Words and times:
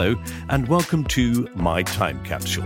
Hello, 0.00 0.14
and 0.48 0.68
welcome 0.68 1.02
to 1.06 1.48
My 1.56 1.82
Time 1.82 2.22
Capsule. 2.22 2.62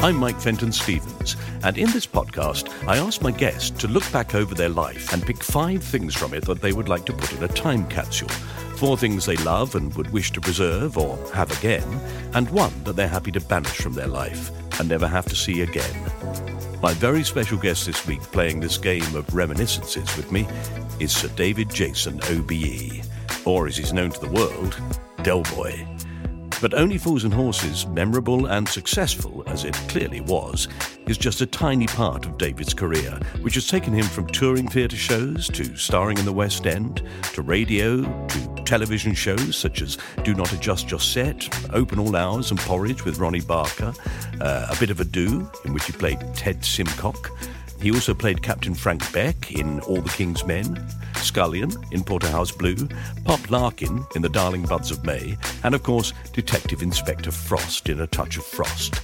I'm 0.00 0.14
Mike 0.18 0.38
Fenton 0.38 0.70
Stevens, 0.70 1.36
and 1.64 1.76
in 1.76 1.90
this 1.90 2.06
podcast, 2.06 2.70
I 2.86 2.98
ask 2.98 3.22
my 3.22 3.32
guests 3.32 3.70
to 3.80 3.88
look 3.88 4.08
back 4.12 4.36
over 4.36 4.54
their 4.54 4.68
life 4.68 5.12
and 5.12 5.20
pick 5.26 5.42
five 5.42 5.82
things 5.82 6.14
from 6.14 6.32
it 6.32 6.44
that 6.44 6.60
they 6.60 6.72
would 6.72 6.88
like 6.88 7.06
to 7.06 7.12
put 7.12 7.32
in 7.32 7.42
a 7.42 7.48
time 7.48 7.88
capsule. 7.88 8.28
Four 8.76 8.96
things 8.96 9.26
they 9.26 9.36
love 9.38 9.74
and 9.74 9.92
would 9.96 10.12
wish 10.12 10.30
to 10.32 10.40
preserve 10.40 10.96
or 10.96 11.18
have 11.34 11.50
again, 11.58 12.00
and 12.34 12.48
one 12.50 12.84
that 12.84 12.94
they're 12.94 13.08
happy 13.08 13.32
to 13.32 13.40
banish 13.40 13.78
from 13.78 13.94
their 13.94 14.06
life 14.06 14.52
and 14.78 14.88
never 14.88 15.08
have 15.08 15.26
to 15.26 15.34
see 15.34 15.62
again. 15.62 16.11
My 16.82 16.94
very 16.94 17.22
special 17.22 17.58
guest 17.58 17.86
this 17.86 18.04
week 18.08 18.20
playing 18.20 18.58
this 18.58 18.76
game 18.76 19.14
of 19.14 19.32
reminiscences 19.32 20.16
with 20.16 20.32
me 20.32 20.48
is 20.98 21.14
Sir 21.14 21.28
David 21.36 21.70
Jason 21.70 22.20
OBE, 22.24 23.04
or 23.44 23.68
as 23.68 23.76
he's 23.76 23.92
known 23.92 24.10
to 24.10 24.18
the 24.18 24.26
world, 24.26 24.76
Del 25.22 25.44
Boy. 25.54 25.86
But 26.60 26.74
Only 26.74 26.98
Fools 26.98 27.22
and 27.22 27.32
Horses, 27.32 27.86
memorable 27.86 28.46
and 28.46 28.68
successful 28.68 29.44
as 29.46 29.64
it 29.64 29.74
clearly 29.86 30.22
was, 30.22 30.66
is 31.06 31.16
just 31.16 31.40
a 31.40 31.46
tiny 31.46 31.86
part 31.86 32.26
of 32.26 32.36
David's 32.36 32.74
career, 32.74 33.16
which 33.42 33.54
has 33.54 33.68
taken 33.68 33.92
him 33.92 34.04
from 34.04 34.26
touring 34.26 34.66
theatre 34.66 34.96
shows 34.96 35.46
to 35.50 35.76
starring 35.76 36.18
in 36.18 36.24
the 36.24 36.32
West 36.32 36.66
End, 36.66 37.08
to 37.32 37.42
radio, 37.42 38.02
to 38.26 38.51
television 38.64 39.14
shows 39.14 39.56
such 39.56 39.82
as 39.82 39.98
Do 40.24 40.34
Not 40.34 40.52
Adjust 40.52 40.90
Your 40.90 41.00
Set, 41.00 41.48
Open 41.72 41.98
All 41.98 42.16
Hours 42.16 42.50
and 42.50 42.60
Porridge 42.60 43.04
with 43.04 43.18
Ronnie 43.18 43.40
Barker, 43.40 43.92
uh, 44.40 44.66
A 44.70 44.76
Bit 44.78 44.90
of 44.90 45.00
a 45.00 45.04
Do, 45.04 45.50
in 45.64 45.74
which 45.74 45.84
he 45.84 45.92
played 45.92 46.18
Ted 46.34 46.60
Simcock. 46.60 47.30
He 47.80 47.90
also 47.90 48.14
played 48.14 48.42
Captain 48.42 48.74
Frank 48.74 49.12
Beck 49.12 49.52
in 49.52 49.80
All 49.80 50.00
the 50.00 50.10
King's 50.10 50.44
Men, 50.46 50.76
Scullion 51.16 51.72
in 51.92 52.04
Porterhouse 52.04 52.52
Blue, 52.52 52.88
Pop 53.24 53.50
Larkin 53.50 54.04
in 54.14 54.22
The 54.22 54.28
Darling 54.28 54.62
Buds 54.62 54.90
of 54.90 55.04
May, 55.04 55.36
and 55.64 55.74
of 55.74 55.82
course, 55.82 56.12
Detective 56.32 56.82
Inspector 56.82 57.30
Frost 57.30 57.88
in 57.88 58.00
A 58.00 58.06
Touch 58.06 58.36
of 58.36 58.44
Frost. 58.44 59.00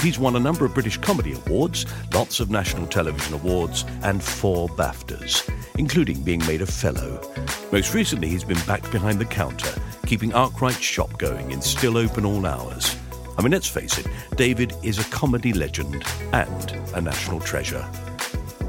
He's 0.00 0.18
won 0.18 0.36
a 0.36 0.40
number 0.40 0.64
of 0.64 0.74
British 0.74 0.96
Comedy 0.96 1.34
Awards, 1.34 1.84
lots 2.14 2.40
of 2.40 2.50
National 2.50 2.86
Television 2.86 3.34
Awards, 3.34 3.84
and 4.02 4.22
four 4.22 4.68
BAFTAs, 4.68 5.50
including 5.76 6.22
being 6.22 6.44
made 6.46 6.62
a 6.62 6.66
Fellow. 6.66 7.20
Most 7.72 7.94
recently, 7.94 8.28
he's 8.28 8.44
been 8.44 8.64
back 8.66 8.88
behind 8.90 9.18
the 9.18 9.24
counter, 9.24 9.72
keeping 10.06 10.32
Arkwright's 10.32 10.78
shop 10.80 11.18
going 11.18 11.50
in 11.50 11.60
still 11.60 11.96
open 11.96 12.24
all 12.24 12.46
hours. 12.46 12.96
I 13.36 13.42
mean, 13.42 13.52
let's 13.52 13.68
face 13.68 13.98
it, 13.98 14.06
David 14.36 14.72
is 14.82 14.98
a 14.98 15.10
comedy 15.10 15.52
legend 15.52 16.02
and 16.32 16.72
a 16.94 17.00
national 17.00 17.40
treasure. 17.40 17.86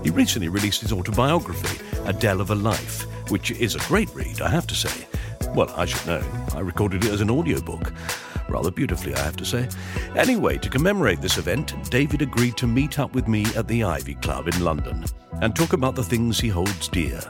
He 0.04 0.10
recently 0.10 0.50
released 0.50 0.81
his 0.81 0.92
autobiography, 0.92 1.84
A 2.06 2.14
Del 2.14 2.42
of 2.42 2.52
a 2.52 2.56
Life, 2.56 3.04
which 3.30 3.52
is 3.52 3.76
a 3.76 3.80
great 3.88 4.10
read, 4.14 4.42
I 4.42 4.50
have 4.50 4.68
to 4.68 4.76
say. 4.76 5.08
Well, 5.56 5.72
I 5.76 5.86
should 5.86 6.06
know. 6.08 6.24
I 6.56 6.60
recorded 6.60 7.04
it 7.04 7.12
as 7.12 7.22
an 7.22 7.30
audiobook. 7.30 7.92
Rather 8.50 8.72
beautifully, 8.72 9.14
I 9.14 9.20
have 9.20 9.36
to 9.38 9.46
say. 9.46 9.68
Anyway, 10.16 10.58
to 10.58 10.70
commemorate 10.70 11.22
this 11.22 11.38
event, 11.38 11.76
David 11.92 12.22
agreed 12.24 12.58
to 12.58 12.68
meet 12.68 12.98
up 13.00 13.14
with 13.14 13.28
me 13.28 13.46
at 13.56 13.68
the 13.68 13.84
Ivy 13.84 14.16
Club 14.16 14.48
in 14.48 14.64
London 14.64 15.06
and 15.42 15.56
talk 15.56 15.74
about 15.74 15.96
the 15.96 16.04
things 16.04 16.40
he 16.40 16.50
holds 16.50 16.88
dear 16.88 17.22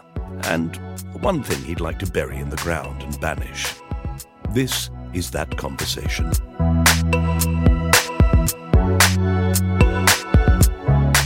and 0.46 0.78
one 1.22 1.44
thing 1.44 1.62
he'd 1.66 1.82
like 1.82 2.00
to 2.00 2.10
bury 2.10 2.38
in 2.38 2.50
the 2.50 2.56
ground 2.58 3.04
and 3.04 3.20
banish. 3.20 3.74
This 4.52 4.90
is 5.14 5.30
that 5.32 5.58
conversation. 5.58 6.32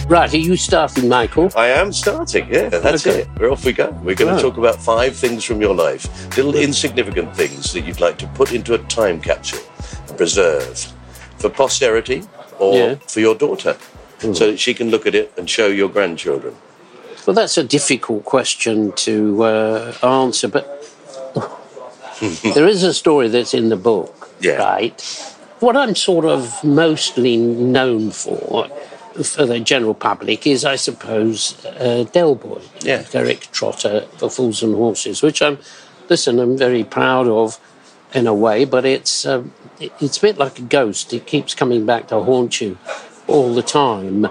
Right, 0.10 0.32
are 0.34 0.38
you 0.38 0.56
starting, 0.58 1.08
Michael? 1.10 1.50
I 1.56 1.68
am 1.70 1.92
starting, 1.92 2.48
yeah. 2.52 2.70
That's 2.70 3.08
Okay. 3.08 3.22
it. 3.22 3.28
We're 3.40 3.52
off 3.52 3.66
we 3.66 3.74
go. 3.74 3.90
We're 4.04 4.16
going 4.16 4.30
Right. 4.30 4.34
Oh. 4.36 4.38
to 4.38 4.50
talk 4.50 4.58
about 4.58 4.82
five 4.82 5.16
things 5.16 5.44
from 5.44 5.60
your 5.62 5.74
life, 5.74 6.08
little 6.38 6.56
insignificant 6.56 7.36
things 7.36 7.74
that 7.74 7.82
you'd 7.82 8.00
like 8.02 8.18
to 8.20 8.28
put 8.28 8.52
into 8.52 8.74
a 8.76 8.78
time 8.80 9.20
capsule 9.20 9.60
and 10.08 10.18
preserve 10.18 10.78
for 11.38 11.50
posterity 11.50 12.24
or 12.60 12.76
Yeah. 12.78 12.96
for 13.08 13.20
your 13.20 13.36
daughter 13.36 13.78
so 14.20 14.52
that 14.52 14.60
she 14.60 14.74
can 14.74 14.90
look 14.90 15.06
at 15.06 15.16
it 15.16 15.34
and 15.38 15.50
show 15.50 15.68
your 15.68 15.90
grandchildren. 15.90 16.56
Well, 17.26 17.34
that's 17.34 17.58
a 17.58 17.64
difficult 17.64 18.24
question 18.26 18.92
to 18.94 19.44
uh, 19.44 19.94
answer, 20.04 20.48
but 20.48 20.66
there 22.56 22.68
is 22.68 22.84
a 22.84 22.94
story 22.94 23.28
that's 23.28 23.54
in 23.54 23.70
the 23.70 23.76
book, 23.76 24.30
Yeah. 24.40 24.56
right? 24.58 25.02
What 25.60 25.76
I'm 25.78 25.96
sort 25.96 26.26
of 26.26 26.64
mostly 26.64 27.38
known 27.38 28.12
for, 28.12 28.68
for 29.24 29.46
the 29.46 29.60
general 29.60 29.94
public, 29.94 30.46
is, 30.48 30.66
I 30.66 30.76
suppose, 30.76 31.56
uh, 31.66 32.04
Del 32.12 32.36
Boy, 32.36 32.62
Yeah. 32.82 33.04
Derek 33.12 33.50
Trotter 33.52 34.06
for 34.18 34.30
Fools 34.30 34.62
and 34.64 34.76
Horses, 34.76 35.22
which 35.22 35.42
I'm, 35.42 35.58
listen, 36.10 36.40
I'm 36.40 36.58
very 36.58 36.84
proud 36.84 37.28
of 37.28 37.60
in 38.14 38.28
a 38.28 38.34
way, 38.34 38.66
but 38.66 38.86
it's 38.86 39.26
um, 39.26 39.52
it's 40.00 40.18
a 40.18 40.22
bit 40.22 40.38
like 40.38 40.60
a 40.60 40.64
ghost. 40.64 41.14
It 41.14 41.26
keeps 41.26 41.56
coming 41.56 41.86
back 41.86 42.08
to 42.08 42.20
haunt 42.22 42.62
you 42.62 42.78
all 43.28 43.54
the 43.54 43.64
time. 43.64 44.28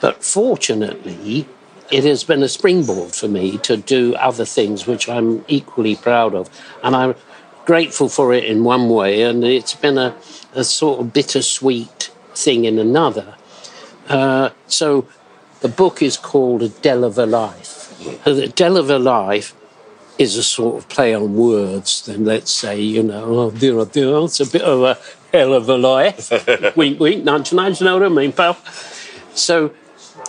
But 0.00 0.24
fortunately, 0.24 1.46
it 1.90 2.04
has 2.04 2.24
been 2.24 2.42
a 2.42 2.48
springboard 2.48 3.14
for 3.14 3.28
me 3.28 3.58
to 3.58 3.76
do 3.76 4.14
other 4.14 4.44
things 4.44 4.86
which 4.86 5.08
I'm 5.08 5.44
equally 5.48 5.96
proud 5.96 6.34
of. 6.34 6.48
And 6.82 6.94
I'm 6.96 7.14
grateful 7.66 8.08
for 8.08 8.32
it 8.32 8.44
in 8.44 8.64
one 8.64 8.88
way, 8.88 9.22
and 9.22 9.44
it's 9.44 9.74
been 9.74 9.98
a, 9.98 10.16
a 10.54 10.64
sort 10.64 11.00
of 11.00 11.12
bittersweet 11.12 12.10
thing 12.34 12.64
in 12.64 12.78
another. 12.78 13.34
Uh, 14.08 14.50
so 14.66 15.06
the 15.60 15.68
book 15.68 16.02
is 16.02 16.16
called 16.16 16.62
A 16.62 16.68
Del 16.68 17.04
of 17.04 17.18
a 17.18 17.26
Life. 17.26 18.26
A 18.26 18.48
Del 18.48 18.76
of 18.76 18.88
a 18.88 18.98
Life 18.98 19.54
is 20.20 20.36
a 20.36 20.42
sort 20.42 20.76
of 20.76 20.86
play 20.90 21.14
on 21.14 21.34
words 21.34 22.02
than 22.02 22.26
let's 22.26 22.52
say, 22.52 22.78
you 22.78 23.02
know, 23.02 23.24
oh 23.24 23.50
dear, 23.50 23.78
oh 23.78 23.86
dear, 23.86 24.08
oh, 24.08 24.26
it's 24.26 24.38
a 24.38 24.46
bit 24.46 24.60
of 24.60 24.82
a 24.82 24.98
hell 25.32 25.54
of 25.54 25.66
a 25.70 25.78
life. 25.78 26.30
wink, 26.76 27.00
wink, 27.00 27.24
nudge, 27.24 27.54
nudge, 27.54 27.80
know 27.80 27.94
what 27.94 28.04
I 28.04 28.08
mean, 28.10 28.32
pal? 28.32 28.58
So 29.32 29.72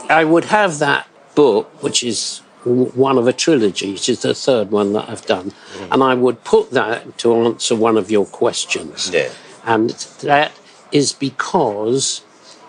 I 0.09 0.23
would 0.23 0.45
have 0.45 0.79
that 0.79 1.07
book, 1.35 1.83
which 1.83 2.03
is 2.03 2.39
one 2.63 3.17
of 3.17 3.27
a 3.27 3.33
trilogy, 3.33 3.91
which 3.91 4.07
is 4.07 4.21
the 4.21 4.33
third 4.33 4.71
one 4.71 4.93
that 4.93 5.09
I've 5.09 5.25
done, 5.25 5.51
mm. 5.51 5.91
and 5.91 6.01
I 6.01 6.13
would 6.13 6.45
put 6.45 6.71
that 6.71 7.17
to 7.17 7.35
answer 7.35 7.75
one 7.75 7.97
of 7.97 8.09
your 8.09 8.25
questions. 8.25 9.11
Yeah. 9.11 9.29
And 9.65 9.89
that 10.21 10.53
is 10.93 11.11
because 11.11 12.23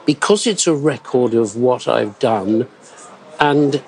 because 0.06 0.48
it's 0.48 0.66
a 0.66 0.74
record 0.74 1.34
of 1.34 1.54
what 1.54 1.86
I've 1.86 2.18
done 2.18 2.66
and 3.38 3.80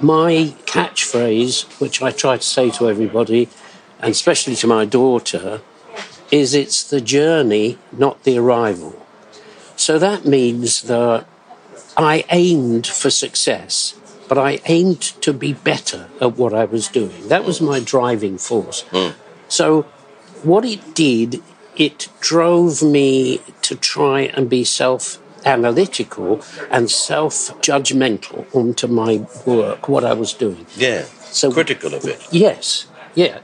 my 0.00 0.54
catchphrase, 0.66 1.80
which 1.80 2.02
I 2.02 2.10
try 2.10 2.36
to 2.36 2.42
say 2.42 2.70
to 2.72 2.88
everybody, 2.88 3.48
and 4.00 4.10
especially 4.10 4.56
to 4.56 4.66
my 4.66 4.84
daughter, 4.84 5.60
is 6.30 6.54
it's 6.54 6.82
the 6.82 7.00
journey, 7.00 7.78
not 7.92 8.22
the 8.24 8.38
arrival. 8.38 9.06
So 9.76 9.98
that 9.98 10.24
means 10.24 10.82
that 10.82 11.26
I 11.96 12.24
aimed 12.30 12.86
for 12.86 13.10
success, 13.10 13.94
but 14.28 14.38
I 14.38 14.60
aimed 14.66 15.00
to 15.22 15.32
be 15.32 15.52
better 15.52 16.08
at 16.20 16.36
what 16.36 16.52
I 16.52 16.64
was 16.64 16.88
doing. 16.88 17.28
That 17.28 17.44
was 17.44 17.60
my 17.60 17.80
driving 17.80 18.38
force. 18.38 18.82
Hmm. 18.90 19.10
So 19.48 19.82
what 20.42 20.64
it 20.64 20.94
did, 20.94 21.42
it 21.76 22.08
drove 22.20 22.82
me 22.82 23.40
to 23.62 23.76
try 23.76 24.22
and 24.22 24.50
be 24.50 24.64
self 24.64 25.18
analytical 25.46 26.42
and 26.70 26.90
self 26.90 27.34
judgmental 27.62 28.44
onto 28.54 28.86
my 28.86 29.26
work, 29.46 29.88
what 29.88 30.04
I 30.04 30.12
was 30.12 30.34
doing. 30.34 30.66
Yeah. 30.76 31.02
So- 31.30 31.52
critical 31.52 31.94
of 31.94 32.04
it. 32.04 32.20
Yes, 32.30 32.86
yeah. 33.14 33.38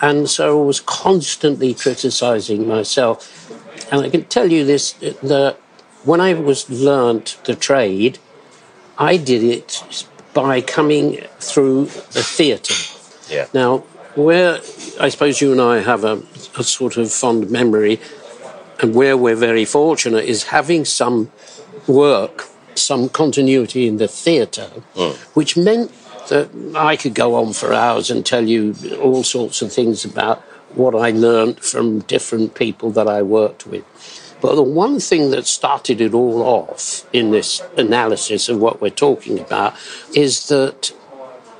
And 0.00 0.28
so 0.28 0.62
I 0.62 0.66
was 0.66 0.80
constantly 0.80 1.72
criticizing 1.74 2.66
myself. 2.66 3.30
And 3.92 4.00
I 4.00 4.10
can 4.10 4.24
tell 4.24 4.50
you 4.50 4.64
this 4.64 4.92
that 5.22 5.56
when 6.04 6.20
I 6.20 6.34
was 6.34 6.68
learnt 6.68 7.38
the 7.44 7.54
trade, 7.54 8.18
I 8.98 9.16
did 9.16 9.42
it 9.42 10.06
by 10.32 10.60
coming 10.60 11.24
through 11.38 11.86
the 11.86 12.22
theatre. 12.22 12.74
Yeah. 13.28 13.46
Now, 13.54 13.78
where 14.14 14.60
I 15.00 15.08
suppose 15.08 15.40
you 15.40 15.52
and 15.52 15.60
I 15.60 15.80
have 15.80 16.04
a, 16.04 16.22
a 16.58 16.64
sort 16.64 16.96
of 16.96 17.10
fond 17.12 17.50
memory, 17.50 18.00
and 18.80 18.94
where 18.94 19.16
we're 19.16 19.36
very 19.36 19.64
fortunate, 19.64 20.24
is 20.24 20.44
having 20.44 20.84
some 20.84 21.30
work, 21.86 22.48
some 22.74 23.08
continuity 23.08 23.86
in 23.86 23.98
the 23.98 24.08
theatre, 24.08 24.70
mm. 24.94 25.14
which 25.34 25.56
meant 25.56 25.92
that 26.28 26.48
I 26.74 26.96
could 26.96 27.14
go 27.14 27.34
on 27.34 27.52
for 27.52 27.72
hours 27.72 28.10
and 28.10 28.24
tell 28.24 28.44
you 28.44 28.74
all 29.00 29.22
sorts 29.22 29.62
of 29.62 29.72
things 29.72 30.04
about 30.04 30.42
what 30.74 30.94
I 30.94 31.10
learnt 31.10 31.64
from 31.64 32.00
different 32.00 32.54
people 32.54 32.90
that 32.92 33.06
I 33.06 33.22
worked 33.22 33.66
with. 33.66 33.84
But 34.40 34.56
the 34.56 34.62
one 34.62 35.00
thing 35.00 35.30
that 35.30 35.46
started 35.46 36.00
it 36.00 36.12
all 36.12 36.42
off 36.42 37.06
in 37.12 37.30
this 37.30 37.62
analysis 37.76 38.48
of 38.48 38.60
what 38.60 38.80
we're 38.80 38.90
talking 38.90 39.38
about 39.38 39.74
is 40.14 40.48
that 40.48 40.92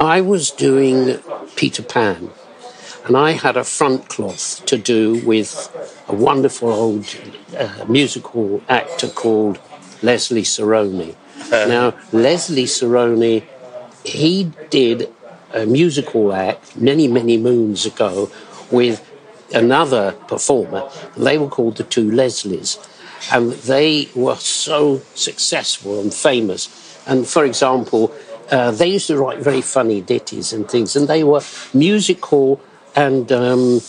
I 0.01 0.21
was 0.21 0.51
doing 0.51 1.19
Peter 1.57 1.83
Pan, 1.83 2.31
and 3.05 3.17
I 3.17 3.33
had 3.33 3.57
a 3.57 3.65
front 3.65 4.09
cloth 4.09 4.65
to 4.67 4.79
do 4.79 5.25
with 5.27 5.71
a 6.09 6.15
wonderful 6.15 6.73
old 6.73 7.07
uh, 7.57 7.85
musical 7.87 8.63
actor 8.69 9.09
called 9.09 9.61
Leslie 10.03 10.43
Sarony. 10.43 11.15
now, 11.51 11.95
Leslie 12.13 12.65
Sarony, 12.65 13.45
he 14.05 14.51
did 14.71 15.13
a 15.53 15.67
musical 15.67 16.33
act 16.33 16.77
many, 16.77 17.07
many 17.07 17.37
moons 17.37 17.85
ago 17.85 18.31
with 18.71 19.07
another 19.53 20.13
performer. 20.27 20.89
They 21.17 21.37
were 21.37 21.49
called 21.49 21.77
the 21.77 21.85
Two 21.85 22.11
Leslies, 22.11 22.79
and 23.31 23.53
they 23.53 24.09
were 24.15 24.37
so 24.37 25.03
successful 25.15 26.01
and 26.01 26.13
famous. 26.13 27.03
And 27.07 27.27
for 27.27 27.45
example, 27.45 28.15
uh, 28.51 28.71
they 28.71 28.89
used 28.89 29.09
to 29.09 29.19
write 29.19 29.39
very 29.39 29.61
funny 29.61 30.01
ditties 30.01 30.55
and 30.55 30.69
things, 30.69 30.97
and 30.97 31.07
they 31.07 31.23
were 31.23 31.43
musical 31.75 32.61
and 32.97 33.31
um, 33.33 33.81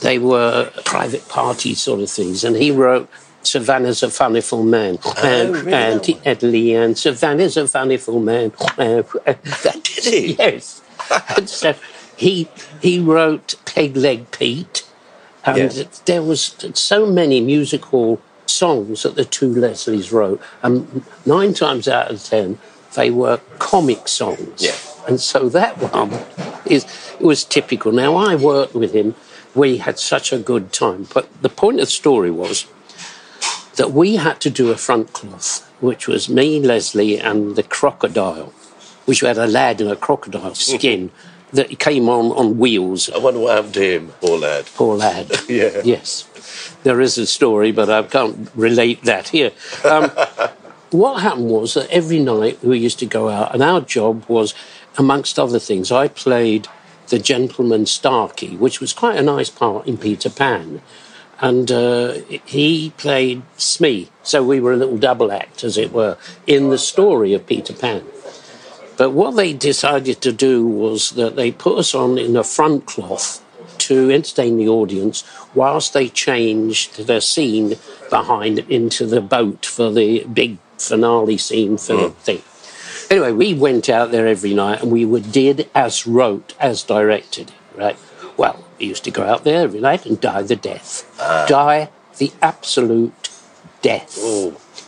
they 0.00 0.18
were 0.18 0.70
private 0.84 1.28
party 1.28 1.74
sort 1.74 2.00
of 2.00 2.10
things. 2.10 2.44
And 2.44 2.56
he 2.56 2.70
wrote 2.70 3.08
Savannah's 3.42 4.02
a 4.02 4.06
Funnyful 4.08 4.64
Man. 4.66 4.98
and, 5.22 5.56
really? 5.66 5.72
and 5.72 6.08
Italy 6.24 6.74
and 6.74 6.96
Savannah's 6.96 7.56
a 7.56 7.62
Funnyful 7.64 8.22
Man. 8.22 8.52
Did 9.82 10.04
he? 10.04 10.34
Yes. 10.34 10.82
and 11.36 11.48
so 11.48 11.74
he, 12.16 12.48
he 12.80 12.98
wrote 13.00 13.54
Peg 13.66 13.96
Leg 13.96 14.30
Pete. 14.30 14.86
And 15.46 15.58
Yes. 15.58 15.98
there 16.06 16.22
was 16.22 16.54
so 16.74 17.04
many 17.06 17.40
musical 17.40 18.20
songs 18.46 19.02
that 19.02 19.14
the 19.14 19.24
two 19.26 19.52
Leslies 19.52 20.10
wrote. 20.12 20.40
And 20.62 21.04
nine 21.26 21.52
times 21.52 21.86
out 21.86 22.10
of 22.10 22.22
ten, 22.24 22.58
they 22.94 23.10
were 23.10 23.40
comic 23.58 24.08
songs. 24.08 24.62
Yeah. 24.62 24.72
And 25.06 25.20
so 25.20 25.48
that 25.50 25.78
one 25.78 26.10
is 26.66 26.84
it 27.20 27.24
was 27.24 27.44
typical. 27.44 27.92
Now 27.92 28.16
I 28.16 28.34
worked 28.34 28.74
with 28.74 28.92
him. 28.92 29.14
We 29.54 29.78
had 29.78 29.98
such 29.98 30.32
a 30.32 30.38
good 30.38 30.72
time. 30.72 31.06
But 31.12 31.28
the 31.42 31.48
point 31.48 31.78
of 31.80 31.86
the 31.86 31.90
story 31.90 32.30
was 32.30 32.66
that 33.76 33.92
we 33.92 34.16
had 34.16 34.40
to 34.40 34.50
do 34.50 34.70
a 34.70 34.76
front 34.76 35.12
cloth, 35.12 35.68
which 35.80 36.06
was 36.08 36.28
me, 36.28 36.60
Leslie, 36.60 37.18
and 37.18 37.56
the 37.56 37.62
crocodile, 37.62 38.52
which 39.04 39.20
had 39.20 39.38
a 39.38 39.46
lad 39.46 39.80
in 39.80 39.88
a 39.88 39.96
crocodile 39.96 40.54
skin 40.72 41.10
that 41.52 41.78
came 41.78 42.08
on 42.08 42.32
on 42.32 42.58
wheels. 42.58 43.08
I 43.10 43.18
wonder 43.18 43.40
what 43.40 43.54
happened 43.56 43.74
to 43.74 43.94
him, 43.96 44.08
poor 44.20 44.38
lad. 44.38 44.66
Poor 44.74 44.96
lad. 44.96 45.30
Yeah. 45.48 45.82
Yes. 45.84 46.28
There 46.82 47.00
is 47.00 47.16
a 47.18 47.26
story, 47.26 47.72
but 47.72 47.88
I 47.88 48.02
can't 48.02 48.50
relate 48.54 49.02
that 49.04 49.28
here. 49.28 49.52
Um, 49.84 50.10
what 50.90 51.22
happened 51.22 51.50
was 51.50 51.74
that 51.74 51.88
every 51.90 52.18
night 52.18 52.62
we 52.62 52.78
used 52.78 52.98
to 53.00 53.06
go 53.06 53.28
out, 53.28 53.54
and 53.54 53.62
our 53.62 53.80
job 53.80 54.24
was, 54.28 54.54
amongst 54.96 55.38
other 55.38 55.58
things, 55.58 55.90
I 55.90 56.08
played 56.08 56.68
the 57.08 57.18
gentleman 57.18 57.86
Starkey, 57.86 58.56
which 58.56 58.80
was 58.80 58.92
quite 58.92 59.16
a 59.16 59.22
nice 59.22 59.50
part 59.50 59.86
in 59.86 59.98
Peter 59.98 60.30
Pan. 60.30 60.80
And 61.40 61.70
uh, 61.70 62.14
he 62.44 62.92
played 62.96 63.42
Smee. 63.56 64.08
So 64.22 64.42
we 64.42 64.60
were 64.60 64.72
a 64.72 64.76
little 64.76 64.96
double 64.96 65.32
act, 65.32 65.64
as 65.64 65.76
it 65.76 65.92
were, 65.92 66.16
in 66.46 66.70
the 66.70 66.78
story 66.78 67.34
of 67.34 67.46
Peter 67.46 67.74
Pan. 67.74 68.04
But 68.96 69.10
what 69.10 69.32
they 69.32 69.52
decided 69.52 70.20
to 70.22 70.32
do 70.32 70.64
was 70.66 71.10
that 71.10 71.34
they 71.34 71.50
put 71.50 71.78
us 71.78 71.94
on 71.94 72.16
in 72.16 72.36
a 72.36 72.44
front 72.44 72.86
cloth 72.86 73.44
to 73.78 74.10
entertain 74.10 74.56
the 74.56 74.68
audience 74.68 75.24
whilst 75.52 75.92
they 75.92 76.08
changed 76.08 77.06
the 77.06 77.20
scene 77.20 77.74
behind 78.08 78.60
into 78.70 79.04
the 79.04 79.20
boat 79.20 79.66
for 79.66 79.90
the 79.90 80.24
big 80.24 80.58
finale 80.78 81.36
scene 81.36 81.76
for 81.76 81.96
the 81.96 82.10
thing. 82.10 82.42
Anyway, 83.14 83.30
we 83.30 83.54
went 83.54 83.88
out 83.88 84.10
there 84.10 84.26
every 84.26 84.52
night 84.54 84.82
and 84.82 84.90
we 84.90 85.04
were 85.04 85.20
did 85.20 85.70
as 85.72 86.04
wrote, 86.04 86.52
as 86.58 86.82
directed, 86.82 87.52
right? 87.76 87.96
Well, 88.36 88.64
we 88.76 88.86
used 88.86 89.04
to 89.04 89.12
go 89.12 89.22
out 89.22 89.44
there 89.44 89.62
every 89.62 89.78
night 89.78 90.04
and 90.04 90.20
die 90.20 90.42
the 90.42 90.56
death. 90.56 91.08
Die 91.46 91.88
the 92.18 92.32
absolute 92.42 93.30
death. 93.82 94.18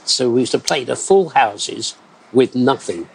So 0.04 0.28
we 0.28 0.40
used 0.40 0.50
to 0.50 0.58
play 0.58 0.82
the 0.82 0.96
full 0.96 1.28
houses 1.28 1.94
with 2.32 2.56
nothing. 2.56 3.08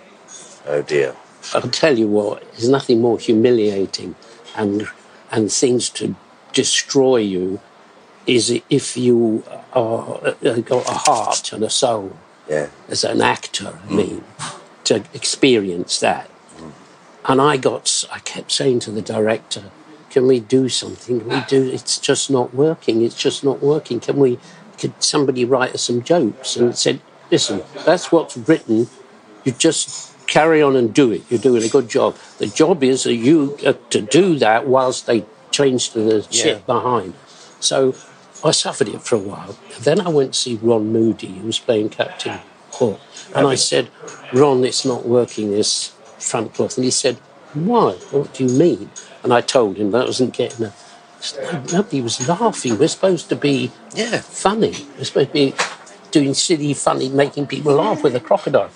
Oh 0.66 0.82
dear. 0.82 1.18
I'll 1.54 1.64
tell 1.64 2.00
you 2.00 2.08
what, 2.08 2.50
there's 2.52 2.70
nothing 2.70 3.02
more 3.02 3.20
humiliating 3.20 4.16
and 4.56 4.88
and 5.30 5.52
things 5.52 5.90
to 5.90 6.16
destroy 6.54 7.18
you 7.18 7.60
is 8.26 8.62
if 8.70 8.96
you 8.96 9.44
are 9.74 10.22
uh, 10.24 10.60
got 10.62 10.88
a 10.88 10.94
heart 10.94 11.52
and 11.52 11.66
a 11.66 11.70
soul 11.70 12.16
Yeah. 12.48 12.70
as 12.88 13.04
an 13.04 13.20
actor. 13.22 13.78
I 13.90 13.94
mean, 13.94 14.24
to 14.86 15.04
experience 15.14 16.00
that. 16.00 16.30
And 17.26 17.40
I 17.40 17.58
got, 17.58 18.06
I 18.12 18.20
kept 18.20 18.52
saying 18.52 18.80
to 18.82 18.92
the 18.92 19.02
director, 19.02 19.66
"Can 20.10 20.26
we 20.28 20.40
do 20.40 20.70
something? 20.70 21.20
Can 21.20 21.30
we 21.30 21.42
do? 21.48 21.70
It's 21.70 22.00
just 22.00 22.32
not 22.32 22.54
working. 22.54 23.02
It's 23.04 23.16
just 23.16 23.44
not 23.44 23.62
working. 23.62 24.00
Can 24.00 24.18
we? 24.18 24.40
Could 24.80 24.94
somebody 25.04 25.46
write 25.46 25.76
us 25.76 25.84
some 25.84 26.02
jokes?" 26.02 26.56
And 26.56 26.76
said, 26.76 27.00
"Listen, 27.30 27.62
that's 27.86 28.12
what's 28.12 28.36
written. 28.36 28.88
You 29.44 29.52
just 29.52 30.12
carry 30.28 30.62
on 30.64 30.76
and 30.76 30.94
do 30.94 31.12
it. 31.12 31.22
You're 31.30 31.40
doing 31.40 31.64
a 31.64 31.70
good 31.70 31.90
job. 31.90 32.16
The 32.40 32.48
job 32.48 32.84
is 32.84 33.04
that 33.04 33.16
you 33.16 33.58
uh, 33.66 33.74
to 33.92 34.02
do 34.02 34.40
that 34.40 34.68
whilst 34.68 35.06
they 35.06 35.26
change 35.52 35.92
to 35.92 36.00
the 36.00 36.28
shit 36.32 36.66
behind." 36.66 37.14
So 37.60 37.94
I 38.44 38.50
suffered 38.50 38.90
it 38.90 39.04
for 39.04 39.16
a 39.16 39.20
while. 39.20 39.56
Then 39.80 40.02
I 40.02 40.10
went 40.10 40.34
to 40.34 40.40
see 40.40 40.56
Ron 40.60 40.92
Moody, 40.92 41.28
who 41.38 41.46
was 41.46 41.60
playing 41.60 41.90
Captain 41.90 42.40
Hook. 42.74 43.00
And 43.36 43.48
I 43.48 43.56
said, 43.56 43.90
Ron, 44.34 44.64
it's 44.64 44.86
not 44.86 45.06
working, 45.06 45.52
this 45.52 45.90
front 46.20 46.54
cloth. 46.54 46.78
And 46.78 46.86
he 46.86 46.92
said, 46.92 47.16
Why? 47.54 47.92
What 48.12 48.34
do 48.34 48.46
you 48.46 48.50
mean? 48.58 48.90
And 49.24 49.34
I 49.34 49.42
told 49.42 49.78
him 49.78 49.92
that 49.92 50.06
wasn't 50.08 50.34
getting 50.34 50.66
a. 50.68 50.74
Nobody 51.72 52.02
was 52.02 52.28
laughing. 52.28 52.80
We're 52.80 52.88
supposed 52.88 53.30
to 53.30 53.36
be 53.36 53.72
Yeah. 53.94 54.22
funny. 54.22 54.74
We're 54.98 55.04
supposed 55.06 55.28
to 55.30 55.34
be 55.34 55.54
doing 56.10 56.34
silly, 56.34 56.74
funny, 56.74 57.10
making 57.10 57.48
people 57.48 57.74
laugh 57.76 58.02
with 58.04 58.16
a 58.16 58.20
crocodile. 58.20 58.70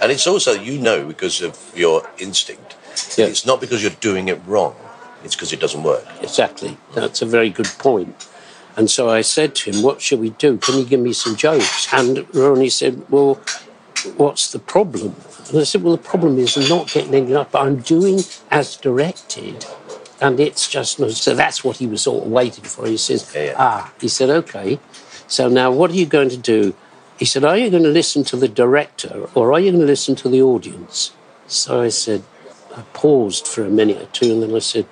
And 0.00 0.10
it's 0.10 0.26
also, 0.26 0.52
you 0.54 0.78
know, 0.78 1.04
because 1.04 1.42
of 1.42 1.58
your 1.74 2.08
instinct, 2.18 2.76
Yeah. 3.16 3.26
it's 3.26 3.44
not 3.44 3.60
because 3.60 3.82
you're 3.82 4.00
doing 4.00 4.28
it 4.28 4.40
wrong. 4.46 4.74
It's 5.24 5.34
because 5.34 5.52
it 5.52 5.60
doesn't 5.60 5.82
work. 5.82 6.06
Exactly. 6.22 6.78
That's 6.94 7.20
a 7.20 7.26
very 7.26 7.50
good 7.50 7.68
point. 7.78 8.14
And 8.76 8.90
so 8.90 9.08
I 9.08 9.20
said 9.22 9.54
to 9.56 9.70
him, 9.70 9.82
What 9.82 10.00
shall 10.00 10.18
we 10.18 10.30
do? 10.30 10.56
Can 10.58 10.78
you 10.78 10.84
give 10.84 11.00
me 11.00 11.12
some 11.12 11.36
jokes? 11.36 11.92
And 11.92 12.26
Ronnie 12.34 12.70
said, 12.70 13.08
Well, 13.10 13.40
what's 14.16 14.52
the 14.52 14.58
problem? 14.58 15.16
And 15.48 15.58
I 15.58 15.64
said, 15.64 15.82
Well, 15.82 15.96
the 15.96 16.02
problem 16.02 16.38
is 16.38 16.56
I'm 16.56 16.68
not 16.68 16.90
getting 16.90 17.14
anything 17.14 17.36
up. 17.36 17.52
But 17.52 17.62
I'm 17.62 17.80
doing 17.80 18.20
as 18.50 18.76
directed. 18.76 19.66
And 20.20 20.38
it's 20.38 20.68
just, 20.68 20.98
so 21.16 21.34
that's 21.34 21.64
what 21.64 21.78
he 21.78 21.86
was 21.86 22.02
sort 22.02 22.24
of 22.24 22.30
waiting 22.30 22.64
for. 22.64 22.86
He 22.86 22.96
says, 22.96 23.30
Yeah, 23.34 23.44
yeah. 23.44 23.54
Ah, 23.56 23.92
he 24.00 24.08
said, 24.08 24.30
Okay. 24.30 24.78
So 25.26 25.48
now 25.48 25.70
what 25.70 25.90
are 25.90 25.94
you 25.94 26.06
going 26.06 26.28
to 26.30 26.36
do? 26.36 26.74
He 27.18 27.24
said, 27.24 27.44
Are 27.44 27.58
you 27.58 27.70
going 27.70 27.82
to 27.82 27.90
listen 27.90 28.24
to 28.24 28.36
the 28.36 28.48
director 28.48 29.28
or 29.34 29.52
are 29.52 29.60
you 29.60 29.72
going 29.72 29.80
to 29.80 29.86
listen 29.86 30.14
to 30.16 30.28
the 30.28 30.42
audience? 30.42 31.12
So 31.46 31.82
I 31.82 31.88
said, 31.88 32.22
I 32.76 32.82
paused 32.92 33.46
for 33.46 33.64
a 33.64 33.70
minute 33.70 34.00
or 34.00 34.06
two 34.06 34.32
and 34.32 34.42
then 34.42 34.54
I 34.54 34.60
said, 34.60 34.86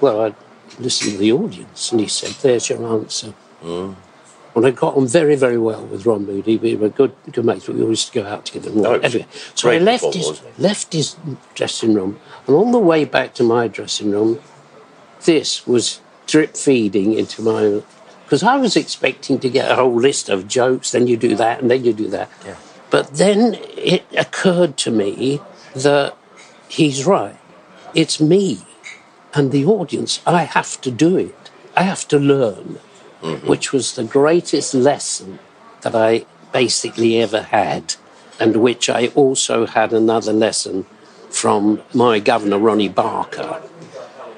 Well, 0.00 0.20
I'd 0.20 0.34
listen 0.78 1.12
to 1.12 1.18
the 1.18 1.32
audience. 1.32 1.92
And 1.92 2.00
he 2.00 2.08
said, 2.08 2.30
There's 2.42 2.68
your 2.68 2.86
answer. 2.86 3.34
Mm. 3.62 3.96
And 4.54 4.66
I 4.66 4.70
got 4.70 4.96
on 4.96 5.06
very, 5.06 5.34
very 5.34 5.56
well 5.56 5.86
with 5.86 6.04
Ron 6.04 6.26
Moody. 6.26 6.58
We 6.58 6.76
were 6.76 6.90
good, 6.90 7.14
good 7.30 7.44
mates. 7.44 7.68
We 7.68 7.78
used 7.80 8.12
to 8.12 8.20
go 8.20 8.26
out 8.26 8.44
together. 8.44 8.70
Anyway, 9.02 9.26
so 9.54 9.70
I 9.70 9.78
left 9.78 10.12
his, 10.12 10.42
left 10.58 10.92
his 10.92 11.16
dressing 11.54 11.94
room. 11.94 12.20
And 12.46 12.56
on 12.56 12.70
the 12.70 12.78
way 12.78 13.06
back 13.06 13.32
to 13.34 13.42
my 13.42 13.66
dressing 13.66 14.10
room, 14.10 14.40
this 15.24 15.66
was 15.66 16.00
drip 16.26 16.56
feeding 16.56 17.14
into 17.14 17.40
my. 17.40 17.82
Because 18.24 18.42
I 18.42 18.56
was 18.56 18.76
expecting 18.76 19.38
to 19.40 19.48
get 19.48 19.70
a 19.70 19.76
whole 19.76 19.94
list 19.94 20.28
of 20.28 20.48
jokes, 20.48 20.90
then 20.90 21.06
you 21.06 21.16
do 21.16 21.34
that, 21.36 21.60
and 21.60 21.70
then 21.70 21.84
you 21.84 21.94
do 21.94 22.08
that. 22.08 22.30
Yeah. 22.44 22.56
But 22.90 23.14
then 23.14 23.56
it 23.76 24.04
occurred 24.16 24.76
to 24.78 24.90
me 24.90 25.40
that 25.74 26.14
he's 26.68 27.06
right. 27.06 27.38
It's 27.94 28.20
me 28.20 28.66
and 29.34 29.52
the 29.52 29.64
audience. 29.64 30.20
I 30.26 30.42
have 30.44 30.80
to 30.82 30.90
do 30.90 31.16
it. 31.16 31.50
I 31.76 31.82
have 31.82 32.06
to 32.08 32.18
learn, 32.18 32.78
mm-hmm. 33.22 33.46
which 33.46 33.72
was 33.72 33.94
the 33.94 34.04
greatest 34.04 34.74
lesson 34.74 35.38
that 35.82 35.94
I 35.94 36.26
basically 36.52 37.20
ever 37.20 37.42
had, 37.42 37.94
and 38.38 38.56
which 38.56 38.88
I 38.90 39.08
also 39.08 39.66
had 39.66 39.92
another 39.92 40.32
lesson 40.32 40.84
from 41.30 41.82
my 41.94 42.18
governor, 42.18 42.58
Ronnie 42.58 42.88
Barker. 42.88 43.62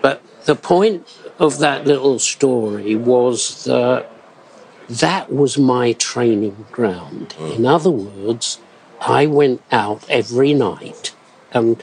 But 0.01 0.23
the 0.45 0.55
point 0.55 1.07
of 1.39 1.59
that 1.59 1.87
little 1.87 2.19
story 2.19 2.95
was 2.95 3.65
that 3.65 4.11
that 4.89 5.33
was 5.33 5.59
my 5.59 5.93
training 5.95 6.67
ground. 6.71 7.35
In 7.39 7.63
mm. 7.63 7.75
other 7.75 7.91
words, 7.91 8.59
I 9.01 9.27
went 9.27 9.63
out 9.73 10.05
every 10.09 10.55
night 10.55 11.15
and 11.53 11.83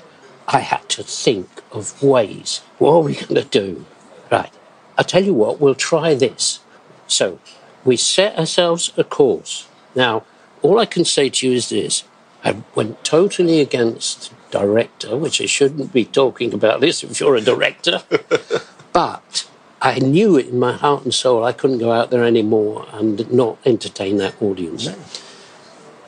I 0.52 0.60
had 0.60 0.88
to 0.90 1.04
think 1.04 1.48
of 1.72 2.02
ways. 2.04 2.62
What 2.78 2.92
are 2.92 3.02
we 3.02 3.16
going 3.16 3.36
to 3.36 3.44
do? 3.44 3.86
Right. 4.30 4.52
I'll 4.98 5.06
tell 5.06 5.24
you 5.24 5.34
what, 5.34 5.60
we'll 5.60 5.76
try 5.76 6.14
this. 6.14 6.60
So 7.08 7.40
we 7.86 7.98
set 7.98 8.38
ourselves 8.38 8.92
a 8.98 9.04
course. 9.04 9.68
Now, 9.96 10.24
all 10.62 10.80
I 10.80 10.86
can 10.86 11.06
say 11.06 11.30
to 11.30 11.48
you 11.48 11.54
is 11.56 11.70
this 11.70 12.04
I 12.44 12.62
went 12.76 13.04
totally 13.04 13.62
against 13.62 14.34
director, 14.52 15.16
which 15.16 15.42
I 15.42 15.46
shouldn't 15.46 15.94
be 15.94 16.06
talking 16.06 16.54
about 16.54 16.82
this 16.82 17.04
if 17.04 17.20
you're 17.20 17.36
a 17.36 17.42
director. 17.42 18.04
But 18.94 19.48
I 19.82 20.00
knew 20.00 20.38
it 20.38 20.48
in 20.50 20.60
my 20.60 20.74
heart 20.74 21.04
and 21.04 21.14
soul 21.14 21.46
I 21.46 21.54
couldn't 21.54 21.78
go 21.78 21.94
out 21.94 22.12
there 22.12 22.26
anymore 22.26 22.86
and 22.92 23.32
not 23.32 23.58
entertain 23.66 24.18
that 24.18 24.42
audience. 24.42 24.90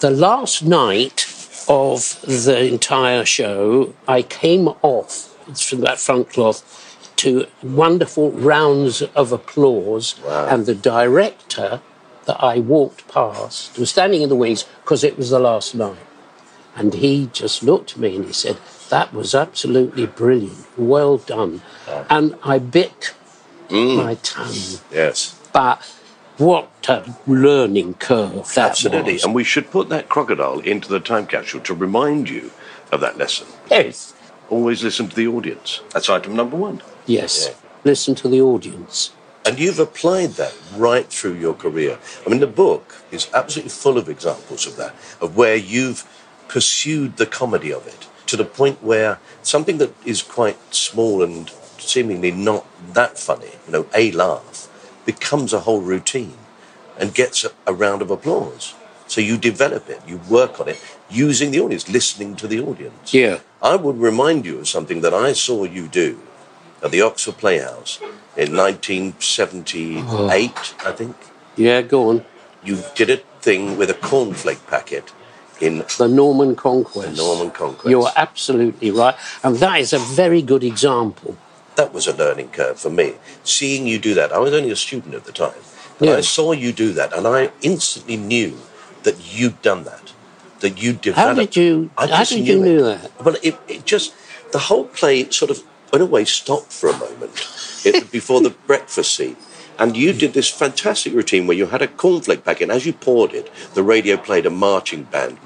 The 0.02 0.10
last 0.10 0.64
night 0.64 1.22
of 1.68 2.22
the 2.22 2.68
entire 2.72 3.26
show, 3.26 3.94
I 4.08 4.22
came 4.22 4.68
off 4.82 5.30
from 5.60 5.82
that 5.82 6.00
front 6.00 6.30
cloth 6.30 6.80
to 7.18 7.48
wonderful 7.62 8.32
rounds 8.32 9.02
of 9.02 9.32
applause, 9.32 10.16
and 10.26 10.66
the 10.66 10.76
director 10.76 11.82
that 12.26 12.44
I 12.44 12.60
walked 12.60 13.08
past 13.08 13.78
was 13.78 13.90
standing 13.90 14.22
in 14.22 14.30
the 14.30 14.36
wings 14.36 14.66
because 14.84 15.04
it 15.04 15.18
was 15.18 15.30
the 15.30 15.40
last 15.40 15.76
night. 15.76 15.98
And 16.76 16.94
he 16.96 17.30
just 17.32 17.62
looked 17.62 17.94
at 17.94 17.98
me 17.98 18.16
and 18.16 18.26
he 18.26 18.34
said, 18.34 18.58
That 18.90 19.14
was 19.14 19.36
absolutely 19.36 20.06
brilliant. 20.06 20.66
Well 20.78 21.18
done. 21.18 21.62
And 22.10 22.36
I 22.44 22.60
bit 22.60 23.14
mm. 23.70 23.98
my 23.98 24.16
tongue. 24.16 24.80
Yes. 24.92 25.40
But 25.54 25.82
what 26.38 26.70
a 26.88 27.16
learning 27.28 27.96
curve 27.96 28.54
that 28.56 28.72
Absolutely. 28.72 29.14
was. 29.14 29.24
And 29.24 29.36
we 29.36 29.44
should 29.44 29.72
put 29.72 29.90
that 29.90 30.10
crocodile 30.10 30.60
into 30.60 30.90
the 30.90 31.00
time 31.00 31.28
capsule 31.28 31.62
to 31.62 31.74
remind 31.74 32.30
you 32.30 32.52
of 32.92 33.02
that 33.02 33.18
lesson. 33.18 33.48
Yes. 33.70 34.14
Always 34.50 34.84
listen 34.84 35.10
to 35.10 35.16
the 35.16 35.28
audience. 35.28 35.82
That's 35.92 36.10
item 36.10 36.36
number 36.36 36.58
one. 36.58 36.82
Yes. 37.06 37.48
Yeah. 37.48 37.56
Listen 37.84 38.16
to 38.16 38.28
the 38.28 38.42
audience. 38.42 39.12
And 39.46 39.60
you've 39.60 39.80
applied 39.80 40.32
that 40.32 40.56
right 40.76 41.06
through 41.08 41.34
your 41.34 41.54
career. 41.54 42.00
I 42.26 42.30
mean, 42.30 42.40
the 42.40 42.48
book 42.48 42.96
is 43.12 43.30
absolutely 43.34 43.72
full 43.72 43.98
of 43.98 44.08
examples 44.08 44.66
of 44.66 44.78
that, 44.78 44.96
of 45.20 45.36
where 45.36 45.56
you've 45.56 46.08
pursued 46.48 47.18
the 47.18 47.26
comedy 47.26 47.74
of 47.74 47.86
it 47.88 48.08
to 48.28 48.38
the 48.38 48.46
point 48.46 48.82
where 48.82 49.20
something 49.42 49.80
that 49.80 49.94
is 50.06 50.22
quite 50.22 50.58
small 50.74 51.22
and 51.22 51.50
seemingly 51.78 52.32
not 52.32 52.66
that 52.94 53.20
funny, 53.20 53.52
you 53.66 53.74
know, 53.74 53.86
a 53.94 54.12
laugh, 54.12 54.53
becomes 55.06 55.54
a 55.54 55.62
whole 55.62 55.82
routine 55.82 56.38
and 56.98 57.14
gets 57.14 57.44
a, 57.44 57.52
a 57.66 57.74
round 57.74 58.02
of 58.02 58.12
applause. 58.12 58.76
So 59.08 59.22
you 59.22 59.38
develop 59.38 59.90
it, 59.90 60.02
you 60.08 60.20
work 60.30 60.60
on 60.60 60.70
it 60.70 60.80
using 61.10 61.52
the 61.52 61.60
audience, 61.60 61.90
listening 61.90 62.36
to 62.38 62.48
the 62.48 62.60
audience. 62.60 63.14
Yeah. 63.14 63.40
I 63.62 63.76
would 63.76 63.98
remind 63.98 64.46
you 64.46 64.60
of 64.60 64.68
something 64.68 65.02
that 65.02 65.14
I 65.14 65.34
saw 65.34 65.66
you 65.66 65.88
do 65.88 66.20
at 66.82 66.92
the 66.92 67.02
Oxford 67.02 67.38
Playhouse 67.38 68.00
in 68.36 68.56
1978, 68.56 70.76
I 70.86 70.92
think. 70.92 71.16
Yeah, 71.56 71.82
go 71.82 72.10
on. 72.10 72.26
You 72.64 72.84
did 72.96 73.10
a 73.10 73.18
thing 73.42 73.78
with 73.78 73.90
a 73.90 73.94
cornflake 73.94 74.66
packet 74.68 75.12
in 75.62 75.84
The 75.98 76.08
Norman 76.08 76.56
Conquest. 76.56 77.10
The 77.10 77.16
Norman 77.16 77.52
Conquest. 77.52 77.88
You're 77.88 78.10
absolutely 78.16 78.92
right. 78.92 79.16
And 79.44 79.58
that 79.58 79.80
is 79.80 79.94
a 79.94 80.00
very 80.00 80.42
good 80.42 80.64
example. 80.64 81.38
That 81.76 81.94
was 81.94 82.08
a 82.08 82.16
learning 82.16 82.50
curve 82.50 82.80
for 82.80 82.90
me. 82.90 83.16
Seeing 83.44 83.88
you 83.88 84.00
do 84.00 84.14
that, 84.14 84.32
I 84.32 84.40
was 84.40 84.54
only 84.54 84.72
a 84.72 84.76
student 84.76 85.14
at 85.16 85.26
the 85.26 85.32
time, 85.32 85.54
but 86.00 86.10
I 86.10 86.22
saw 86.22 86.52
you 86.52 86.72
do 86.72 86.94
that, 86.94 87.14
and 87.14 87.28
I 87.28 87.52
instantly 87.62 88.18
knew 88.18 88.58
that 89.04 89.16
you'd 89.36 89.62
done 89.62 89.84
that, 89.84 90.14
that 90.60 90.82
you 90.82 90.94
How 90.94 91.00
developed. 91.00 91.54
did 91.54 91.56
you, 91.58 91.92
I 91.98 92.08
how 92.08 92.24
did 92.24 92.48
you 92.48 92.60
knew 92.60 92.82
know 92.82 92.90
it. 92.90 93.02
that? 93.02 93.26
Well, 93.26 93.36
it, 93.44 93.60
it 93.68 93.86
just 93.86 94.14
the 94.52 94.60
whole 94.60 94.86
play 94.86 95.30
sort 95.30 95.52
of 95.52 95.64
in 95.92 96.02
a 96.02 96.06
way 96.06 96.26
stopped 96.26 96.72
for 96.72 96.90
a 96.90 96.98
moment 96.98 97.32
it, 97.86 98.12
before 98.12 98.42
the 98.42 98.50
breakfast 98.68 99.16
scene. 99.16 99.36
And 99.80 99.98
you 99.98 100.14
did 100.14 100.34
this 100.34 100.50
fantastic 100.50 101.14
routine 101.14 101.48
where 101.48 101.58
you 101.58 101.66
had 101.66 101.82
a 101.82 101.88
cornflake 101.88 102.44
packet, 102.44 102.64
and 102.64 102.72
as 102.72 102.86
you 102.86 102.94
poured 102.94 103.34
it, 103.34 103.52
the 103.74 103.84
radio 103.84 104.18
played 104.18 104.46
a 104.46 104.52
marching 104.52 105.04
band. 105.04 105.38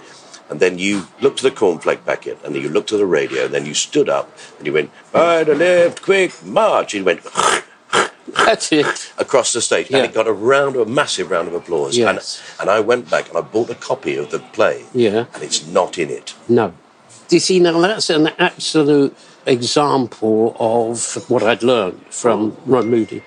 And 0.50 0.60
then 0.60 0.78
you 0.80 1.08
looked 1.22 1.44
at 1.44 1.54
the 1.54 1.60
cornflake 1.60 2.06
packet, 2.06 2.38
and 2.44 2.56
then 2.56 2.62
you 2.62 2.70
looked 2.70 2.92
at 2.94 3.00
the 3.00 3.06
radio, 3.06 3.46
and 3.46 3.54
then 3.54 3.66
you 3.66 3.74
stood 3.74 4.08
up 4.10 4.32
and 4.58 4.66
you 4.66 4.72
went, 4.74 4.92
by 5.12 5.44
the 5.44 5.56
left, 5.56 6.02
quick 6.02 6.32
march. 6.46 6.94
And 6.94 7.02
you 7.02 7.06
went 7.06 7.22
That's 8.46 8.72
it. 8.72 9.12
across 9.18 9.54
the 9.54 9.62
stage, 9.62 9.90
Yeah. 9.90 9.98
and 9.98 10.06
it 10.06 10.14
got 10.14 10.28
a 10.28 10.34
round, 10.34 10.76
of 10.76 10.88
a 10.88 10.90
massive 10.90 11.32
round 11.32 11.48
of 11.48 11.54
applause. 11.54 11.98
Yes. 11.98 12.42
And, 12.60 12.70
and 12.70 12.70
I 12.70 12.80
went 12.80 13.10
back 13.10 13.28
and 13.30 13.38
I 13.38 13.42
bought 13.42 13.70
a 13.70 13.76
copy 13.76 14.16
of 14.16 14.32
the 14.32 14.40
play, 14.40 14.86
Yeah. 14.94 15.26
and 15.34 15.44
it's 15.44 15.66
not 15.68 15.98
in 15.98 16.10
it. 16.10 16.34
No. 16.48 16.74
Do 17.28 17.36
you 17.36 17.40
see, 17.42 17.60
now 17.60 17.80
that's 17.82 18.10
an 18.10 18.28
absolute 18.40 19.16
example 19.46 20.56
of 20.60 21.30
what 21.30 21.44
I'd 21.44 21.64
learned 21.64 22.02
from 22.10 22.56
Ron 22.66 22.90
Moody. 22.90 23.22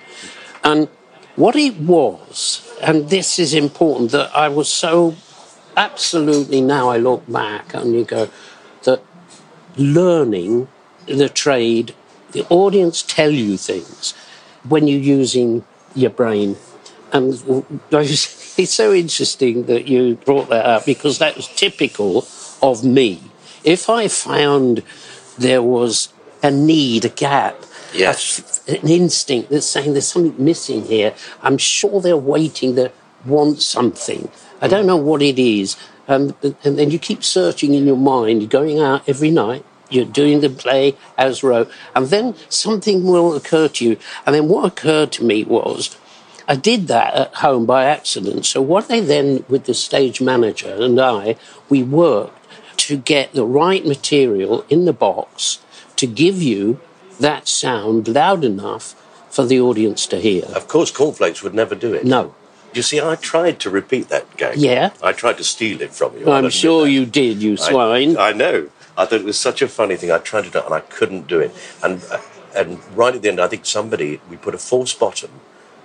And 0.63 0.87
what 1.35 1.55
it 1.55 1.77
was, 1.77 2.67
and 2.81 3.09
this 3.09 3.37
is 3.39 3.53
important, 3.53 4.11
that 4.11 4.35
I 4.35 4.47
was 4.49 4.69
so 4.69 5.15
absolutely 5.77 6.61
now 6.61 6.89
I 6.89 6.97
look 6.97 7.23
back 7.31 7.73
and 7.73 7.93
you 7.93 8.03
go, 8.05 8.29
that 8.83 9.01
learning 9.77 10.67
the 11.07 11.29
trade, 11.29 11.93
the 12.31 12.45
audience 12.49 13.01
tell 13.01 13.31
you 13.31 13.57
things 13.57 14.13
when 14.67 14.87
you're 14.87 14.99
using 14.99 15.65
your 15.95 16.11
brain. 16.11 16.57
And 17.11 17.33
it's 17.91 18.73
so 18.73 18.93
interesting 18.93 19.65
that 19.65 19.87
you 19.87 20.15
brought 20.15 20.49
that 20.49 20.65
up 20.65 20.85
because 20.85 21.19
that 21.19 21.35
was 21.35 21.47
typical 21.47 22.25
of 22.61 22.83
me. 22.83 23.21
If 23.63 23.89
I 23.89 24.07
found 24.07 24.83
there 25.37 25.61
was 25.61 26.09
a 26.43 26.51
need, 26.51 27.05
a 27.05 27.09
gap, 27.09 27.63
Yes. 27.93 28.61
a- 28.67 28.79
an 28.79 28.87
instinct 28.87 29.49
that's 29.49 29.65
saying 29.65 29.93
there's 29.93 30.07
something 30.07 30.35
missing 30.43 30.85
here, 30.85 31.13
I'm 31.43 31.57
sure 31.57 31.99
they're 32.01 32.15
waiting, 32.17 32.75
they 32.75 32.91
want 33.25 33.61
something. 33.61 34.29
I 34.61 34.67
don't 34.67 34.85
know 34.85 34.97
what 34.97 35.21
it 35.21 35.39
is. 35.39 35.75
Um, 36.07 36.35
and 36.63 36.77
then 36.77 36.91
you 36.91 36.99
keep 36.99 37.23
searching 37.23 37.73
in 37.73 37.85
your 37.85 37.97
mind, 37.97 38.41
you're 38.41 38.49
going 38.49 38.79
out 38.79 39.07
every 39.07 39.31
night, 39.31 39.65
you're 39.89 40.05
doing 40.05 40.41
the 40.41 40.49
play 40.49 40.95
as 41.17 41.43
wrote, 41.43 41.71
and 41.95 42.07
then 42.07 42.35
something 42.49 43.03
will 43.03 43.35
occur 43.35 43.67
to 43.67 43.85
you. 43.85 43.97
And 44.25 44.35
then 44.35 44.47
what 44.47 44.65
occurred 44.65 45.11
to 45.13 45.23
me 45.23 45.43
was, 45.43 45.97
I 46.47 46.55
did 46.55 46.87
that 46.87 47.13
at 47.13 47.35
home 47.35 47.65
by 47.65 47.85
accident. 47.85 48.45
So 48.45 48.61
what 48.61 48.91
I 48.91 48.99
then, 48.99 49.45
with 49.47 49.65
the 49.65 49.73
stage 49.73 50.21
manager 50.21 50.73
and 50.73 50.99
I, 50.99 51.35
we 51.69 51.83
worked 51.83 52.37
to 52.77 52.97
get 52.97 53.33
the 53.33 53.45
right 53.45 53.85
material 53.85 54.65
in 54.69 54.85
the 54.85 54.93
box 54.93 55.59
to 55.97 56.07
give 56.07 56.41
you 56.41 56.79
that 57.19 57.47
sound 57.47 58.07
loud 58.07 58.43
enough 58.43 58.95
for 59.29 59.45
the 59.45 59.61
audience 59.61 60.07
to 60.07 60.19
hear. 60.19 60.43
Of 60.55 60.67
course, 60.67 60.91
cornflakes 60.91 61.41
would 61.43 61.53
never 61.53 61.75
do 61.75 61.93
it. 61.93 62.03
No. 62.03 62.35
You 62.73 62.81
see, 62.81 63.01
I 63.01 63.15
tried 63.15 63.59
to 63.61 63.69
repeat 63.69 64.09
that 64.09 64.37
gag. 64.37 64.57
Yeah? 64.57 64.91
I 65.03 65.11
tried 65.11 65.37
to 65.37 65.43
steal 65.43 65.81
it 65.81 65.93
from 65.93 66.17
you. 66.17 66.25
I'll 66.25 66.33
I'm 66.33 66.37
admit 66.39 66.53
sure 66.53 66.85
that. 66.85 66.91
you 66.91 67.05
did, 67.05 67.41
you 67.41 67.57
swine. 67.57 68.17
I, 68.17 68.31
know. 68.31 68.69
I 68.97 69.05
thought 69.05 69.19
it 69.19 69.25
was 69.25 69.39
such 69.39 69.61
a 69.61 69.67
funny 69.67 69.95
thing. 69.95 70.11
I 70.11 70.19
tried 70.19 70.45
to 70.45 70.49
do 70.49 70.59
it 70.59 70.65
and 70.65 70.73
I 70.73 70.79
couldn't 70.81 71.27
do 71.27 71.39
it. 71.39 71.51
And 71.83 72.03
uh, 72.11 72.19
and 72.55 72.79
right 72.95 73.15
at 73.15 73.21
the 73.21 73.29
end, 73.29 73.39
I 73.39 73.47
think 73.47 73.65
somebody 73.65 74.19
we 74.29 74.35
put 74.37 74.53
a 74.53 74.57
false 74.57 74.93
bottom 74.93 75.31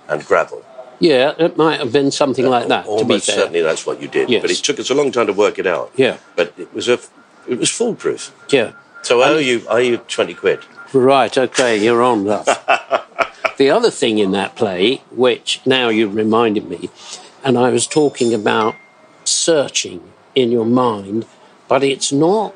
and 0.09 0.25
gravel. 0.25 0.63
yeah, 0.99 1.33
it 1.37 1.55
might 1.57 1.79
have 1.79 1.93
been 1.93 2.11
something 2.11 2.45
like 2.45 2.67
that, 2.67 2.83
to 2.83 2.89
be 2.89 2.97
Almost 3.01 3.25
certainly, 3.27 3.61
that's 3.61 3.85
what 3.85 4.01
you 4.01 4.07
did. 4.07 4.29
Yes. 4.29 4.41
But 4.41 4.51
it 4.51 4.57
took 4.57 4.79
us 4.79 4.89
a 4.89 4.93
long 4.93 5.11
time 5.11 5.27
to 5.27 5.33
work 5.33 5.59
it 5.59 5.67
out. 5.67 5.91
Yeah. 5.95 6.17
But 6.35 6.53
it 6.57 6.73
was 6.73 6.87
a 6.89 6.99
it 7.47 7.57
was 7.57 7.69
foolproof. 7.69 8.33
Yeah. 8.49 8.73
So 9.03 9.21
I 9.21 9.29
owe 9.29 9.37
you 9.37 9.65
I 9.69 9.73
owe 9.73 9.77
you 9.77 9.97
twenty 9.97 10.33
quid. 10.33 10.59
Right, 10.93 11.37
okay, 11.37 11.77
you're 11.83 12.01
on, 12.01 12.23
love. 12.25 12.47
the 13.57 13.69
other 13.69 13.91
thing 13.91 14.19
in 14.19 14.31
that 14.31 14.55
play, 14.55 15.01
which 15.11 15.61
now 15.65 15.89
you've 15.89 16.15
reminded 16.15 16.69
me, 16.69 16.89
and 17.43 17.57
I 17.57 17.69
was 17.69 17.87
talking 17.87 18.33
about 18.33 18.75
searching 19.23 20.01
in 20.35 20.51
your 20.51 20.65
mind, 20.65 21.25
but 21.67 21.83
it's 21.83 22.11
not, 22.11 22.53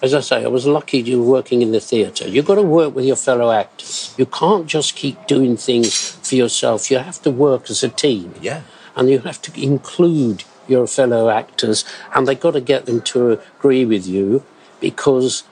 as 0.00 0.14
I 0.14 0.20
say, 0.20 0.44
I 0.44 0.48
was 0.48 0.66
lucky 0.66 0.98
you 0.98 1.22
were 1.22 1.30
working 1.30 1.62
in 1.62 1.72
the 1.72 1.80
theatre. 1.80 2.28
You've 2.28 2.46
got 2.46 2.56
to 2.56 2.62
work 2.62 2.94
with 2.94 3.04
your 3.04 3.16
fellow 3.16 3.50
actors. 3.50 4.14
You 4.16 4.26
can't 4.26 4.66
just 4.66 4.96
keep 4.96 5.26
doing 5.26 5.56
things 5.56 6.10
for 6.22 6.34
yourself. 6.34 6.90
You 6.90 6.98
have 6.98 7.20
to 7.22 7.30
work 7.30 7.70
as 7.70 7.82
a 7.82 7.88
team. 7.88 8.34
Yeah. 8.40 8.62
And 8.96 9.10
you 9.10 9.18
have 9.20 9.42
to 9.42 9.62
include 9.62 10.44
your 10.68 10.86
fellow 10.86 11.28
actors, 11.28 11.84
and 12.14 12.26
they've 12.26 12.40
got 12.40 12.52
to 12.52 12.60
get 12.60 12.86
them 12.86 13.02
to 13.02 13.40
agree 13.58 13.84
with 13.84 14.06
you 14.06 14.44
because 14.80 15.44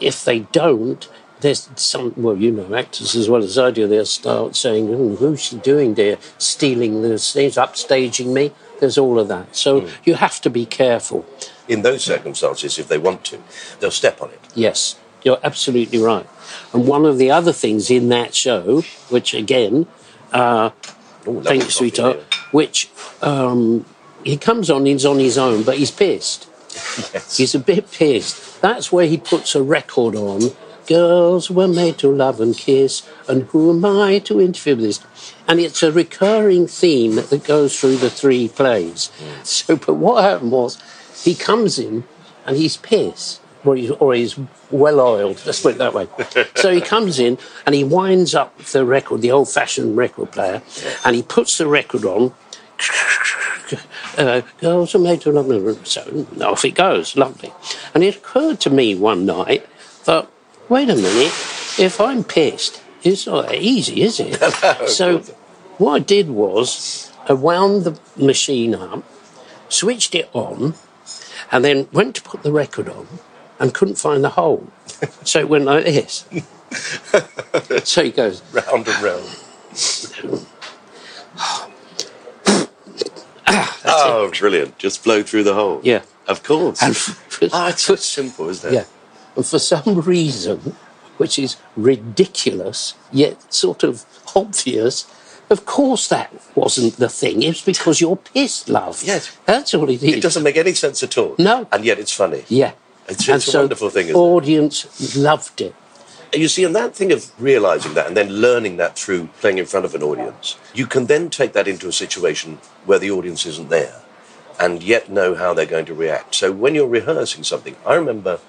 if 0.00 0.24
they 0.24 0.40
don't, 0.40 1.08
there's 1.40 1.68
some, 1.76 2.14
well, 2.16 2.36
you 2.36 2.50
know, 2.50 2.74
actors 2.74 3.14
as 3.14 3.28
well 3.28 3.42
as 3.42 3.58
I 3.58 3.70
do, 3.70 3.86
they'll 3.86 4.06
start 4.06 4.56
saying, 4.56 4.92
oh, 4.92 5.16
who's 5.16 5.40
she 5.40 5.56
doing 5.56 5.94
there? 5.94 6.18
Stealing 6.38 7.02
the 7.02 7.18
stage, 7.18 7.54
upstaging 7.54 8.32
me. 8.32 8.52
There's 8.80 8.98
all 8.98 9.18
of 9.18 9.28
that. 9.28 9.54
So 9.54 9.88
you 10.04 10.14
have 10.14 10.40
to 10.42 10.50
be 10.50 10.66
careful. 10.66 11.26
In 11.68 11.82
those 11.82 12.04
circumstances, 12.04 12.78
if 12.78 12.88
they 12.88 12.98
want 12.98 13.24
to, 13.26 13.42
they'll 13.80 13.90
step 13.90 14.22
on 14.22 14.30
it. 14.30 14.40
Yes, 14.54 14.98
you're 15.22 15.40
absolutely 15.42 15.98
right. 15.98 16.26
And 16.72 16.86
one 16.86 17.04
of 17.04 17.18
the 17.18 17.30
other 17.30 17.52
things 17.52 17.90
in 17.90 18.08
that 18.10 18.34
show, 18.34 18.82
which 19.10 19.34
again, 19.34 19.86
uh, 20.32 20.70
Ooh, 21.26 21.42
thanks, 21.42 21.74
sweetheart, 21.74 22.18
which 22.52 22.88
um, 23.22 23.84
he 24.24 24.36
comes 24.36 24.70
on, 24.70 24.86
he's 24.86 25.04
on 25.04 25.18
his 25.18 25.36
own, 25.36 25.62
but 25.62 25.78
he's 25.78 25.90
pissed. 25.90 26.48
Yes. 27.12 27.36
He's 27.36 27.54
a 27.54 27.58
bit 27.58 27.90
pissed. 27.90 28.60
That's 28.60 28.92
where 28.92 29.06
he 29.06 29.16
puts 29.16 29.54
a 29.54 29.62
record 29.62 30.14
on. 30.14 30.50
Girls 30.86 31.50
were 31.50 31.68
made 31.68 31.98
to 31.98 32.10
love 32.10 32.40
and 32.40 32.56
kiss, 32.56 33.08
and 33.28 33.44
who 33.44 33.70
am 33.70 33.84
I 33.84 34.18
to 34.20 34.40
interfere 34.40 34.76
with 34.76 34.84
this? 34.84 35.34
And 35.48 35.60
it's 35.60 35.82
a 35.82 35.92
recurring 35.92 36.66
theme 36.66 37.16
that 37.16 37.44
goes 37.44 37.78
through 37.78 37.96
the 37.96 38.10
three 38.10 38.48
plays. 38.48 39.10
So, 39.42 39.76
but 39.76 39.94
what 39.94 40.22
happened 40.24 40.52
was, 40.52 40.80
he 41.24 41.34
comes 41.34 41.78
in 41.78 42.04
and 42.44 42.56
he's 42.56 42.76
pissed, 42.76 43.40
or 43.64 43.76
he's, 43.76 43.90
or 43.90 44.14
he's 44.14 44.38
well 44.70 45.00
oiled. 45.00 45.42
Let's 45.44 45.62
put 45.62 45.74
it 45.74 45.78
that 45.78 45.94
way. 45.94 46.08
so 46.54 46.72
he 46.72 46.80
comes 46.80 47.18
in 47.18 47.38
and 47.64 47.74
he 47.74 47.84
winds 47.84 48.34
up 48.34 48.56
the 48.58 48.84
record, 48.84 49.22
the 49.22 49.32
old-fashioned 49.32 49.96
record 49.96 50.32
player, 50.32 50.62
and 51.04 51.16
he 51.16 51.22
puts 51.22 51.58
the 51.58 51.66
record 51.66 52.04
on 52.04 52.32
uh, 54.18 54.42
girls 54.58 54.94
are 54.94 54.98
made 54.98 55.20
to 55.22 55.32
love 55.32 55.48
me. 55.48 55.76
So 55.84 56.26
off 56.40 56.64
it 56.64 56.72
goes, 56.72 57.16
lovely. 57.16 57.52
And 57.94 58.02
it 58.04 58.16
occurred 58.16 58.60
to 58.60 58.70
me 58.70 58.94
one 58.94 59.26
night 59.26 59.66
that, 60.04 60.28
wait 60.68 60.88
a 60.90 60.96
minute, 60.96 61.32
if 61.78 62.00
I'm 62.00 62.24
pissed, 62.24 62.82
it's 63.02 63.26
not 63.26 63.48
that 63.48 63.60
easy, 63.60 64.02
is 64.02 64.18
it? 64.20 64.40
so 64.88 65.18
what 65.78 65.92
I 65.94 65.98
did 66.00 66.30
was 66.30 67.12
I 67.28 67.32
wound 67.34 67.84
the 67.84 67.98
machine 68.16 68.74
up, 68.74 69.02
switched 69.68 70.14
it 70.14 70.28
on, 70.32 70.74
and 71.52 71.64
then 71.64 71.88
went 71.92 72.16
to 72.16 72.22
put 72.22 72.42
the 72.42 72.52
record 72.52 72.88
on 72.88 73.06
and 73.58 73.72
couldn't 73.74 73.96
find 73.96 74.22
the 74.24 74.30
hole. 74.30 74.66
so 75.24 75.38
it 75.40 75.48
went 75.48 75.64
like 75.64 75.84
this. 75.84 76.24
so 77.84 78.02
he 78.04 78.10
goes, 78.10 78.42
Round 78.52 78.86
and 78.88 79.02
round. 79.02 79.28
oh, 83.84 84.30
brilliant. 84.38 84.78
Just 84.78 85.04
blow 85.04 85.22
through 85.22 85.44
the 85.44 85.54
hole. 85.54 85.80
Yeah. 85.82 86.02
Of 86.26 86.42
course. 86.42 86.82
And 86.82 86.96
Ah, 87.52 87.68
it's 87.68 87.82
so 87.82 87.94
simple, 87.96 88.48
isn't 88.48 88.72
it? 88.72 88.74
Yeah. 88.74 88.84
And 89.36 89.46
for 89.46 89.58
some 89.58 90.00
reason, 90.14 90.74
which 91.18 91.38
is 91.38 91.56
ridiculous, 91.76 92.94
yet 93.12 93.52
sort 93.52 93.82
of 93.84 94.04
obvious, 94.34 95.06
of 95.50 95.64
course 95.64 96.08
that 96.08 96.32
wasn't 96.54 96.96
the 96.96 97.08
thing. 97.08 97.42
It's 97.42 97.62
because 97.62 98.00
you're 98.00 98.16
pissed, 98.16 98.68
love. 98.68 99.02
Yes. 99.04 99.36
That's 99.46 99.74
all 99.74 99.88
it 99.88 100.02
is. 100.02 100.14
It 100.14 100.22
doesn't 100.22 100.42
make 100.42 100.56
any 100.56 100.74
sense 100.74 101.02
at 101.02 101.16
all. 101.18 101.34
No. 101.38 101.66
And 101.72 101.84
yet 101.84 101.98
it's 101.98 102.12
funny. 102.12 102.44
Yeah. 102.48 102.72
It's- 103.08 103.28
it's 103.28 103.46
a 103.46 103.50
so 103.50 103.60
wonderful 103.60 103.90
thing, 103.90 104.06
isn't 104.08 104.16
it? 104.16 104.18
audience 104.18 105.16
loved 105.16 105.60
it. 105.60 105.74
You 106.34 106.48
see, 106.48 106.64
and 106.64 106.74
that 106.74 106.94
thing 106.96 107.12
of 107.12 107.30
realizing 107.40 107.94
that 107.94 108.08
and 108.08 108.16
then 108.16 108.28
learning 108.28 108.78
that 108.78 108.98
through 108.98 109.28
playing 109.40 109.58
in 109.58 109.66
front 109.66 109.86
of 109.86 109.94
an 109.94 110.02
audience, 110.02 110.56
you 110.74 110.86
can 110.86 111.06
then 111.06 111.30
take 111.30 111.52
that 111.52 111.68
into 111.68 111.86
a 111.86 111.92
situation 111.92 112.58
where 112.84 112.98
the 112.98 113.12
audience 113.12 113.46
isn't 113.46 113.68
there 113.70 114.02
and 114.58 114.82
yet 114.82 115.08
know 115.08 115.36
how 115.36 115.54
they're 115.54 115.64
going 115.66 115.86
to 115.86 115.94
react. 115.94 116.34
So 116.34 116.50
when 116.50 116.74
you're 116.74 116.88
rehearsing 116.88 117.44
something, 117.44 117.76
I 117.86 117.94
remember, 117.94 118.40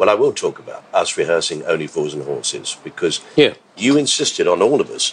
well, 0.00 0.08
I 0.08 0.14
will 0.14 0.32
talk 0.32 0.58
about 0.58 0.82
us 0.94 1.18
rehearsing 1.18 1.62
Only 1.66 1.86
Fools 1.86 2.14
and 2.14 2.22
Horses 2.24 2.78
because 2.82 3.20
Yeah. 3.36 3.52
you 3.76 3.98
insisted 3.98 4.48
on 4.48 4.62
all 4.62 4.80
of 4.80 4.90
us. 4.90 5.12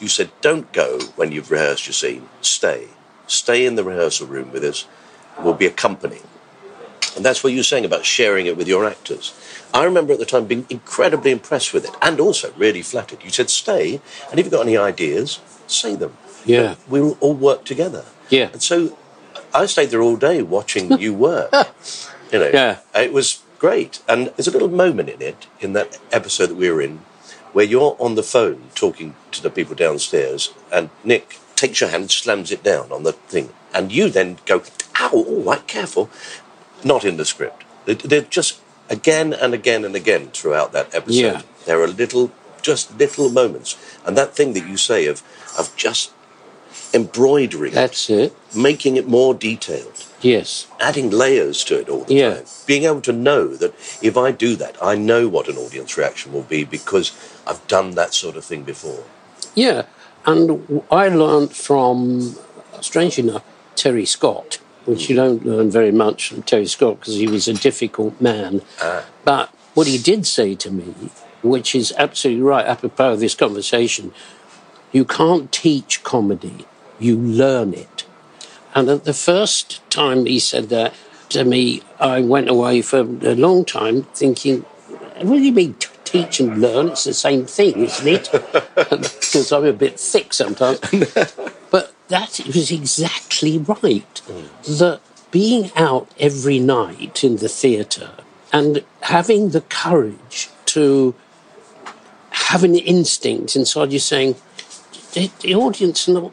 You 0.00 0.06
said, 0.06 0.30
don't 0.40 0.70
go 0.72 1.00
when 1.16 1.32
you've 1.32 1.50
rehearsed 1.50 1.88
your 1.88 1.94
scene, 1.94 2.28
stay. 2.40 2.90
Stay 3.26 3.66
in 3.66 3.74
the 3.74 3.82
rehearsal 3.82 4.28
room 4.28 4.52
with 4.52 4.62
us. 4.64 4.84
We'll 5.42 5.54
be 5.54 5.66
accompanying. 5.66 6.22
And 7.16 7.24
that's 7.24 7.42
what 7.42 7.52
you 7.52 7.58
were 7.58 7.64
saying 7.64 7.84
about 7.84 8.04
sharing 8.04 8.46
it 8.46 8.56
with 8.56 8.68
your 8.68 8.86
actors. 8.86 9.32
I 9.74 9.82
remember 9.82 10.12
at 10.12 10.20
the 10.20 10.24
time 10.26 10.44
being 10.46 10.64
incredibly 10.70 11.32
impressed 11.32 11.74
with 11.74 11.84
it 11.84 11.90
and 12.00 12.20
also 12.20 12.52
really 12.56 12.82
flattered. 12.82 13.24
You 13.24 13.30
said, 13.30 13.50
stay, 13.50 14.00
and 14.30 14.38
if 14.38 14.46
you've 14.46 14.52
got 14.52 14.62
any 14.66 14.76
ideas, 14.76 15.40
say 15.66 15.96
them. 15.96 16.16
Yeah. 16.44 16.76
We'll 16.88 17.16
all 17.18 17.34
work 17.34 17.64
together. 17.64 18.04
Yeah. 18.28 18.50
And 18.52 18.62
so 18.62 18.96
I 19.52 19.66
stayed 19.66 19.90
there 19.90 20.02
all 20.02 20.16
day 20.16 20.40
watching 20.42 20.98
you 21.04 21.14
work. 21.14 21.50
you 22.32 22.38
know, 22.38 22.50
Yeah. 22.54 22.76
it 22.94 23.12
was 23.12 23.40
great. 23.60 24.02
And 24.08 24.28
there's 24.36 24.48
a 24.48 24.56
little 24.56 24.68
moment 24.84 25.08
in 25.08 25.22
it, 25.22 25.46
in 25.60 25.74
that 25.74 26.00
episode 26.10 26.48
that 26.48 26.56
we 26.56 26.70
were 26.70 26.82
in, 26.82 26.98
where 27.52 27.64
you're 27.64 27.94
on 28.00 28.14
the 28.16 28.22
phone 28.24 28.70
talking 28.74 29.14
to 29.32 29.42
the 29.42 29.50
people 29.50 29.76
downstairs, 29.76 30.52
and 30.72 30.90
Nick 31.04 31.38
takes 31.54 31.80
your 31.80 31.90
hand, 31.90 32.10
slams 32.10 32.50
it 32.50 32.62
down 32.64 32.90
on 32.90 33.02
the 33.04 33.12
thing, 33.12 33.50
and 33.74 33.92
you 33.92 34.08
then 34.10 34.38
go, 34.46 34.62
ow, 34.98 35.10
all 35.12 35.42
right, 35.42 35.66
careful. 35.68 36.10
Not 36.82 37.04
in 37.04 37.16
the 37.18 37.24
script. 37.24 37.62
They- 37.84 37.94
They're 37.94 38.22
just 38.22 38.60
again 38.88 39.32
and 39.32 39.52
again 39.54 39.84
and 39.84 39.94
again 39.94 40.30
throughout 40.32 40.72
that 40.72 40.92
episode. 40.94 41.20
Yeah. 41.20 41.42
There 41.66 41.80
are 41.82 41.86
little, 41.86 42.32
just 42.62 42.98
little 42.98 43.28
moments. 43.28 43.76
And 44.06 44.16
that 44.16 44.34
thing 44.34 44.54
that 44.54 44.66
you 44.66 44.76
say 44.76 45.06
of, 45.06 45.22
of 45.58 45.74
just 45.76 46.12
embroidering, 46.94 47.72
That's 47.74 48.08
it. 48.10 48.34
making 48.56 48.96
it 48.96 49.06
more 49.06 49.34
detailed 49.34 50.06
Yes. 50.22 50.66
adding 50.78 51.10
layers 51.10 51.64
to 51.64 51.78
it 51.80 51.88
all 51.88 52.04
the 52.04 52.14
Yeah. 52.14 52.34
time. 52.34 52.44
Being 52.66 52.84
able 52.84 53.00
to 53.02 53.12
know 53.12 53.48
that 53.56 53.74
if 54.02 54.16
I 54.16 54.32
do 54.32 54.54
that, 54.56 54.76
I 54.82 54.94
know 54.94 55.28
what 55.28 55.48
an 55.48 55.56
audience 55.56 55.96
reaction 55.96 56.32
will 56.32 56.42
be 56.42 56.64
because 56.64 57.12
I've 57.46 57.66
done 57.68 57.92
that 57.92 58.12
sort 58.14 58.36
of 58.36 58.44
thing 58.44 58.62
before. 58.62 59.04
Yeah, 59.54 59.82
and 60.26 60.82
I 60.90 61.08
learned 61.08 61.54
from, 61.56 62.36
strangely 62.80 63.28
enough, 63.28 63.42
Terry 63.76 64.04
Scott, 64.06 64.58
which 64.84 65.08
you 65.08 65.16
don't 65.16 65.44
learn 65.46 65.70
very 65.70 65.92
much 65.92 66.28
from 66.28 66.42
Terry 66.42 66.66
Scott 66.66 67.00
because 67.00 67.14
he 67.16 67.26
was 67.26 67.48
a 67.48 67.54
difficult 67.54 68.20
man. 68.20 68.62
Ah. 68.80 69.04
But 69.24 69.50
what 69.74 69.86
he 69.86 69.96
did 69.98 70.26
say 70.26 70.54
to 70.56 70.70
me, 70.70 70.94
which 71.42 71.74
is 71.74 71.92
absolutely 71.96 72.42
right, 72.42 72.66
apropos 72.66 73.12
of 73.14 73.20
this 73.20 73.34
conversation, 73.34 74.12
you 74.92 75.04
can't 75.04 75.50
teach 75.52 76.02
comedy, 76.02 76.66
you 76.98 77.16
learn 77.16 77.72
it. 77.72 78.04
And 78.74 78.88
at 78.88 79.04
the 79.04 79.14
first 79.14 79.88
time 79.90 80.26
he 80.26 80.38
said 80.38 80.68
that 80.68 80.94
to 81.30 81.44
me, 81.44 81.82
I 81.98 82.20
went 82.20 82.48
away 82.48 82.82
for 82.82 83.00
a 83.00 83.34
long 83.34 83.64
time 83.64 84.02
thinking, 84.14 84.60
what 85.22 85.36
do 85.36 85.40
you 85.40 85.52
mean 85.52 85.74
t- 85.74 85.88
teach 86.04 86.40
and 86.40 86.60
learn? 86.60 86.88
It's 86.88 87.04
the 87.04 87.14
same 87.14 87.46
thing, 87.46 87.84
isn't 87.84 88.06
it? 88.06 88.30
because 88.74 89.52
I'm 89.52 89.64
a 89.64 89.72
bit 89.72 89.98
thick 89.98 90.32
sometimes. 90.32 90.80
but 91.70 91.94
that 92.08 92.40
was 92.46 92.70
exactly 92.70 93.58
right. 93.58 94.22
That 94.64 95.00
being 95.30 95.70
out 95.76 96.10
every 96.18 96.58
night 96.58 97.22
in 97.22 97.36
the 97.36 97.48
theatre 97.48 98.12
and 98.52 98.84
having 99.02 99.50
the 99.50 99.60
courage 99.60 100.48
to 100.66 101.14
have 102.30 102.64
an 102.64 102.74
instinct 102.74 103.54
inside 103.54 103.92
you 103.92 103.98
saying, 103.98 104.34
the, 105.12 105.30
the 105.40 105.54
audience 105.54 106.08
not 106.08 106.32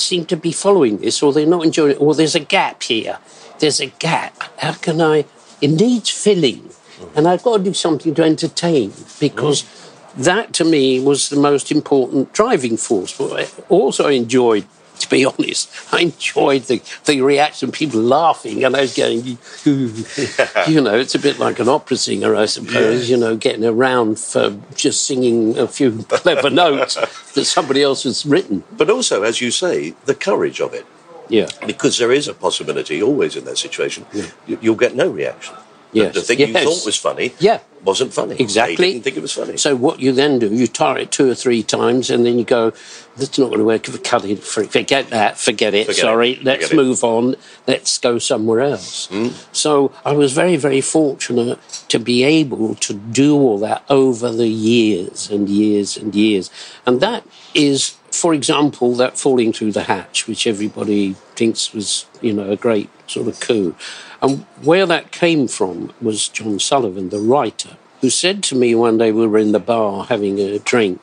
seem 0.00 0.24
to 0.26 0.36
be 0.36 0.52
following 0.52 0.98
this, 0.98 1.22
or 1.22 1.32
they're 1.32 1.46
not 1.46 1.64
enjoying 1.64 1.92
it, 1.92 2.00
or 2.00 2.14
there's 2.14 2.34
a 2.34 2.40
gap 2.40 2.82
here. 2.82 3.18
There's 3.58 3.80
a 3.80 3.86
gap. 3.86 4.42
How 4.58 4.72
can 4.72 5.00
I? 5.00 5.24
It 5.60 5.68
needs 5.68 6.10
filling, 6.10 6.70
and 7.14 7.28
I've 7.28 7.42
got 7.42 7.58
to 7.58 7.62
do 7.62 7.74
something 7.74 8.14
to 8.14 8.22
entertain 8.22 8.92
because 9.20 9.62
mm. 9.62 10.24
that 10.24 10.52
to 10.54 10.64
me 10.64 10.98
was 11.00 11.28
the 11.28 11.38
most 11.38 11.70
important 11.70 12.32
driving 12.32 12.76
force. 12.76 13.16
But 13.16 13.32
I 13.40 13.46
also 13.68 14.08
enjoyed, 14.08 14.66
to 14.98 15.08
be 15.08 15.24
honest, 15.24 15.70
I 15.92 16.00
enjoyed 16.00 16.62
the, 16.64 16.80
the 17.04 17.20
reaction, 17.22 17.72
people 17.72 18.00
laughing, 18.00 18.64
and 18.64 18.76
I 18.76 18.82
was 18.82 18.96
going, 18.96 19.24
you 19.64 20.80
know, 20.80 20.96
it's 20.96 21.14
a 21.14 21.18
bit 21.18 21.38
like 21.38 21.58
an 21.58 21.68
opera 21.68 21.96
singer, 21.96 22.36
I 22.36 22.46
suppose, 22.46 23.10
you 23.10 23.16
know, 23.16 23.36
getting 23.36 23.64
around 23.64 24.18
for 24.18 24.58
just 24.74 25.06
singing 25.06 25.58
a 25.58 25.66
few 25.66 26.02
clever 26.08 26.50
notes 26.50 26.94
that 27.34 27.44
somebody 27.44 27.82
else 27.82 28.04
has 28.04 28.24
written. 28.24 28.64
But 28.72 28.90
also, 28.90 29.22
as 29.22 29.40
you 29.40 29.50
say, 29.50 29.94
the 30.04 30.14
courage 30.14 30.60
of 30.60 30.74
it. 30.74 30.86
Yeah. 31.28 31.48
Because 31.66 31.98
there 31.98 32.12
is 32.12 32.28
a 32.28 32.34
possibility, 32.34 33.02
always 33.02 33.36
in 33.36 33.44
that 33.44 33.58
situation, 33.58 34.06
you, 34.46 34.58
you'll 34.60 34.76
get 34.76 34.94
no 34.94 35.08
reaction. 35.08 35.56
The- 35.92 35.98
Yes. 36.00 36.14
The, 36.14 36.20
thing 36.22 36.40
you 36.40 36.46
Yes. 36.46 36.64
thought 36.64 36.86
was 36.86 36.96
funny 36.96 37.32
Yeah. 37.38 37.58
wasn't 37.84 38.14
funny. 38.14 38.36
Exactly. 38.38 38.76
They 38.76 38.92
didn't 38.92 39.04
think 39.04 39.16
it 39.18 39.22
was 39.22 39.32
funny. 39.32 39.56
So 39.58 39.76
what 39.76 40.00
you 40.00 40.12
then 40.12 40.38
do, 40.38 40.48
you 40.48 40.66
tire 40.66 40.98
it 40.98 41.10
two 41.10 41.28
or 41.30 41.34
three 41.34 41.62
times, 41.62 42.08
and 42.10 42.24
then 42.24 42.38
you 42.38 42.44
go, 42.44 42.72
"That's 43.16 43.36
not 43.38 43.48
going 43.48 43.58
to 43.58 43.64
work. 43.64 43.82
Cut 44.02 44.24
it. 44.24 44.42
Forget 44.42 45.10
that. 45.10 45.38
Forget 45.38 45.74
it. 45.74 45.86
Forget 45.86 46.00
Sorry. 46.00 46.30
it. 46.32 46.44
Let's 46.44 46.68
Forget 46.68 46.72
it." 46.72 46.82
move 46.82 47.04
on. 47.04 47.36
Let's 47.66 47.98
go 47.98 48.18
somewhere 48.18 48.60
else." 48.60 49.06
Hmm. 49.10 49.28
So 49.52 49.92
I 50.04 50.12
was 50.12 50.32
very, 50.32 50.56
very 50.56 50.80
fortunate 50.80 51.58
to 51.88 51.98
be 51.98 52.22
able 52.24 52.74
to 52.76 52.94
do 52.94 53.36
all 53.36 53.58
that 53.58 53.82
over 53.90 54.30
the 54.30 54.48
years 54.48 55.28
and 55.30 55.48
years 55.50 55.96
and 55.98 56.14
years, 56.14 56.48
and 56.86 57.00
that 57.02 57.24
is, 57.54 57.92
for 58.10 58.32
example, 58.32 58.94
that 58.94 59.18
falling 59.18 59.52
through 59.52 59.72
the 59.72 59.82
hatch, 59.82 60.26
which 60.26 60.46
everybody 60.46 61.16
thinks 61.36 61.74
was, 61.74 62.06
you 62.22 62.32
know, 62.32 62.50
a 62.50 62.56
great 62.56 62.88
sort 63.08 63.28
of 63.28 63.40
coup. 63.40 63.74
And 64.22 64.46
where 64.62 64.86
that 64.86 65.10
came 65.10 65.48
from 65.48 65.92
was 66.00 66.28
John 66.28 66.60
Sullivan, 66.60 67.08
the 67.10 67.18
writer, 67.18 67.76
who 68.00 68.08
said 68.08 68.42
to 68.44 68.54
me 68.54 68.74
one 68.74 68.96
day 68.98 69.10
we 69.12 69.26
were 69.26 69.38
in 69.38 69.52
the 69.52 69.58
bar 69.58 70.04
having 70.04 70.38
a 70.38 70.60
drink, 70.60 71.00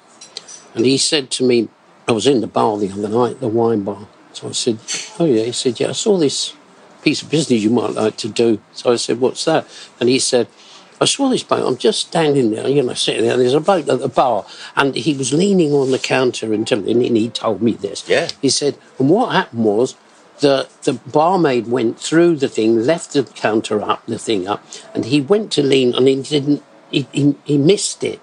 and 0.74 0.86
he 0.86 0.98
said 0.98 1.30
to 1.32 1.46
me, 1.46 1.68
I 2.08 2.14
was 2.14 2.26
in 2.26 2.42
the 2.42 2.48
bar 2.48 2.78
the 2.78 2.92
other 2.92 3.10
night, 3.10 3.40
the 3.40 3.48
wine 3.48 3.84
bar. 3.84 4.08
So 4.34 4.50
I 4.50 4.52
said, 4.54 4.80
Oh, 5.20 5.26
yeah. 5.26 5.44
He 5.44 5.52
said, 5.52 5.80
Yeah, 5.80 5.90
I 5.90 5.92
saw 5.92 6.18
this 6.18 6.56
piece 7.04 7.22
of 7.22 7.30
business 7.30 7.62
you 7.62 7.70
might 7.70 7.92
like 7.92 8.18
to 8.18 8.30
do. 8.30 8.60
So 8.74 8.92
I 8.92 8.96
said, 8.96 9.20
What's 9.20 9.46
that? 9.46 9.68
And 10.00 10.10
he 10.10 10.18
said, 10.18 10.48
I 11.02 11.06
saw 11.06 11.30
this 11.30 11.44
bloke. 11.44 11.66
I'm 11.66 11.78
just 11.78 12.08
standing 12.08 12.52
there, 12.52 12.68
you 12.68 12.84
know, 12.84 12.94
sitting 12.94 13.24
there. 13.24 13.38
There's 13.38 13.54
a 13.54 13.60
bloke 13.60 13.88
at 13.88 14.00
the 14.00 14.10
bar, 14.10 14.46
and 14.76 14.96
he 14.96 15.14
was 15.14 15.32
leaning 15.32 15.72
on 15.74 15.92
the 15.92 16.00
counter 16.00 16.54
and 16.54 16.68
telling 16.68 17.06
and 17.06 17.18
he 17.18 17.30
told 17.30 17.62
me 17.62 17.74
this. 17.74 18.08
Yeah. 18.08 18.30
He 18.42 18.50
said, 18.50 18.78
and 18.98 19.10
what 19.10 19.32
happened 19.34 19.64
was 19.64 19.96
the 20.40 20.68
the 20.84 20.94
barmaid 20.94 21.68
went 21.68 22.00
through 22.00 22.38
the 22.38 22.48
thing, 22.50 22.86
left 22.86 23.14
the 23.14 23.24
counter 23.24 23.82
up, 23.82 24.06
the 24.06 24.20
thing 24.20 24.48
up, 24.48 24.64
and 24.94 25.06
he 25.06 25.22
went 25.22 25.52
to 25.54 25.64
lean, 25.64 25.94
and 25.96 26.08
he 26.08 26.22
didn't. 26.22 26.64
He, 26.92 27.08
he, 27.12 27.36
he 27.46 27.58
missed 27.58 28.04
it, 28.04 28.20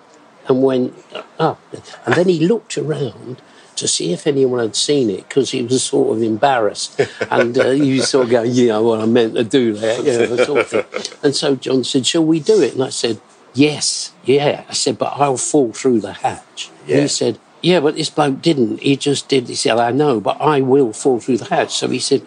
and 0.48 0.62
went 0.62 0.94
up, 1.38 1.60
and 2.04 2.14
then 2.14 2.28
he 2.28 2.46
looked 2.46 2.76
around. 2.78 3.42
To 3.76 3.86
see 3.86 4.14
if 4.14 4.26
anyone 4.26 4.60
had 4.60 4.74
seen 4.74 5.10
it, 5.10 5.28
because 5.28 5.50
he 5.50 5.62
was 5.62 5.84
sort 5.84 6.16
of 6.16 6.22
embarrassed, 6.22 6.98
and 7.30 7.58
uh, 7.58 7.72
he 7.72 7.98
was 7.98 8.08
sort 8.08 8.24
of 8.24 8.30
going, 8.30 8.50
"Yeah, 8.52 8.78
well, 8.78 9.02
I 9.02 9.04
meant 9.04 9.34
to 9.34 9.44
do 9.44 9.74
that." 9.74 9.98
You 9.98 10.12
know, 10.12 10.26
that 10.34 10.46
sort 10.46 10.60
of 10.60 10.66
thing. 10.68 10.84
And 11.22 11.36
so 11.36 11.56
John 11.56 11.84
said, 11.84 12.06
"Shall 12.06 12.24
we 12.24 12.40
do 12.40 12.62
it?" 12.62 12.72
And 12.72 12.82
I 12.82 12.88
said, 12.88 13.20
"Yes, 13.52 14.12
yeah." 14.24 14.64
I 14.66 14.72
said, 14.72 14.96
"But 14.96 15.12
I'll 15.20 15.36
fall 15.36 15.74
through 15.74 16.00
the 16.00 16.14
hatch." 16.14 16.70
Yeah. 16.86 17.02
he 17.02 17.08
said, 17.08 17.38
"Yeah, 17.62 17.80
but 17.80 17.96
this 17.96 18.10
bloke 18.10 18.42
didn't. 18.42 18.80
He 18.80 18.96
just 18.96 19.28
did." 19.28 19.48
He 19.48 19.54
said, 19.54 19.78
"I 19.78 19.90
know, 19.90 20.20
but 20.20 20.36
I 20.40 20.60
will 20.60 20.92
fall 20.92 21.20
through 21.20 21.38
the 21.38 21.46
hatch." 21.46 21.74
So 21.74 21.88
he 21.88 21.98
said, 21.98 22.22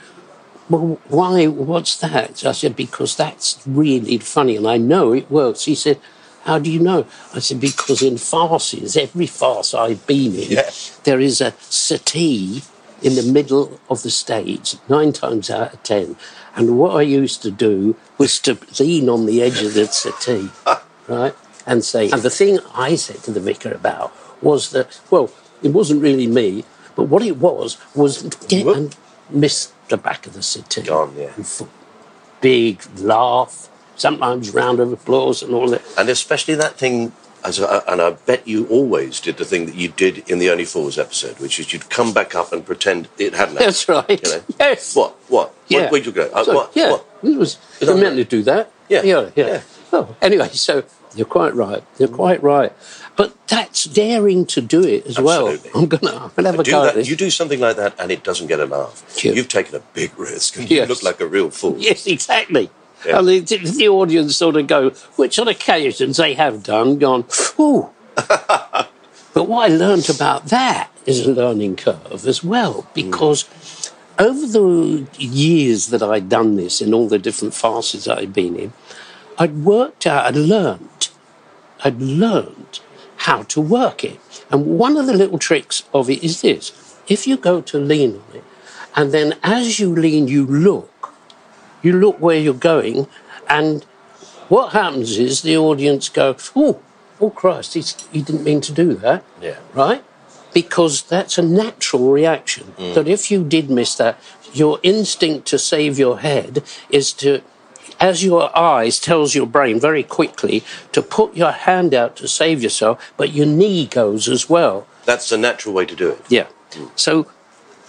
"Well, 0.70 1.00
why? 1.08 1.48
What's 1.48 1.96
that?" 1.98 2.44
I 2.46 2.52
said, 2.52 2.76
"Because 2.76 3.16
that's 3.16 3.60
really 3.66 4.18
funny, 4.20 4.56
and 4.58 4.68
I 4.68 4.78
know 4.78 5.14
it 5.14 5.30
works." 5.32 5.66
He 5.66 5.76
said. 5.76 6.00
How 6.46 6.58
do 6.58 6.72
you 6.72 6.80
know? 6.80 7.06
I 7.36 7.40
said, 7.40 7.60
because 7.60 8.02
in 8.02 8.18
farces, 8.18 8.96
every 8.96 9.28
farce 9.28 9.74
I've 9.74 10.08
been 10.08 10.34
in, 10.34 10.50
Yeah. 10.52 10.70
there 11.04 11.20
is 11.20 11.42
a 11.42 11.54
settee 11.60 12.64
in 13.02 13.16
the 13.16 13.24
middle 13.24 13.78
of 13.90 14.04
the 14.04 14.10
stage, 14.10 14.78
nine 14.88 15.12
times 15.12 15.50
out 15.50 15.74
of 15.74 15.84
ten. 15.84 16.16
And 16.56 16.80
what 16.80 16.96
I 16.96 17.02
used 17.02 17.42
to 17.44 17.52
do 17.52 17.98
was 18.18 18.40
to 18.40 18.58
lean 18.80 19.10
on 19.10 19.26
the 19.26 19.42
edge 19.44 19.62
of 19.62 19.74
the 19.74 19.88
settee, 19.88 20.50
right? 21.08 21.36
And 21.68 21.84
say, 21.84 22.10
and 22.10 22.22
the 22.22 22.30
thing 22.30 22.60
I 22.74 22.96
said 22.96 23.22
to 23.24 23.32
the 23.32 23.42
vicar 23.42 23.74
about 23.74 24.14
was 24.42 24.72
that, 24.72 25.00
well, 25.12 25.32
it 25.64 25.70
wasn't 25.74 26.02
really 26.02 26.28
me, 26.28 26.64
but 26.96 27.04
what 27.04 27.24
it 27.24 27.38
was, 27.38 27.78
was 27.96 28.24
get 28.48 28.66
Whoop. 28.66 28.76
and 28.78 28.96
miss 29.30 29.72
the 29.90 29.98
back 29.98 30.26
of 30.28 30.34
the 30.34 30.42
settee. 30.44 30.84
Gone, 30.84 31.14
yeah. 31.18 31.32
Big 32.42 32.82
laugh, 33.00 33.70
sometimes 33.96 34.52
round 34.54 34.80
of 34.80 34.94
applause 34.94 35.44
and 35.44 35.54
all 35.54 35.68
that. 35.70 35.82
And 35.98 36.08
especially 36.10 36.56
that 36.56 36.76
thing, 36.76 37.12
as 37.44 37.62
I, 37.62 37.80
and 37.88 38.02
I 38.02 38.12
bet 38.12 38.48
you 38.48 38.66
always 38.68 39.20
did 39.20 39.38
the 39.38 39.46
thing 39.46 39.66
that 39.66 39.76
you 39.76 39.90
did 39.90 40.30
in 40.30 40.40
the 40.40 40.50
Only 40.50 40.64
Fools 40.66 40.98
episode, 40.98 41.40
which 41.40 41.60
is 41.60 41.74
you'd 41.74 41.90
come 41.90 42.14
back 42.14 42.36
up 42.36 42.54
and 42.54 42.66
pretend 42.66 43.10
it 43.18 43.34
hadn't 43.34 43.56
happened. 43.58 43.68
That's 43.68 43.90
right. 43.90 44.10
You 44.26 44.32
know? 44.38 44.44
Yes. 44.60 44.96
What? 44.96 45.12
What? 45.28 45.54
Yeah. 45.68 45.80
Where, 45.82 45.90
where'd 45.90 46.06
you 46.06 46.12
go? 46.14 46.30
Uh, 46.34 46.44
So, 46.46 46.54
what? 46.54 46.72
yeah, 46.76 46.92
What? 46.92 47.06
it 47.24 47.38
was. 47.38 47.58
That 47.80 47.88
meant 47.96 48.04
right? 48.04 48.16
to 48.16 48.24
do 48.24 48.44
that. 48.44 48.72
Yeah, 48.88 49.04
yeah, 49.04 49.30
yeah. 49.36 49.48
yeah. 49.48 49.62
Oh, 49.92 50.16
anyway, 50.22 50.50
so 50.50 50.84
you're 51.16 51.26
quite 51.28 51.54
right. 51.56 51.84
You're 51.98 52.10
quite 52.10 52.42
right. 52.42 52.72
But 53.20 53.36
that's 53.50 53.84
daring 53.84 54.46
to 54.46 54.62
do 54.62 54.82
it 54.82 55.06
as 55.06 55.18
Absolutely. 55.18 55.72
well. 55.74 55.84
I'm 55.84 55.90
gonna, 55.90 56.52
have 56.52 56.58
a 56.58 56.64
go 56.64 56.84
that, 56.84 56.88
at 56.88 56.96
this. 56.96 57.10
you 57.10 57.18
do 57.18 57.30
something 57.30 57.60
like 57.60 57.76
that 57.76 57.94
and 58.00 58.12
it 58.12 58.24
doesn't 58.24 58.48
get 58.48 58.62
a 58.62 58.66
laugh. 58.66 59.04
Yeah. 59.22 59.34
You've 59.34 59.50
taken 59.50 59.76
a 59.76 59.82
big 59.94 60.18
risk 60.18 60.56
and 60.56 60.72
you 60.72 60.86
look 60.86 61.04
like 61.04 61.20
a 61.20 61.28
real 61.28 61.50
fool. 61.50 61.76
Yes, 61.80 62.08
exactly. 62.08 62.70
Yeah. 63.06 63.20
And 63.20 63.28
the, 63.28 63.42
the 63.42 63.90
audience 63.90 64.38
sort 64.38 64.56
of 64.56 64.68
go, 64.68 64.92
which 65.18 65.38
on 65.38 65.50
occasions 65.50 66.16
they 66.16 66.34
have 66.36 66.64
done, 66.64 66.98
gone, 66.98 67.26
ooh. 67.60 67.90
but 68.16 68.88
what 69.34 69.70
I 69.70 69.76
learnt 69.76 70.08
about 70.08 70.46
that 70.46 70.90
is 71.06 71.28
a 71.28 71.34
learning 71.34 71.76
curve 71.76 72.26
as 72.26 72.42
well, 72.42 72.84
hmm. 72.84 72.88
because 72.94 73.44
over 74.18 74.48
the 74.48 75.06
years 75.18 75.88
that 75.88 76.02
I'd 76.02 76.30
done 76.30 76.56
this 76.56 76.82
in 76.82 76.94
all 76.94 77.10
the 77.10 77.20
different 77.20 77.54
farces 77.54 78.08
I'd 78.08 78.32
been 78.32 78.56
in, 78.56 78.72
I'd 79.38 79.66
worked 79.66 80.08
out, 80.08 80.26
I'd 80.26 80.38
learnt, 80.38 81.12
I'd 81.84 82.02
learnt 82.02 82.80
how 83.20 83.44
to 83.44 83.62
work 83.62 84.04
it. 84.04 84.20
And 84.50 84.66
one 84.78 84.98
of 84.98 85.06
the 85.06 85.14
little 85.14 85.38
tricks 85.38 85.84
of 85.94 86.10
it 86.10 86.24
is 86.24 86.42
this 86.42 86.72
if 87.08 87.28
you 87.28 87.38
go 87.38 87.62
to 87.62 87.78
lean 87.78 88.16
on 88.16 88.36
it, 88.36 88.44
and 88.96 89.12
then 89.12 89.36
as 89.44 89.80
you 89.80 89.94
lean, 89.96 90.28
you 90.28 90.46
look, 90.46 91.14
you 91.82 91.94
look 91.94 92.20
where 92.20 92.38
you're 92.38 92.54
going, 92.54 93.08
and 93.48 93.84
what 94.48 94.74
happens 94.74 95.18
is 95.18 95.42
the 95.42 95.58
audience 95.58 96.10
go, 96.10 96.36
"Oh, 96.56 96.80
oh 97.20 97.30
Christ, 97.30 97.74
he 97.74 98.22
didn't 98.22 98.44
mean 98.44 98.62
to 98.62 98.72
do 98.72 98.94
that." 98.96 99.24
Yeah. 99.42 99.58
Right? 99.74 100.04
Because 100.54 101.04
that's 101.04 101.38
a 101.38 101.44
natural 101.44 102.12
reaction. 102.12 102.74
Mm. 102.78 102.94
That 102.96 103.08
if 103.08 103.30
you 103.30 103.44
did 103.44 103.70
miss 103.70 103.96
that, 103.96 104.18
your 104.54 104.80
instinct 104.82 105.48
to 105.48 105.60
save 105.60 106.00
your 106.00 106.20
head 106.20 106.64
is 106.90 107.14
to, 107.14 107.42
as 108.00 108.24
your 108.24 108.56
eyes 108.58 109.00
tells 109.00 109.36
your 109.36 109.46
brain 109.46 109.80
very 109.80 110.04
quickly 110.04 110.64
to 110.92 111.02
put 111.02 111.36
your 111.36 111.52
hand 111.52 111.94
out 111.94 112.16
to 112.18 112.28
save 112.28 112.62
yourself, 112.64 113.14
but 113.18 113.32
your 113.34 113.46
knee 113.46 113.86
goes 113.86 114.28
as 114.28 114.50
well. 114.50 114.88
That's 115.06 115.30
the 115.30 115.38
natural 115.38 115.74
way 115.74 115.86
to 115.86 115.96
do 115.96 116.10
it. 116.12 116.22
Yeah. 116.30 116.48
So 116.96 117.28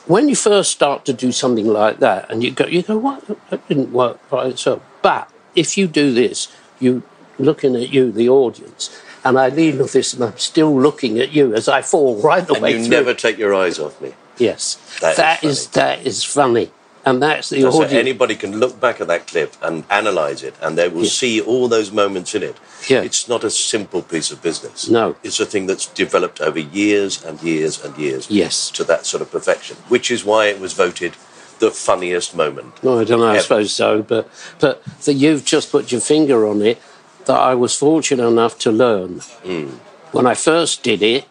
when 0.06 0.28
you 0.28 0.34
first 0.36 0.70
start 0.70 1.04
to 1.04 1.12
do 1.12 1.32
something 1.32 1.66
like 1.66 1.98
that, 1.98 2.30
and 2.30 2.42
you 2.42 2.50
go, 2.50 2.66
you 2.66 2.82
go, 2.82 2.96
what? 2.96 3.24
That 3.50 3.66
didn't 3.68 3.92
work 3.92 4.18
by 4.30 4.46
itself. 4.46 4.82
But 5.02 5.30
if 5.54 5.76
you 5.76 5.86
do 5.86 6.12
this, 6.14 6.48
you 6.78 7.02
looking 7.38 7.76
at 7.76 7.90
you, 7.90 8.10
the 8.12 8.28
audience, 8.28 8.90
and 9.24 9.38
I 9.38 9.48
lean 9.48 9.78
with 9.78 9.92
this, 9.92 10.14
and 10.14 10.24
I'm 10.24 10.38
still 10.38 10.78
looking 10.80 11.18
at 11.18 11.32
you 11.32 11.54
as 11.54 11.68
I 11.68 11.82
fall 11.82 12.20
right 12.22 12.46
And 12.48 12.56
away 12.58 12.72
you 12.72 12.78
through. 12.84 12.88
never 12.90 13.14
take 13.14 13.36
your 13.38 13.54
eyes 13.54 13.78
off 13.78 14.00
me. 14.00 14.14
Yes, 14.38 14.76
That 15.00 15.10
is 15.12 15.16
that 15.16 15.44
is 15.44 15.66
that 15.68 16.06
is 16.06 16.24
funny, 16.24 16.70
and 17.10 17.22
that's 17.22 17.48
the 17.50 17.60
So 17.62 17.68
audience. 17.68 17.92
anybody 17.92 18.36
can 18.36 18.58
look 18.60 18.78
back 18.80 19.00
at 19.00 19.08
that 19.08 19.26
clip 19.26 19.54
and 19.62 19.84
analyse 19.90 20.42
it, 20.42 20.54
and 20.62 20.78
they 20.78 20.88
will 20.88 21.04
see 21.04 21.40
all 21.40 21.68
those 21.68 21.90
moments 21.92 22.34
in 22.34 22.42
it. 22.42 22.56
Yeah. 22.88 23.02
It's 23.02 23.28
not 23.28 23.44
a 23.44 23.50
simple 23.50 24.02
piece 24.02 24.30
of 24.30 24.40
business. 24.42 24.88
No. 24.88 25.16
It's 25.22 25.40
a 25.40 25.46
thing 25.46 25.66
that's 25.66 25.86
developed 25.86 26.40
over 26.40 26.58
years 26.58 27.22
and 27.24 27.42
years 27.42 27.84
and 27.84 27.96
years 27.98 28.30
Yes. 28.30 28.70
to 28.72 28.84
that 28.84 29.06
sort 29.06 29.22
of 29.22 29.30
perfection, 29.30 29.76
which 29.88 30.10
is 30.10 30.24
why 30.24 30.46
it 30.46 30.60
was 30.60 30.72
voted 30.72 31.12
the 31.58 31.70
funniest 31.70 32.34
moment. 32.34 32.82
No, 32.82 32.98
I 33.00 33.04
don't 33.04 33.20
know. 33.20 33.26
I 33.28 33.38
suppose 33.40 33.72
so, 33.72 34.02
but 34.02 34.28
but 34.60 34.82
that 35.04 35.14
you've 35.14 35.44
just 35.44 35.70
put 35.70 35.92
your 35.92 36.00
finger 36.00 36.46
on 36.46 36.62
it. 36.62 36.78
That 37.26 37.38
I 37.38 37.54
was 37.54 37.76
fortunate 37.76 38.26
enough 38.26 38.58
to 38.60 38.70
learn. 38.72 39.20
Hmm. 39.44 39.68
When 40.12 40.26
I 40.26 40.34
first 40.34 40.82
did 40.82 41.02
it, 41.02 41.24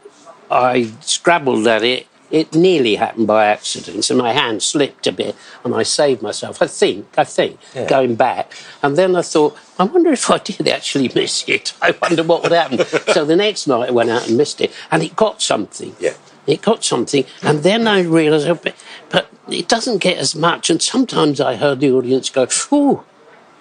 I 0.51 0.91
scrabbled 1.01 1.67
at 1.67 1.83
it. 1.83 2.05
It 2.31 2.53
nearly 2.53 2.95
happened 2.95 3.25
by 3.25 3.45
accident, 3.47 4.05
so 4.05 4.15
my 4.15 4.33
hand 4.33 4.61
slipped 4.61 5.07
a 5.07 5.11
bit, 5.11 5.35
and 5.63 5.73
I 5.73 5.81
saved 5.83 6.21
myself. 6.21 6.61
I 6.61 6.67
think, 6.67 7.07
I 7.17 7.23
think, 7.23 7.59
Yeah. 7.73 7.87
going 7.87 8.15
back, 8.15 8.53
and 8.83 8.95
then 8.95 9.15
I 9.15 9.23
thought, 9.23 9.57
I 9.79 9.83
wonder 9.85 10.11
if 10.11 10.29
I 10.29 10.37
did 10.37 10.67
actually 10.67 11.09
miss 11.15 11.43
it. 11.47 11.73
I 11.81 11.95
wonder 12.01 12.21
what 12.23 12.43
would 12.43 12.51
happen. 12.51 12.85
so 13.13 13.25
the 13.25 13.35
next 13.35 13.65
night 13.67 13.89
I 13.89 13.91
went 13.91 14.11
out 14.11 14.27
and 14.27 14.37
missed 14.37 14.61
it, 14.61 14.71
and 14.91 15.01
it 15.01 15.15
got 15.15 15.41
something. 15.41 15.95
Yeah. 15.99 16.13
It 16.45 16.61
got 16.61 16.83
something, 16.83 17.25
and 17.41 17.63
then 17.63 17.87
I 17.87 18.01
realised, 18.01 18.47
oh, 18.47 18.55
but, 18.55 18.75
but 19.09 19.27
it 19.49 19.67
doesn't 19.67 19.97
get 19.99 20.17
as 20.17 20.35
much. 20.35 20.69
And 20.69 20.81
sometimes 20.81 21.39
I 21.41 21.55
heard 21.55 21.79
the 21.79 21.91
audience 21.91 22.29
go, 22.29 22.47
"Ooh," 22.73 23.03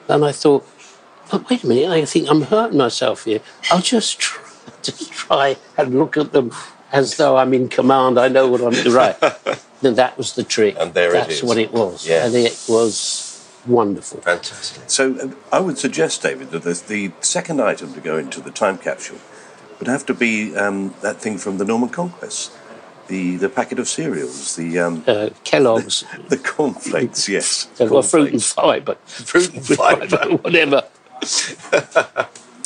and 0.09 0.25
I 0.25 0.33
thought, 0.33 0.67
"But 1.31 1.49
wait 1.51 1.65
a 1.65 1.67
minute, 1.67 1.91
I 1.91 2.05
think 2.07 2.29
I'm 2.31 2.43
hurting 2.43 2.79
myself 2.79 3.25
here. 3.25 3.41
I'll 3.71 3.81
just, 3.83 4.19
tr- 4.19 4.41
just 4.83 5.11
try 5.13 5.57
and 5.77 5.99
look 5.99 6.17
at 6.17 6.33
them 6.33 6.51
as 6.93 7.17
though 7.17 7.37
I'm 7.37 7.53
in 7.55 7.69
command. 7.69 8.19
I 8.19 8.29
know 8.29 8.49
what 8.49 8.61
I'm 8.63 8.73
doing. 8.73 8.95
Right. 8.95 9.17
then 9.83 9.95
that 9.95 10.17
was 10.17 10.35
the 10.35 10.45
trick. 10.45 10.77
And 10.79 10.95
there 10.95 11.11
it 11.11 11.13
That's 11.29 11.43
what 11.43 11.59
it 11.59 11.73
was. 11.73 12.07
Yeah. 12.07 12.27
And 12.27 12.35
it 12.35 12.65
was 12.69 13.47
wonderful. 13.67 14.21
Fantastic. 14.21 14.89
So 14.91 15.15
uh, 15.17 15.31
I 15.57 15.61
would 15.61 15.79
suggest, 15.79 16.23
David, 16.23 16.51
that 16.51 16.63
the, 16.63 16.83
the 16.89 17.13
second 17.21 17.61
item 17.61 17.93
to 17.95 18.01
go 18.01 18.17
into 18.17 18.41
the 18.41 18.51
time 18.51 18.79
capsule 18.79 19.19
would 19.79 19.89
have 19.89 20.07
to 20.07 20.15
be 20.15 20.57
um, 20.57 20.95
that 21.03 21.21
thing 21.21 21.39
from 21.39 21.59
the 21.59 21.65
Norman 21.65 21.89
Conquest, 21.89 22.53
the 23.07 23.37
the 23.37 23.49
packet 23.49 23.79
of 23.79 23.89
cereals, 23.89 24.57
the 24.57 24.79
um, 24.79 25.05
Uh, 25.07 25.31
Kellogg's, 25.45 26.05
the 26.29 26.37
cornflakes. 26.37 27.29
Yes, 27.29 27.65
they've 27.77 27.89
got 27.89 28.05
fruit 28.05 28.33
and 28.33 28.43
cornflakes. 28.43 28.53
fibre. 28.53 28.95
Fruit 29.05 29.55
and 29.55 29.67
fibre, 29.67 30.37
whatever. 30.39 30.83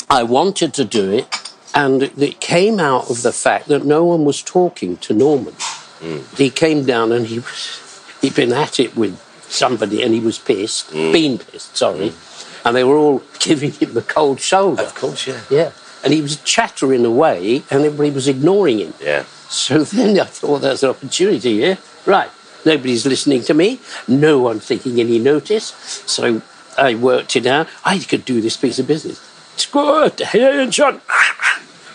I 0.09 0.23
wanted 0.23 0.73
to 0.75 0.85
do 0.85 1.11
it, 1.11 1.52
and 1.73 2.03
it 2.03 2.39
came 2.39 2.79
out 2.79 3.09
of 3.09 3.23
the 3.23 3.31
fact 3.31 3.67
that 3.67 3.85
no 3.85 4.03
one 4.03 4.25
was 4.25 4.41
talking 4.41 4.97
to 4.97 5.13
Norman. 5.13 5.53
Hmm. 5.99 6.19
He 6.35 6.49
came 6.49 6.85
down 6.85 7.11
and 7.11 7.27
he 7.27 7.39
was, 7.39 8.03
he'd 8.21 8.35
been 8.35 8.53
at 8.53 8.79
it 8.79 8.95
with 8.95 9.19
somebody 9.47 10.03
and 10.03 10.13
he 10.13 10.19
was 10.19 10.37
pissed, 10.37 10.91
hmm. 10.91 11.11
been 11.11 11.37
pissed, 11.37 11.77
sorry, 11.77 12.09
hmm. 12.09 12.67
and 12.67 12.75
they 12.75 12.83
were 12.83 12.97
all 12.97 13.23
giving 13.39 13.71
him 13.71 13.93
the 13.93 14.01
cold 14.01 14.39
shoulder. 14.39 14.83
Of 14.83 14.95
course, 14.95 15.27
yeah. 15.27 15.41
Yeah. 15.49 15.71
And 16.03 16.13
he 16.13 16.21
was 16.21 16.37
chattering 16.41 17.05
away 17.05 17.63
and 17.71 17.85
everybody 17.85 18.11
was 18.11 18.27
ignoring 18.27 18.79
him. 18.79 18.93
Yeah. 18.99 19.23
So 19.49 19.83
then 19.83 20.19
I 20.19 20.25
thought 20.25 20.59
there's 20.59 20.83
an 20.83 20.89
opportunity 20.89 21.59
here. 21.59 21.77
Right. 22.05 22.29
Nobody's 22.65 23.05
listening 23.05 23.41
to 23.43 23.53
me. 23.53 23.79
No 24.07 24.39
one's 24.39 24.67
taking 24.67 24.99
any 24.99 25.19
notice. 25.19 25.65
So 26.05 26.41
I 26.77 26.95
worked 26.95 27.35
it 27.35 27.45
out. 27.45 27.67
I 27.83 27.99
could 27.99 28.25
do 28.25 28.41
this 28.41 28.57
piece 28.57 28.79
of 28.79 28.87
business. 28.87 29.19
Score, 29.57 30.05
attention. 30.05 31.01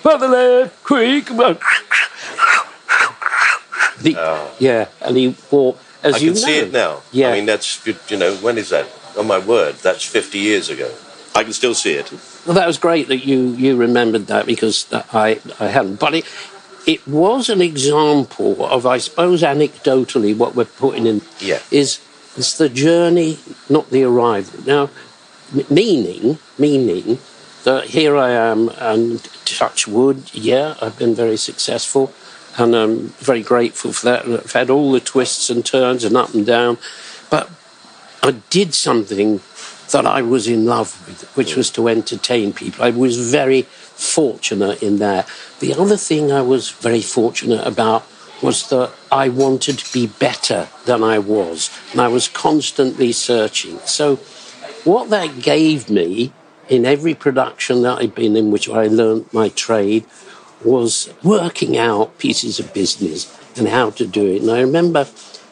Come 0.02 1.40
on. 1.40 1.58
The- 4.00 4.48
Yeah. 4.58 4.86
And 5.00 5.16
he 5.16 5.34
walked, 5.50 5.80
as 6.02 6.14
I 6.14 6.18
you 6.18 6.28
can 6.32 6.36
see 6.36 6.58
it 6.58 6.72
now. 6.72 7.02
Yeah. 7.12 7.30
I 7.30 7.32
mean, 7.32 7.46
that's, 7.46 7.84
you 8.10 8.16
know, 8.16 8.34
when 8.36 8.58
is 8.58 8.70
that? 8.70 8.86
Oh, 9.16 9.22
my 9.24 9.38
word, 9.38 9.76
that's 9.76 10.04
50 10.04 10.38
years 10.38 10.70
ago. 10.70 10.90
I 11.34 11.42
can 11.44 11.52
still 11.52 11.74
see 11.74 11.92
it. 11.92 12.10
Well, 12.46 12.54
that 12.54 12.66
was 12.66 12.78
great 12.78 13.08
that 13.08 13.26
you, 13.26 13.50
you 13.50 13.76
remembered 13.76 14.26
that 14.28 14.46
because 14.46 14.86
I, 15.12 15.40
I 15.60 15.66
hadn't. 15.68 15.98
But 16.00 16.14
it, 16.14 16.24
it 16.86 17.06
was 17.06 17.48
an 17.48 17.60
example 17.60 18.64
of, 18.66 18.86
I 18.86 18.98
suppose, 18.98 19.42
anecdotally, 19.42 20.36
what 20.36 20.54
we're 20.54 20.64
putting 20.64 21.06
in 21.06 21.22
Yeah. 21.40 21.60
is 21.70 21.98
it's 22.36 22.56
the 22.56 22.68
journey, 22.68 23.38
not 23.68 23.90
the 23.90 24.04
arrival. 24.04 24.60
Now, 24.64 24.90
m- 25.56 25.64
meaning, 25.68 26.38
meaning 26.56 27.18
that 27.68 27.84
here 27.84 28.16
I 28.16 28.30
am 28.30 28.70
and 28.78 29.22
touch 29.44 29.86
wood, 29.86 30.30
yeah, 30.32 30.74
I've 30.80 30.98
been 30.98 31.14
very 31.14 31.36
successful 31.36 32.14
and 32.56 32.74
I'm 32.74 33.08
very 33.30 33.42
grateful 33.42 33.92
for 33.92 34.06
that. 34.06 34.24
I've 34.24 34.52
had 34.52 34.70
all 34.70 34.90
the 34.90 35.00
twists 35.00 35.50
and 35.50 35.62
turns 35.64 36.02
and 36.02 36.16
up 36.16 36.32
and 36.32 36.46
down. 36.46 36.78
But 37.28 37.50
I 38.22 38.30
did 38.48 38.72
something 38.72 39.42
that 39.92 40.06
I 40.06 40.22
was 40.22 40.48
in 40.48 40.64
love 40.64 41.06
with, 41.06 41.30
which 41.36 41.56
was 41.56 41.68
to 41.72 41.88
entertain 41.88 42.54
people. 42.54 42.82
I 42.82 42.90
was 42.90 43.18
very 43.30 43.62
fortunate 43.62 44.82
in 44.82 44.96
that. 45.00 45.28
The 45.60 45.74
other 45.74 45.98
thing 45.98 46.32
I 46.32 46.40
was 46.40 46.70
very 46.70 47.02
fortunate 47.02 47.66
about 47.66 48.06
was 48.42 48.66
that 48.70 48.92
I 49.12 49.28
wanted 49.28 49.78
to 49.80 49.92
be 49.92 50.06
better 50.06 50.68
than 50.86 51.04
I 51.04 51.18
was, 51.18 51.70
and 51.92 52.00
I 52.00 52.08
was 52.08 52.28
constantly 52.28 53.12
searching. 53.12 53.78
So, 53.80 54.16
what 54.84 55.10
that 55.10 55.42
gave 55.42 55.90
me 55.90 56.32
in 56.68 56.84
every 56.84 57.14
production 57.14 57.82
that 57.82 57.98
I'd 57.98 58.14
been 58.14 58.36
in, 58.36 58.50
which 58.50 58.68
I 58.68 58.86
learnt 58.86 59.32
my 59.32 59.48
trade, 59.50 60.04
was 60.64 61.12
working 61.22 61.76
out 61.76 62.18
pieces 62.18 62.58
of 62.60 62.72
business 62.74 63.32
and 63.56 63.68
how 63.68 63.90
to 63.90 64.06
do 64.06 64.26
it. 64.26 64.42
And 64.42 64.50
I 64.50 64.60
remember 64.60 65.06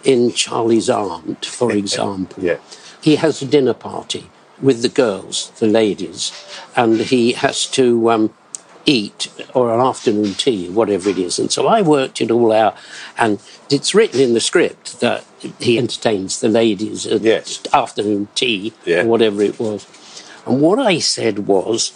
in 0.05 0.33
Charlie's 0.33 0.91
Aunt, 0.91 1.45
for 1.45 1.73
example, 1.73 2.43
Yeah. 2.43 2.59
he 3.01 3.17
has 3.17 3.41
a 3.43 3.47
dinner 3.47 3.75
party 3.75 4.31
with 4.61 4.83
the 4.83 4.89
girls, 4.89 5.51
the 5.59 5.67
ladies, 5.67 6.33
and 6.75 7.01
he 7.01 7.33
has 7.33 7.67
to 7.67 8.11
um, 8.11 8.31
eat 8.85 9.29
or 9.55 9.73
an 9.75 9.81
afternoon 9.81 10.35
tea, 10.35 10.69
whatever 10.69 11.09
it 11.11 11.19
is. 11.19 11.39
And 11.39 11.51
so 11.51 11.67
I 11.67 11.83
worked 11.83 12.21
it 12.21 12.31
all 12.31 12.53
out, 12.53 12.77
and 13.19 13.39
it's 13.71 13.95
written 13.95 14.21
in 14.21 14.35
the 14.35 14.41
script 14.41 15.01
that 15.01 15.25
he 15.61 15.77
entertains 15.79 16.41
the 16.41 16.49
ladies 16.49 17.07
at 17.07 17.21
Yes. 17.23 17.61
afternoon 17.73 18.29
tea 18.35 18.73
Yeah. 18.85 19.03
or 19.03 19.07
whatever 19.07 19.43
it 19.43 19.59
was. 19.59 19.87
And 20.47 20.61
what 20.61 20.79
I 20.79 20.99
said 21.01 21.47
was, 21.47 21.93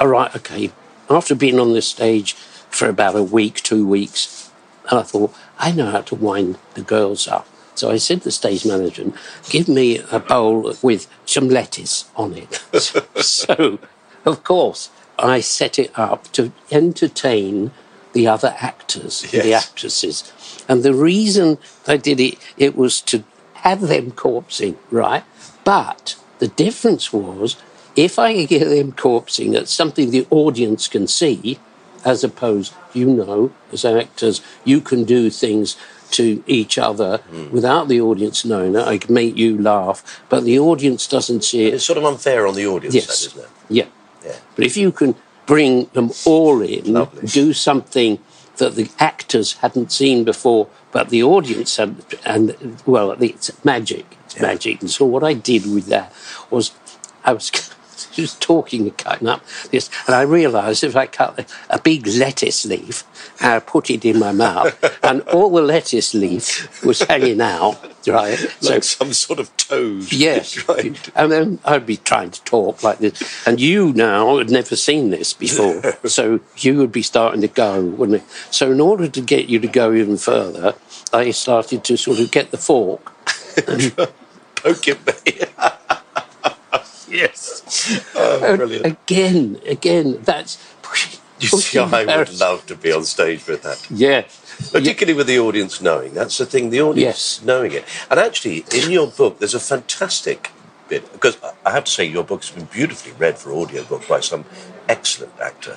all 0.00 0.08
right, 0.08 0.34
okay, 0.34 0.72
after 1.10 1.34
being 1.34 1.60
on 1.60 1.74
the 1.74 1.82
stage 1.82 2.32
for 2.70 2.88
about 2.88 3.14
a 3.14 3.22
week, 3.22 3.56
two 3.56 3.86
weeks, 3.86 4.50
and 4.90 4.98
I 4.98 5.02
thought, 5.02 5.34
I 5.58 5.70
know 5.70 5.90
how 5.90 6.00
to 6.00 6.14
wind 6.14 6.58
the 6.74 6.82
girls 6.82 7.28
up. 7.28 7.46
So 7.74 7.90
I 7.90 7.96
said 7.96 8.18
to 8.18 8.24
the 8.24 8.30
stage 8.30 8.64
manager, 8.64 9.12
give 9.48 9.68
me 9.68 9.98
a 10.10 10.18
bowl 10.20 10.74
with 10.82 11.08
some 11.26 11.48
lettuce 11.48 12.08
on 12.16 12.34
it. 12.34 12.64
so, 13.22 13.78
of 14.24 14.44
course, 14.44 14.90
I 15.18 15.40
set 15.40 15.78
it 15.78 15.96
up 15.98 16.30
to 16.32 16.52
entertain 16.70 17.72
the 18.12 18.28
other 18.28 18.54
actors, 18.58 19.22
the 19.22 19.52
actresses. 19.52 20.32
And 20.68 20.82
the 20.82 20.94
reason 20.94 21.58
I 21.86 21.96
did 21.96 22.20
it, 22.20 22.38
it 22.56 22.76
was 22.76 23.00
to 23.02 23.24
have 23.54 23.80
them 23.80 24.12
corpsing, 24.12 24.76
right? 24.90 25.24
But 25.64 26.16
the 26.38 26.48
difference 26.48 27.12
was 27.12 27.56
if 27.96 28.18
I 28.18 28.44
get 28.44 28.68
them 28.68 28.92
corpsing 28.92 29.54
at 29.56 29.68
something 29.68 30.10
the 30.10 30.26
audience 30.30 30.88
can 30.88 31.06
see, 31.06 31.58
as 32.04 32.22
opposed, 32.22 32.74
you 32.92 33.06
know, 33.06 33.52
as 33.72 33.84
actors, 33.84 34.42
you 34.64 34.80
can 34.80 35.04
do 35.04 35.30
things 35.30 35.76
to 36.10 36.44
each 36.46 36.78
other 36.78 37.18
hmm. 37.18 37.50
without 37.50 37.88
the 37.88 38.00
audience 38.00 38.44
knowing 38.44 38.74
it. 38.74 38.86
I 38.86 38.98
can 38.98 39.14
make 39.14 39.36
you 39.36 39.60
laugh, 39.60 40.22
but 40.28 40.44
the 40.44 40.58
audience 40.58 41.06
doesn't 41.08 41.42
see 41.44 41.66
it. 41.66 41.74
It's 41.74 41.84
sort 41.84 41.98
of 41.98 42.04
unfair 42.04 42.46
on 42.46 42.54
the 42.54 42.66
audience, 42.66 42.94
Yes. 42.94 43.06
that, 43.06 43.26
isn't 43.30 43.44
it? 43.44 43.50
Yeah. 43.68 43.86
Yeah. 44.24 44.36
But 44.54 44.64
if 44.64 44.76
you 44.76 44.92
can 44.92 45.14
bring 45.46 45.86
them 45.86 46.10
all 46.24 46.62
in, 46.62 46.92
Lovely. 46.92 47.26
do 47.26 47.52
something 47.52 48.18
that 48.56 48.76
the 48.76 48.88
actors 48.98 49.54
hadn't 49.54 49.90
seen 49.90 50.24
before, 50.24 50.68
but 50.92 51.08
the 51.08 51.22
audience 51.22 51.76
had, 51.76 51.96
and 52.24 52.80
well, 52.86 53.10
it's 53.12 53.64
magic. 53.64 54.16
It's 54.26 54.40
magic. 54.40 54.80
And 54.80 54.90
so 54.90 55.04
what 55.04 55.24
I 55.24 55.34
did 55.34 55.66
with 55.66 55.86
that 55.86 56.12
was 56.50 56.70
I 57.24 57.32
was 57.32 57.50
just 58.12 58.40
talking 58.40 58.82
and 58.82 58.96
cutting 58.96 59.28
up 59.28 59.42
this, 59.70 59.90
and 60.06 60.14
I 60.14 60.22
realised 60.22 60.84
if 60.84 60.96
I 60.96 61.06
cut 61.06 61.46
a, 61.70 61.78
big 61.84 62.06
lettuce 62.06 62.64
leaf 62.64 63.04
and 63.40 63.52
I 63.52 63.58
put 63.60 63.90
it 63.90 64.04
in 64.04 64.18
my 64.18 64.32
mouth, 64.32 64.74
and 65.04 65.22
all 65.22 65.50
the 65.50 65.62
lettuce 65.62 66.14
leaf 66.14 66.82
was 66.84 67.02
hanging 67.02 67.40
out, 67.40 67.78
right? 68.06 68.38
Like 68.62 68.84
some 68.84 69.12
sort 69.12 69.38
of 69.38 69.54
toad. 69.56 70.12
Yes. 70.12 70.66
right. 70.68 71.10
And 71.14 71.32
then 71.32 71.58
I'd 71.64 71.86
be 71.86 71.96
trying 71.96 72.30
to 72.30 72.42
talk 72.44 72.82
like 72.82 72.98
this. 72.98 73.46
And 73.46 73.60
you 73.60 73.92
now 73.92 74.38
had 74.38 74.50
never 74.50 74.76
seen 74.76 75.10
this 75.10 75.32
before. 75.32 75.82
so 76.06 76.40
you 76.58 76.78
would 76.78 76.92
be 76.92 77.02
starting 77.02 77.40
to 77.42 77.48
go, 77.48 77.82
wouldn't 77.82 78.22
it? 78.22 78.28
So 78.50 78.72
in 78.72 78.80
order 78.80 79.08
to 79.08 79.20
get 79.20 79.48
you 79.48 79.58
to 79.60 79.68
go 79.68 79.92
even 79.92 80.16
further, 80.16 80.74
I 81.12 81.30
started 81.30 81.84
to 81.84 81.96
sort 81.96 82.20
of 82.20 82.30
get 82.30 82.50
the 82.50 82.58
fork. 82.58 83.12
And, 83.68 83.94
Poke 84.56 84.88
it 84.88 85.26
me. 85.26 85.74
Yes. 87.14 88.04
Oh, 88.14 88.44
And 88.44 88.58
brilliant. 88.58 88.86
again, 88.86 89.60
again, 89.66 90.20
that's. 90.22 90.58
You 91.40 91.48
see, 91.48 91.78
I 91.78 92.16
would 92.16 92.38
love 92.38 92.64
to 92.66 92.76
be 92.76 92.92
on 92.92 93.04
stage 93.04 93.46
with 93.46 93.62
that. 93.62 93.84
Yeah. 93.90 94.22
Particularly 94.72 95.14
with 95.16 95.26
the 95.26 95.38
audience 95.40 95.80
knowing. 95.80 96.14
That's 96.14 96.38
the 96.38 96.46
thing, 96.46 96.70
the 96.70 96.80
audience 96.80 97.40
Yes. 97.40 97.42
knowing 97.44 97.72
it. 97.72 97.84
And 98.10 98.20
actually, 98.20 98.64
in 98.72 98.90
your 98.90 99.08
book, 99.08 99.38
there's 99.40 99.54
a 99.54 99.60
fantastic 99.60 100.50
bit, 100.88 101.10
because 101.12 101.36
I 101.66 101.70
have 101.72 101.84
to 101.84 101.90
say, 101.90 102.04
your 102.04 102.24
book 102.24 102.42
has 102.44 102.50
been 102.50 102.66
beautifully 102.66 103.12
read 103.18 103.36
for 103.36 103.52
audiobook 103.52 104.06
by 104.06 104.20
some 104.20 104.44
excellent 104.88 105.32
actor. 105.40 105.76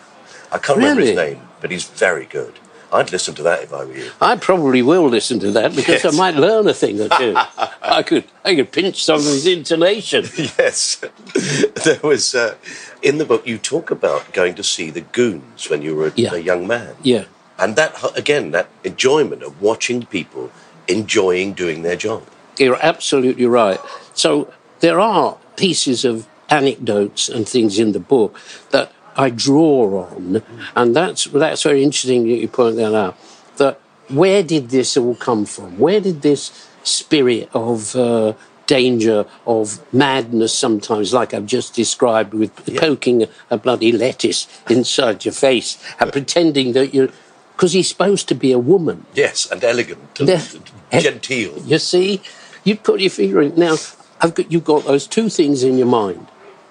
I 0.51 0.57
can't 0.59 0.77
remember 0.77 1.01
his 1.01 1.15
name, 1.15 1.41
but 1.59 1.71
he's 1.71 1.85
very 1.85 2.25
good. 2.25 2.53
I'd 2.91 3.11
listen 3.11 3.35
to 3.35 3.43
that 3.43 3.63
if 3.63 3.73
I 3.73 3.83
were 3.85 3.95
you. 3.97 4.11
I 4.21 4.37
probably 4.37 4.81
will 4.81 5.07
listen 5.09 5.39
to 5.41 5.51
that 5.51 5.75
because 5.75 6.05
I 6.05 6.11
might 6.11 6.35
learn 6.35 6.67
a 6.67 6.73
thing 6.73 7.01
or 7.01 7.09
two. 7.09 7.33
I 7.81 8.01
could, 8.03 8.23
I 8.45 8.55
could 8.55 8.71
pinch 8.71 9.03
some 9.03 9.17
of 9.19 9.25
his 9.25 9.45
intonation. 9.45 10.25
yes. 10.57 10.95
there 11.83 11.99
was, 12.01 12.33
uh, 12.33 12.55
in 13.01 13.17
the 13.17 13.25
book, 13.25 13.45
you 13.45 13.57
talk 13.57 13.91
about 13.91 14.31
going 14.33 14.55
to 14.55 14.63
see 14.63 14.89
the 14.89 15.01
goons 15.01 15.69
when 15.69 15.81
you 15.81 15.95
were 15.95 16.07
a, 16.07 16.13
Yeah. 16.15 16.33
a 16.33 16.39
young 16.39 16.65
man. 16.65 16.95
Yeah. 17.03 17.25
And 17.59 17.75
that, 17.75 17.95
again, 18.17 18.51
that 18.51 18.69
enjoyment 18.83 19.43
of 19.43 19.61
watching 19.61 20.05
people 20.05 20.51
enjoying 20.87 21.53
doing 21.53 21.81
their 21.81 21.95
job. 21.97 22.23
You're 22.57 22.79
absolutely 22.81 23.45
right. 23.47 23.79
So 24.13 24.53
there 24.79 24.99
are 24.99 25.37
pieces 25.57 26.05
of 26.05 26.27
anecdotes 26.49 27.27
and 27.27 27.47
things 27.47 27.77
in 27.77 27.91
the 27.91 27.99
book 27.99 28.39
that 28.71 28.91
I 29.17 29.29
draw 29.31 30.05
on, 30.05 30.41
and 30.75 30.95
that's 30.95 31.25
that's 31.25 31.63
very 31.63 31.83
interesting 31.83 32.23
that 32.23 32.37
you 32.37 32.47
point 32.47 32.75
that 32.77 32.93
out. 32.93 33.17
That 33.57 33.79
where 34.09 34.43
did 34.43 34.69
this 34.69 34.95
all 34.95 35.15
come 35.15 35.45
from? 35.45 35.77
Where 35.79 35.99
did 35.99 36.21
this 36.21 36.67
spirit 36.83 37.49
of 37.53 37.95
uh, 37.95 38.33
danger 38.67 39.25
of 39.47 39.81
madness 39.93 40.53
sometimes, 40.53 41.13
like 41.13 41.33
I've 41.33 41.45
just 41.47 41.73
described, 41.73 42.33
with 42.33 42.53
poking 42.77 43.25
a 43.49 43.57
bloody 43.57 43.91
lettuce 43.91 44.47
inside 44.69 45.25
your 45.25 45.33
face 45.33 45.77
and 45.99 46.11
pretending 46.11 46.73
that 46.73 46.93
you're. 46.93 47.09
Because 47.53 47.73
he's 47.73 47.89
supposed 47.89 48.27
to 48.27 48.35
be 48.35 48.51
a 48.51 48.59
woman. 48.59 49.07
Yes, 49.15 49.49
and 49.49 49.63
elegant 49.63 50.19
and 50.19 50.29
Yeah. 50.29 50.45
genteel. 50.99 51.57
You 51.65 51.79
see, 51.79 52.21
you 52.63 52.75
put 52.75 52.99
your 53.01 53.09
finger 53.09 53.41
in. 53.41 53.55
Now, 53.55 53.77
I've 54.21 54.35
got, 54.35 54.51
you've 54.51 54.63
got 54.63 54.85
those 54.85 55.07
two 55.07 55.27
things 55.27 55.63
in 55.63 55.75
your 55.75 55.87
mind. 55.87 56.27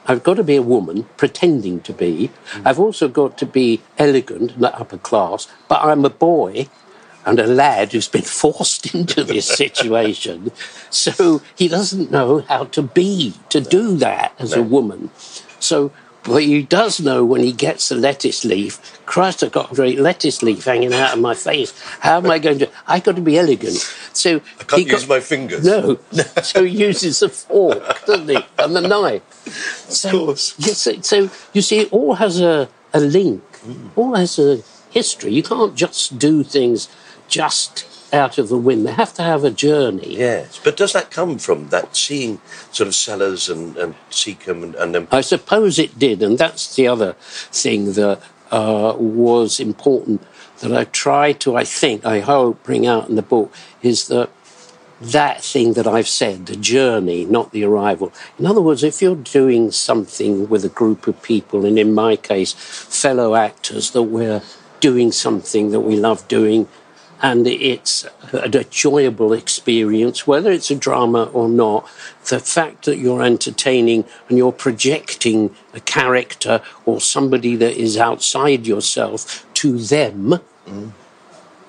I've 0.07 0.23
got 0.23 0.35
to 0.35 0.45
be 0.45 0.57
a 0.57 0.63
woman, 0.63 1.05
pretending 1.17 1.81
to 1.83 1.93
be. 1.93 2.31
I've 2.65 2.79
also 2.79 3.09
got 3.09 3.37
to 3.39 3.47
be 3.47 3.83
elegant 3.99 4.53
and 4.53 4.65
upper 4.65 4.99
class, 4.99 5.49
but 5.69 5.83
I'm 5.83 6.05
a 6.05 6.11
boy 6.11 6.69
and 7.25 7.41
a 7.41 7.47
lad 7.47 7.93
who's 7.93 8.09
been 8.09 8.23
forced 8.43 8.95
into 8.95 9.25
this 9.25 9.47
situation. 9.63 10.53
So 10.91 11.43
he 11.57 11.69
doesn't 11.69 12.11
know 12.11 12.41
how 12.43 12.65
to 12.67 12.83
be, 12.83 13.35
to 13.51 13.61
do 13.61 13.97
that 13.97 14.33
as 14.39 14.53
a 14.53 14.63
woman. 14.63 15.11
So, 15.59 15.91
but 16.27 16.43
he 16.43 16.63
does 16.63 17.01
know 17.01 17.25
when 17.25 17.43
he 17.43 17.53
gets 17.53 17.91
a 17.91 17.95
lettuce 17.95 18.45
leaf, 18.45 18.81
Christ, 19.07 19.45
I've 19.45 19.53
got 19.53 19.73
a 19.73 19.75
great 19.75 19.99
lettuce 19.99 20.43
leaf 20.43 20.65
hanging 20.65 20.93
out 20.93 21.15
of 21.15 21.21
my 21.21 21.35
face. 21.35 21.73
How 22.01 22.17
am 22.19 22.31
I 22.31 22.39
going 22.39 22.59
to? 22.59 22.71
I've 22.87 23.05
got 23.05 23.17
to 23.17 23.23
be 23.23 23.39
elegant. 23.39 23.77
So 24.13 24.41
I 24.61 24.65
can't 24.65 24.83
he 24.83 24.91
use 24.91 25.09
my 25.09 25.21
fingers. 25.21 25.65
no, 25.65 25.99
so 26.43 26.65
he 26.65 26.77
uses 26.77 27.23
a 27.23 27.29
fork, 27.29 28.05
doesn't 28.07 28.29
he, 28.29 28.39
and 28.59 28.75
the 28.75 28.81
knife. 28.81 29.23
So, 29.89 30.11
course. 30.11 30.55
Yes, 30.59 30.79
so, 30.79 31.01
so 31.01 31.31
you 31.53 31.63
see, 31.63 31.81
it 31.81 31.93
all 31.93 32.15
has 32.15 32.41
a, 32.41 32.69
a 32.93 33.01
link, 33.01 33.43
hmm. 33.59 33.89
all 33.95 34.15
has 34.15 34.39
a 34.39 34.63
history. 34.91 35.33
You 35.33 35.43
can't 35.43 35.77
just 35.77 36.19
do 36.19 36.43
things 36.43 36.89
just 37.29 37.96
out 38.13 38.39
of 38.39 38.49
the 38.49 38.59
wind. 38.59 38.87
They 38.87 38.93
have 38.93 39.15
to 39.15 39.23
have 39.23 39.45
a 39.45 39.51
journey. 39.51 40.17
Yes, 40.17 40.61
but 40.63 40.77
does 40.77 40.93
that 40.93 41.11
come 41.11 41.39
from 41.39 41.69
that 41.69 41.97
seeing 41.97 42.41
sort 42.73 42.89
of 42.89 42.95
Sellers 42.95 43.49
and, 43.49 43.77
and 43.77 43.95
Secombe 44.11 44.63
and, 44.63 44.75
and 44.77 44.95
them? 44.95 45.09
I 45.11 45.21
suppose 45.21 45.79
it 45.79 45.99
did, 45.99 46.23
and 46.23 46.39
that's 46.39 46.75
the 46.77 46.89
other 46.89 47.15
thing 47.53 47.93
that 47.95 48.21
uh, 48.51 48.95
was 48.97 49.61
important 49.61 50.23
that 50.61 50.73
I 50.73 50.85
tried 50.85 51.41
to, 51.41 51.57
I 51.57 51.65
think, 51.65 52.05
I 52.07 52.21
hope, 52.21 52.63
bring 52.63 52.87
out 52.87 53.09
in 53.09 53.17
the 53.17 53.23
book 53.23 53.53
is 53.83 54.09
that 54.09 54.31
that 55.01 55.45
thing 55.45 55.75
that 55.75 55.87
I've 55.87 56.09
said, 56.09 56.47
the 56.47 56.57
journey, 56.57 57.27
not 57.27 57.53
the 57.53 57.65
arrival. 57.65 58.13
In 58.39 58.47
other 58.47 58.63
words, 58.63 58.83
if 58.83 59.03
you're 59.03 59.15
doing 59.15 59.71
something 59.71 60.49
with 60.49 60.65
a 60.65 60.71
group 60.71 61.07
of 61.07 61.23
people, 61.23 61.67
and 61.67 61.79
in 61.79 61.95
my 61.95 62.17
case, 62.17 62.55
fellow 62.55 63.35
actors, 63.35 63.91
that 63.91 64.05
we're 64.05 64.43
doing 64.81 65.13
something 65.13 65.71
that 65.71 65.81
we 65.81 65.97
love 65.97 66.27
doing, 66.29 66.67
and 67.23 67.47
it's 67.47 68.07
an 68.33 68.55
enjoyable 68.55 69.33
experience, 69.33 70.27
whether 70.27 70.51
it's 70.51 70.71
a 70.71 70.75
drama 70.75 71.25
or 71.33 71.49
not, 71.49 71.89
the 72.29 72.39
fact 72.39 72.85
that 72.85 72.99
you're 72.99 73.23
entertaining 73.23 74.05
and 74.29 74.37
you're 74.37 74.53
projecting 74.53 75.55
a 75.75 75.81
character 75.81 76.61
or 76.85 77.01
somebody 77.01 77.57
that 77.57 77.77
is 77.77 77.97
outside 77.97 78.67
yourself 78.67 79.47
to 79.55 79.79
them, 79.79 80.41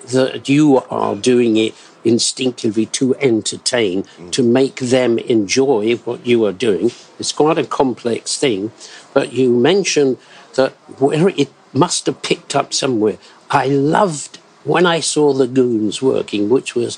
that 0.08 0.50
you 0.50 0.78
are 0.90 1.16
doing 1.16 1.58
it 1.58 1.74
instinctively 2.04 2.86
to 2.86 3.16
entertain, 3.16 4.04
mm. 4.04 4.32
to 4.32 4.44
make 4.44 4.78
them 4.78 5.18
enjoy 5.20 5.96
what 5.98 6.26
you 6.26 6.46
are 6.46 6.54
doing. 6.54 6.92
It's 7.20 7.32
quite 7.32 7.58
a 7.58 7.66
complex 7.66 8.38
thing, 8.38 8.72
but 9.14 9.34
you 9.34 9.52
mentioned 9.52 10.18
that 10.56 10.72
where 11.00 11.30
it 11.30 11.50
must 11.74 12.06
have 12.06 12.22
picked 12.22 12.56
up 12.56 12.74
somewhere. 12.74 13.18
I 13.50 13.68
loved 13.68 14.40
when 14.68 14.86
I 14.86 15.00
saw 15.00 15.34
the 15.34 15.48
goons 15.48 16.02
working, 16.02 16.50
which 16.50 16.76
was 16.76 16.98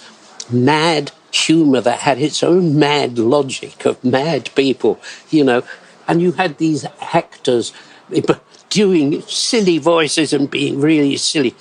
mad 0.49 1.11
humour 1.31 1.81
that 1.81 1.99
had 1.99 2.19
its 2.19 2.41
own 2.41 2.77
mad 2.77 3.19
logic 3.19 3.85
of 3.85 4.03
mad 4.03 4.49
people, 4.55 4.99
you 5.29 5.43
know, 5.43 5.63
and 6.07 6.21
you 6.21 6.31
had 6.33 6.57
these 6.57 6.85
actors 7.01 7.71
doing 8.69 9.21
silly 9.21 9.77
voices 9.77 10.33
and 10.33 10.49
being 10.49 10.81
really 10.81 11.17
silly. 11.17 11.55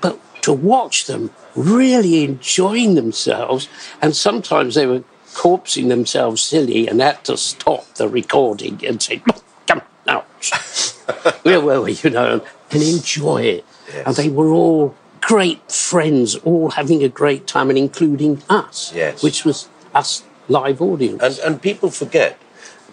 But 0.00 0.18
to 0.42 0.52
watch 0.52 1.06
them 1.06 1.30
really 1.54 2.24
enjoying 2.24 2.94
themselves, 2.94 3.68
and 4.00 4.16
sometimes 4.16 4.74
they 4.74 4.86
were 4.86 5.04
corpsing 5.34 5.88
themselves 5.88 6.42
silly 6.42 6.88
and 6.88 7.00
had 7.00 7.24
to 7.24 7.36
stop 7.36 7.86
the 7.94 8.08
recording 8.08 8.80
and 8.86 9.02
say, 9.02 9.22
"Oh, 9.30 9.42
come 9.66 9.82
now, 10.06 10.20
where 11.42 11.60
were 11.60 11.82
we, 11.82 11.92
you 12.02 12.10
know, 12.10 12.42
and 12.70 12.82
enjoy 12.82 13.42
it. 13.42 13.64
And 14.06 14.16
they 14.16 14.28
were 14.28 14.50
all 14.50 14.94
great 15.22 15.72
friends, 15.72 16.34
all 16.44 16.70
having 16.70 17.02
a 17.02 17.08
great 17.08 17.46
time, 17.46 17.70
and 17.70 17.78
including 17.78 18.42
us, 18.50 18.92
Yes. 18.94 19.22
which 19.22 19.44
was 19.44 19.68
us 19.94 20.22
live 20.48 20.82
audience. 20.82 21.22
And, 21.22 21.38
and 21.46 21.62
people 21.62 21.90
forget 21.90 22.38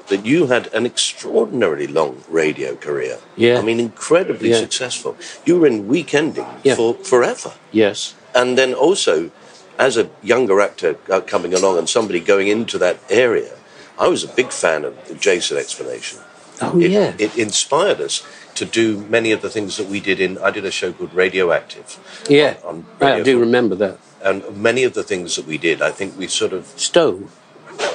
that 0.07 0.25
you 0.25 0.47
had 0.47 0.73
an 0.73 0.85
extraordinarily 0.85 1.87
long 1.87 2.23
radio 2.29 2.75
career. 2.75 3.17
Yeah. 3.35 3.59
I 3.59 3.61
mean, 3.61 3.79
incredibly 3.79 4.49
Yeah. 4.51 4.59
successful. 4.59 5.15
You 5.45 5.59
were 5.59 5.67
in 5.67 5.87
weekending 5.89 6.47
Yeah. 6.63 6.75
for 6.75 6.93
forever. 6.95 7.51
yes. 7.71 8.13
And 8.35 8.57
then 8.57 8.73
also, 8.75 9.31
as 9.79 9.97
a 9.97 10.07
younger 10.21 10.61
actor 10.61 10.97
uh, 11.09 11.19
coming 11.21 11.51
along 11.53 11.77
and 11.79 11.89
somebody 11.89 12.19
going 12.19 12.47
into 12.47 12.77
that 12.77 12.97
area, 13.09 13.53
I 13.97 14.07
was 14.07 14.23
a 14.23 14.27
big 14.27 14.51
fan 14.51 14.85
of 14.85 14.93
the 15.07 15.15
Jason 15.15 15.57
explanation. 15.57 16.19
Oh, 16.61 16.79
it, 16.79 16.91
yeah. 16.91 17.13
it 17.17 17.37
inspired 17.37 18.01
us 18.01 18.23
to 18.55 18.65
do 18.65 18.97
many 19.09 19.31
of 19.31 19.41
the 19.41 19.49
things 19.49 19.77
that 19.77 19.87
we 19.87 19.99
did 19.99 20.19
in. 20.19 20.37
I 20.39 20.51
did 20.51 20.65
a 20.65 20.71
show 20.71 20.91
called 20.93 21.13
Radioactive. 21.13 21.97
yeah. 22.29 22.57
on 22.63 22.85
I 22.99 23.11
Radio 23.11 23.23
do 23.23 23.33
four. 23.35 23.41
remember 23.45 23.75
that. 23.75 23.97
And 24.21 24.57
many 24.57 24.83
of 24.83 24.93
the 24.93 25.03
things 25.03 25.35
that 25.37 25.45
we 25.45 25.57
did, 25.57 25.81
I 25.81 25.91
think 25.91 26.17
we 26.17 26.27
sort 26.27 26.51
of 26.53 26.65
Stowe, 26.75 27.29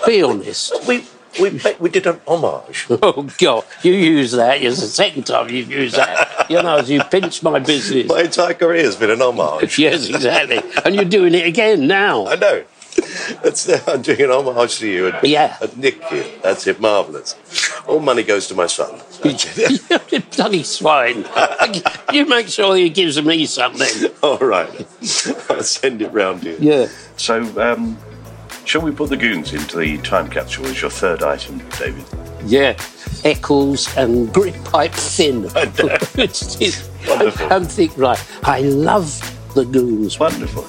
be 0.06 0.22
honest. 0.22 0.72
we 0.88 1.04
we 1.40 1.60
we 1.78 1.90
did 1.90 2.06
an 2.06 2.20
homage. 2.26 2.86
Oh 3.02 3.28
God! 3.38 3.64
You 3.82 3.92
use 3.92 4.32
that. 4.32 4.62
It's 4.62 4.80
the 4.80 4.86
second 4.86 5.24
time 5.24 5.50
you've 5.50 5.70
used 5.70 5.96
that. 5.96 6.46
You 6.48 6.62
know, 6.62 6.76
as 6.78 6.88
you 6.90 7.02
pinch 7.04 7.42
my 7.42 7.58
business. 7.58 8.08
My 8.08 8.22
entire 8.22 8.54
career 8.54 8.84
has 8.84 8.96
been 8.96 9.10
an 9.10 9.20
homage. 9.20 9.78
Yes, 9.86 10.08
exactly. 10.08 10.60
And 10.84 10.94
you're 10.94 11.04
doing 11.04 11.34
it 11.34 11.46
again 11.46 11.86
now. 11.86 12.26
I 12.26 12.36
know. 12.36 12.64
That's, 13.42 13.68
I'm 13.88 14.02
doing 14.02 14.20
an 14.22 14.30
homage 14.30 14.78
to 14.78 14.88
you 14.88 15.06
and, 15.08 15.16
Yeah. 15.28 15.56
and 15.60 15.76
Nick 15.76 16.02
here. 16.04 16.24
That's 16.42 16.66
it, 16.66 16.80
marvellous. 16.80 17.34
All 17.86 18.00
money 18.00 18.22
goes 18.22 18.46
to 18.48 18.54
my 18.54 18.66
son. 18.66 19.00
you 19.24 20.20
bloody 20.36 20.62
swine. 20.62 21.24
You 22.12 22.26
make 22.26 22.48
sure 22.48 22.76
he 22.76 22.88
gives 22.90 23.20
me 23.22 23.46
something. 23.46 24.10
All 24.22 24.38
right. 24.38 24.68
I'll 25.50 25.62
send 25.62 26.02
it 26.02 26.12
round 26.12 26.42
to 26.42 26.50
you. 26.50 26.56
Yeah. 26.60 26.88
So, 27.16 27.42
um, 27.60 27.98
shall 28.64 28.82
we 28.82 28.90
put 28.90 29.10
the 29.10 29.16
goons 29.16 29.52
into 29.52 29.78
the 29.78 29.98
time 29.98 30.28
capsule 30.30 30.66
as 30.66 30.80
your 30.80 30.90
third 30.90 31.22
item, 31.22 31.58
David? 31.78 32.04
Yeah. 32.44 32.76
Eccles 33.24 33.94
and 33.96 34.32
grip 34.34 34.54
pipe 34.64 34.92
thin. 34.92 35.44
Wonderful. 35.54 37.52
And 37.52 37.70
think, 37.70 37.96
right, 37.96 38.22
I 38.44 38.60
love 38.60 39.20
the 39.54 39.64
goons. 39.64 40.18
Wonderful. 40.18 40.64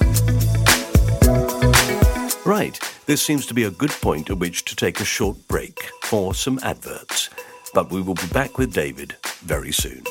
Right, 2.45 2.79
this 3.08 3.23
seems 3.23 3.47
to 3.47 3.55
be 3.55 3.63
a 3.63 3.71
good 3.71 3.89
point 3.89 4.29
at 4.29 4.38
which 4.38 4.65
to 4.65 4.75
take 4.75 4.99
a 4.99 5.05
short 5.05 5.36
break 5.47 5.89
for 6.03 6.36
some 6.36 6.60
adverts. 6.62 7.31
But 7.73 7.89
we 7.89 8.01
will 8.01 8.13
be 8.13 8.27
back 8.27 8.60
with 8.60 8.71
David 8.71 9.15
very 9.39 9.71
soon. 9.71 10.03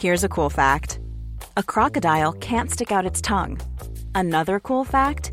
Here's 0.00 0.24
a 0.24 0.28
cool 0.30 0.48
fact 0.48 0.98
a 1.58 1.62
crocodile 1.62 2.32
can't 2.32 2.70
stick 2.70 2.90
out 2.90 3.04
its 3.04 3.20
tongue. 3.20 3.60
Another 4.14 4.60
cool 4.60 4.84
fact 4.84 5.32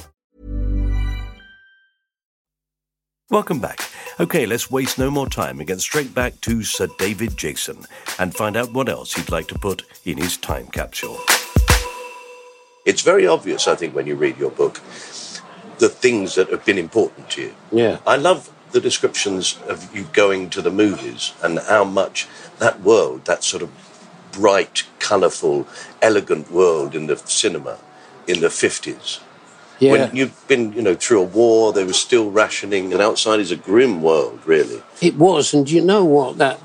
Welcome 3.31 3.59
back. 3.59 3.79
Okay, 4.19 4.45
let's 4.45 4.69
waste 4.69 4.99
no 4.99 5.09
more 5.09 5.29
time 5.29 5.59
and 5.59 5.67
get 5.67 5.79
straight 5.79 6.13
back 6.13 6.41
to 6.41 6.63
Sir 6.63 6.89
David 6.99 7.37
Jason 7.37 7.85
and 8.19 8.35
find 8.35 8.57
out 8.57 8.73
what 8.73 8.89
else 8.89 9.13
he'd 9.13 9.31
like 9.31 9.47
to 9.47 9.57
put 9.57 9.85
in 10.03 10.17
his 10.17 10.35
time 10.35 10.67
capsule. 10.67 11.17
It's 12.85 13.03
very 13.03 13.25
obvious, 13.25 13.69
I 13.69 13.75
think, 13.75 13.95
when 13.95 14.05
you 14.05 14.17
read 14.17 14.37
your 14.37 14.51
book, 14.51 14.81
the 15.77 15.87
things 15.87 16.35
that 16.35 16.49
have 16.49 16.65
been 16.65 16.77
important 16.77 17.29
to 17.29 17.43
you. 17.43 17.55
Yeah. 17.71 17.99
I 18.05 18.17
love 18.17 18.51
the 18.73 18.81
descriptions 18.81 19.57
of 19.65 19.95
you 19.95 20.03
going 20.11 20.49
to 20.49 20.61
the 20.61 20.69
movies 20.69 21.33
and 21.41 21.57
how 21.57 21.85
much 21.85 22.27
that 22.59 22.81
world, 22.81 23.23
that 23.25 23.45
sort 23.45 23.63
of 23.63 23.71
bright, 24.33 24.83
colourful, 24.99 25.69
elegant 26.01 26.51
world 26.51 26.93
in 26.93 27.07
the 27.07 27.15
cinema 27.15 27.77
in 28.27 28.41
the 28.41 28.47
50s, 28.47 29.21
Yeah. 29.81 29.91
when 29.93 30.15
you've 30.15 30.47
been, 30.47 30.73
you 30.73 30.83
know, 30.83 30.93
through 30.93 31.21
a 31.21 31.25
war, 31.25 31.73
there 31.73 31.87
was 31.87 31.97
still 31.97 32.29
rationing, 32.29 32.93
and 32.93 33.01
outside 33.01 33.39
is 33.39 33.51
a 33.51 33.55
grim 33.55 34.03
world, 34.03 34.39
really. 34.45 34.83
It 35.01 35.15
was, 35.15 35.55
and 35.55 35.69
you 35.69 35.81
know 35.81 36.05
what? 36.05 36.37
That 36.37 36.59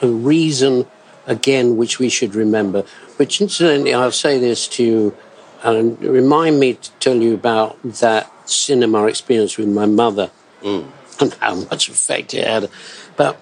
a 0.00 0.06
reason 0.06 0.86
again, 1.26 1.76
which 1.76 1.98
we 1.98 2.08
should 2.08 2.36
remember. 2.36 2.84
Which, 3.16 3.40
incidentally, 3.40 3.92
I'll 3.92 4.12
say 4.12 4.38
this 4.38 4.68
to 4.68 4.84
you, 4.84 5.16
and 5.64 6.00
remind 6.00 6.60
me 6.60 6.74
to 6.74 6.90
tell 7.00 7.16
you 7.16 7.34
about 7.34 7.76
that 7.82 8.30
cinema 8.48 9.06
experience 9.06 9.56
with 9.56 9.68
my 9.68 9.86
mother 9.86 10.30
mm. 10.62 10.86
and 11.20 11.34
how 11.34 11.56
much 11.56 11.88
effect 11.88 12.34
it 12.34 12.46
had. 12.46 12.70
But 13.16 13.34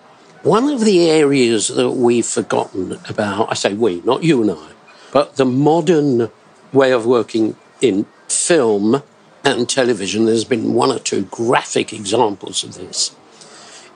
one 0.42 0.70
of 0.70 0.86
the 0.86 1.10
areas 1.10 1.68
that 1.68 1.90
we've 1.90 2.24
forgotten 2.24 2.98
about, 3.10 3.50
I 3.50 3.54
say 3.54 3.74
we, 3.74 4.00
not 4.02 4.24
you 4.24 4.40
and 4.40 4.52
I, 4.52 4.68
but 5.12 5.36
the 5.36 5.44
modern 5.44 6.30
way 6.72 6.92
of 6.92 7.04
working 7.04 7.56
in 7.82 8.06
film 8.32 9.02
and 9.44 9.68
television, 9.68 10.26
there's 10.26 10.44
been 10.44 10.74
one 10.74 10.90
or 10.90 10.98
two 10.98 11.24
graphic 11.26 11.92
examples 11.92 12.64
of 12.64 12.74
this, 12.74 13.14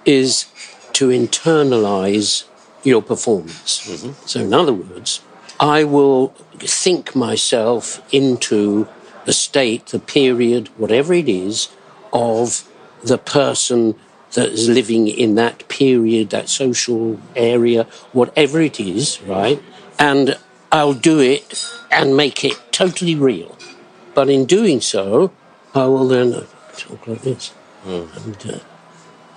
is 0.04 0.46
to 0.92 1.08
internalize 1.08 2.44
your 2.82 3.02
performance. 3.02 3.86
Mm-hmm. 3.86 4.26
So, 4.26 4.40
in 4.40 4.54
other 4.54 4.72
words, 4.72 5.20
I 5.58 5.84
will 5.84 6.28
think 6.58 7.14
myself 7.14 8.02
into 8.12 8.88
the 9.24 9.32
state, 9.32 9.86
the 9.86 9.98
period, 9.98 10.68
whatever 10.76 11.12
it 11.14 11.28
is, 11.28 11.68
of 12.12 12.68
the 13.02 13.18
person 13.18 13.94
that 14.32 14.50
is 14.50 14.68
living 14.68 15.08
in 15.08 15.34
that 15.36 15.66
period, 15.68 16.30
that 16.30 16.48
social 16.48 17.20
area, 17.34 17.84
whatever 18.12 18.60
it 18.60 18.78
is, 18.78 19.20
right? 19.22 19.62
And 19.98 20.38
I'll 20.70 20.94
do 20.94 21.20
it 21.20 21.64
and 21.90 22.16
make 22.16 22.44
it 22.44 22.60
totally 22.70 23.14
real. 23.14 23.55
But 24.16 24.30
in 24.30 24.46
doing 24.46 24.80
so, 24.80 25.30
I 25.74 25.84
will 25.84 26.08
then 26.08 26.46
talk 26.74 27.06
like 27.06 27.20
this. 27.20 27.52
And 27.84 28.50
uh, 28.50 28.60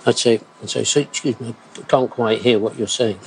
I'd 0.06 0.16
say, 0.16 0.40
I'd 0.62 0.70
say, 0.70 0.84
so, 0.84 1.00
excuse 1.00 1.38
me, 1.38 1.54
I 1.76 1.82
can't 1.82 2.10
quite 2.10 2.40
hear 2.40 2.58
what 2.58 2.78
you're 2.78 2.88
saying. 2.88 3.20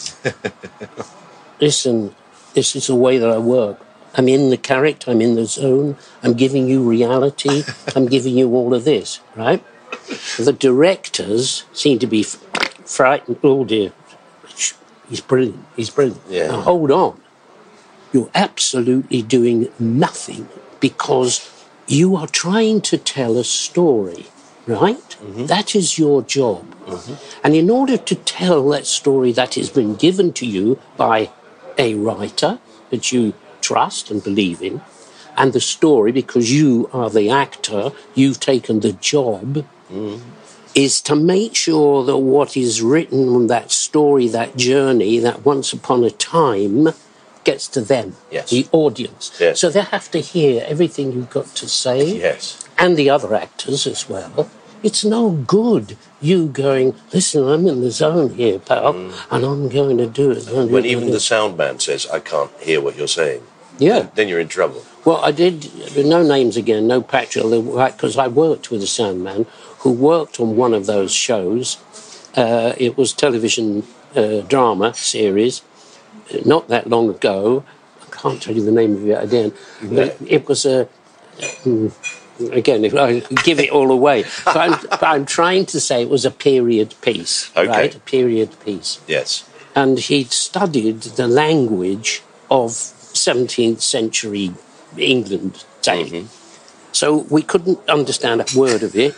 Listen, 1.62 2.16
this 2.56 2.76
is 2.76 2.88
the 2.88 2.96
way 2.96 3.20
that 3.20 3.30
I 3.30 3.38
work. 3.38 3.80
I'm 4.16 4.28
in 4.28 4.50
the 4.50 4.58
character, 4.58 5.12
I'm 5.12 5.22
in 5.22 5.36
the 5.36 5.46
zone, 5.46 5.96
I'm 6.24 6.34
giving 6.34 6.68
you 6.68 6.82
reality, 6.82 7.62
I'm 7.96 8.08
giving 8.08 8.36
you 8.36 8.52
all 8.56 8.74
of 8.74 8.84
this, 8.84 9.20
right? 9.36 9.64
The 10.38 10.54
directors 10.54 11.66
seem 11.72 12.00
to 12.00 12.08
be 12.08 12.24
frightened. 12.24 13.38
Oh 13.44 13.64
dear, 13.64 13.94
he's 15.08 15.22
brilliant, 15.22 15.64
he's 15.76 15.92
brilliant. 15.92 16.22
Yeah. 16.28 16.48
Now 16.48 16.62
hold 16.62 16.90
on. 16.90 17.22
You're 18.12 18.32
absolutely 18.34 19.22
doing 19.22 19.70
nothing 19.80 20.50
because 20.84 21.50
you 21.88 22.18
are 22.18 22.28
trying 22.28 22.82
to 22.82 22.98
tell 22.98 23.38
a 23.38 23.44
story, 23.46 24.26
right? 24.68 25.10
Mm-hmm. 25.22 25.46
That 25.46 25.76
is 25.80 25.98
your 25.98 26.22
job. 26.24 26.64
Mm-hmm. 26.86 27.14
And 27.42 27.56
in 27.56 27.70
order 27.70 27.98
to 27.98 28.16
tell 28.16 28.68
that 28.72 28.86
story 28.86 29.32
that 29.32 29.56
has 29.56 29.70
been 29.70 29.96
given 29.96 30.34
to 30.34 30.46
you 30.46 30.78
by 30.98 31.30
a 31.78 31.96
writer 31.96 32.60
that 32.90 33.14
you 33.14 33.34
trust 33.62 34.12
and 34.12 34.22
believe 34.22 34.62
in, 34.62 34.82
and 35.38 35.54
the 35.54 35.62
story, 35.62 36.12
because 36.12 36.52
you 36.52 36.90
are 36.92 37.10
the 37.10 37.30
actor, 37.30 37.92
you've 38.14 38.42
taken 38.42 38.82
the 38.82 38.92
job, 38.92 39.66
mm-hmm. 39.90 40.20
is 40.76 41.00
to 41.04 41.16
make 41.16 41.56
sure 41.56 42.04
that 42.04 42.18
what 42.18 42.58
is 42.58 42.82
written 42.82 43.30
on 43.30 43.48
that 43.48 43.72
story, 43.72 44.28
that 44.28 44.58
journey, 44.58 45.18
that 45.20 45.46
once 45.46 45.72
upon 45.72 46.04
a 46.04 46.12
time, 46.12 46.90
gets 47.44 47.68
to 47.70 47.82
them, 47.82 48.16
Yes. 48.32 48.50
the 48.50 48.68
audience. 48.72 49.32
Yes. 49.40 49.60
So 49.60 49.70
they 49.70 49.82
have 49.82 50.10
to 50.12 50.20
hear 50.20 50.64
everything 50.68 51.12
you've 51.12 51.30
got 51.30 51.48
to 51.56 51.68
say 51.68 52.18
Yes. 52.18 52.64
and 52.78 52.98
the 52.98 53.10
other 53.10 53.34
actors 53.36 53.88
as 53.88 54.10
well. 54.10 54.50
It's 54.84 55.06
no 55.06 55.30
good 55.30 55.96
you 56.22 56.48
going, 56.48 56.96
listen, 57.14 57.48
I'm 57.48 57.66
in 57.68 57.82
the 57.82 57.92
zone 57.92 58.34
here, 58.36 58.60
pal, 58.60 58.96
and 59.32 59.46
I'm 59.46 59.70
going 59.70 59.98
to 59.98 60.08
do 60.08 60.32
it. 60.32 60.40
Mm. 60.40 60.70
When 60.70 60.86
even 60.86 61.12
the 61.12 61.22
sound 61.22 61.58
man 61.58 61.80
says, 61.80 62.06
I 62.08 62.20
can't 62.20 62.52
hear 62.60 62.82
what 62.82 62.98
you're 62.98 63.08
saying, 63.08 63.44
yeah. 63.78 64.08
then 64.16 64.28
you're 64.28 64.42
in 64.42 64.50
trouble. 64.50 64.84
Well, 65.06 65.18
I 65.18 65.32
did, 65.32 65.70
no 65.98 66.22
names 66.24 66.58
again, 66.58 66.88
no 66.88 67.02
Patrick, 67.02 67.46
because 67.46 68.18
I 68.18 68.28
worked 68.28 68.72
with 68.72 68.82
a 68.84 68.88
sound 68.88 69.24
man 69.24 69.46
who 69.80 69.92
worked 69.92 70.40
on 70.40 70.56
one 70.58 70.74
of 70.74 70.86
those 70.86 71.14
shows. 71.14 71.78
Uh, 72.36 72.74
it 72.78 72.98
was 72.98 73.14
television 73.14 73.84
uh, 74.16 74.42
drama 74.42 74.94
series, 74.94 75.62
not 76.46 76.68
that 76.70 76.90
long 76.90 77.10
ago. 77.10 77.64
I 78.02 78.06
can't 78.16 78.42
tell 78.42 78.56
you 78.56 78.64
the 78.64 78.72
name 78.72 78.94
of 78.96 79.08
it 79.08 79.24
again. 79.24 79.54
But 79.82 80.18
it, 80.26 80.48
was 80.48 80.66
a. 80.66 80.88
mm, 81.64 81.92
Again, 82.52 82.84
if 82.84 82.96
I 82.96 83.20
give 83.44 83.60
it 83.60 83.70
all 83.70 83.92
away, 83.92 84.26
but 84.44 84.58
I'm, 84.58 84.72
but 84.90 85.04
I'm 85.04 85.26
trying 85.26 85.68
to 85.68 85.80
say 85.80 86.02
it 86.02 86.10
was 86.10 86.26
a 86.26 86.32
period 86.32 86.96
piece, 87.02 87.52
Okay. 87.56 87.68
right? 87.70 87.96
A 87.96 88.00
period 88.00 88.50
piece 88.66 89.00
Yes. 89.08 89.48
and 89.76 90.00
he'd 90.00 90.32
studied 90.32 91.02
the 91.02 91.28
language 91.28 92.24
of 92.50 92.72
17th 92.72 93.82
century 93.82 94.52
England, 94.98 95.64
say. 95.82 96.26
So 96.92 97.18
we 97.30 97.44
couldn't 97.44 97.80
understand 97.88 98.42
a 98.42 98.46
word 98.60 98.82
of 98.82 98.96
it. 98.96 99.14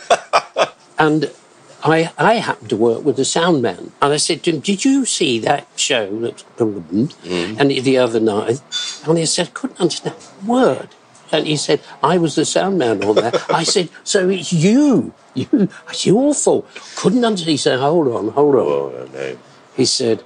and 0.98 1.30
I, 1.82 2.12
I 2.18 2.34
happened 2.34 2.70
to 2.70 2.76
work 2.76 3.04
with 3.04 3.16
the 3.16 3.24
sound 3.24 3.62
man. 3.62 3.92
And 4.02 4.12
I 4.12 4.16
said 4.16 4.42
to 4.44 4.52
him, 4.52 4.60
Did 4.60 4.84
you 4.84 5.04
see 5.04 5.38
that 5.40 5.66
show? 5.76 6.18
That, 6.20 6.44
And 7.58 7.70
the 7.70 7.98
other 7.98 8.20
night. 8.20 8.60
And 9.06 9.18
he 9.18 9.26
said, 9.26 9.54
Couldn't 9.54 9.80
understand 9.80 10.16
a 10.42 10.46
word. 10.46 10.88
And 11.32 11.46
he 11.46 11.56
said, 11.56 11.80
I 12.02 12.18
was 12.18 12.36
the 12.36 12.44
sound 12.44 12.78
man 12.78 13.02
on 13.04 13.16
that. 13.16 13.50
I 13.50 13.62
said, 13.62 13.90
So 14.04 14.28
it's 14.28 14.52
you. 14.52 15.12
You, 15.34 15.68
it's 15.90 16.06
your 16.06 16.32
fault. 16.32 16.66
Couldn't 16.96 17.24
understand. 17.24 17.50
He 17.50 17.56
said, 17.58 17.78
Hold 17.78 18.08
on, 18.08 18.28
hold 18.28 18.54
on. 18.54 18.62
Oh, 18.62 19.08
no. 19.12 19.38
He 19.76 19.84
said, 19.84 20.22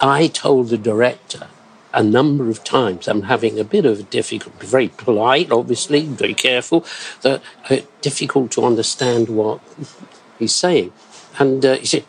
I 0.00 0.26
told 0.26 0.68
the 0.68 0.76
director 0.76 1.48
a 1.92 2.02
number 2.02 2.48
of 2.48 2.62
times, 2.62 3.08
I'm 3.08 3.22
having 3.22 3.58
a 3.58 3.64
bit 3.64 3.84
of 3.84 4.00
a 4.00 4.02
difficult, 4.02 4.54
very 4.62 4.88
polite, 4.88 5.50
obviously, 5.50 6.06
very 6.06 6.34
careful, 6.34 6.84
that 7.22 7.42
uh, 7.68 7.78
difficult 8.00 8.52
to 8.52 8.64
understand 8.64 9.28
what 9.28 9.60
he's 10.40 10.54
saying. 10.54 10.92
And 11.38 11.64
uh, 11.64 11.76
he 11.76 11.86
said, 11.86 12.04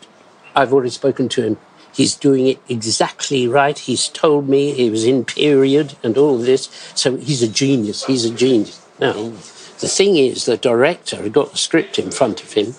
I've 0.56 0.72
already 0.72 0.90
spoken 0.90 1.28
to 1.30 1.42
him. 1.42 1.58
He's 1.94 2.16
doing 2.16 2.46
it 2.46 2.58
exactly 2.68 3.46
right. 3.46 3.78
He's 3.78 4.08
told 4.08 4.48
me 4.48 4.72
he 4.72 4.90
was 4.90 5.04
in 5.04 5.24
period 5.24 5.94
and 6.02 6.18
all 6.18 6.38
this. 6.38 6.68
So 6.94 7.16
he's 7.16 7.42
a 7.42 7.48
genius. 7.48 8.04
He's 8.06 8.24
a 8.24 8.34
genius. 8.34 8.84
Now, 8.98 9.12
the 9.12 9.88
thing 9.88 10.16
is, 10.16 10.46
the 10.46 10.56
director 10.56 11.22
had 11.22 11.32
got 11.32 11.52
the 11.52 11.58
script 11.58 11.98
in 11.98 12.10
front 12.10 12.42
of 12.42 12.52
him. 12.54 12.74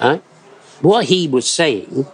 Right? 0.00 0.22
What 0.80 1.06
he 1.06 1.26
was 1.26 1.50
saying 1.50 2.06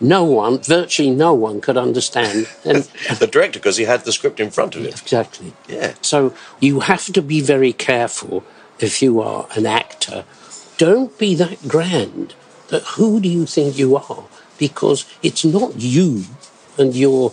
no 0.00 0.24
one, 0.24 0.58
virtually 0.58 1.10
no 1.10 1.32
one, 1.34 1.60
could 1.60 1.76
understand. 1.76 2.48
And 2.64 2.84
The 3.18 3.26
director, 3.26 3.58
because 3.58 3.76
he 3.76 3.84
had 3.84 4.04
the 4.04 4.12
script 4.12 4.40
in 4.40 4.50
front 4.50 4.74
of 4.74 4.82
him. 4.82 4.88
exactly. 4.88 5.54
Yeah. 5.68 5.94
So 6.02 6.34
you 6.60 6.80
have 6.80 7.06
to 7.12 7.22
be 7.22 7.40
very 7.40 7.72
careful 7.72 8.44
if 8.78 9.00
you 9.00 9.20
are 9.20 9.46
an 9.56 9.66
actor. 9.66 10.24
Don't 10.78 11.16
be 11.18 11.34
that 11.36 11.66
grand. 11.68 12.34
That 12.68 12.82
who 12.82 13.20
do 13.20 13.28
you 13.28 13.46
think 13.46 13.78
you 13.78 13.96
are? 13.96 14.24
Because 14.58 15.06
it's 15.22 15.44
not 15.44 15.80
you 15.80 16.24
and 16.78 16.94
your. 16.94 17.32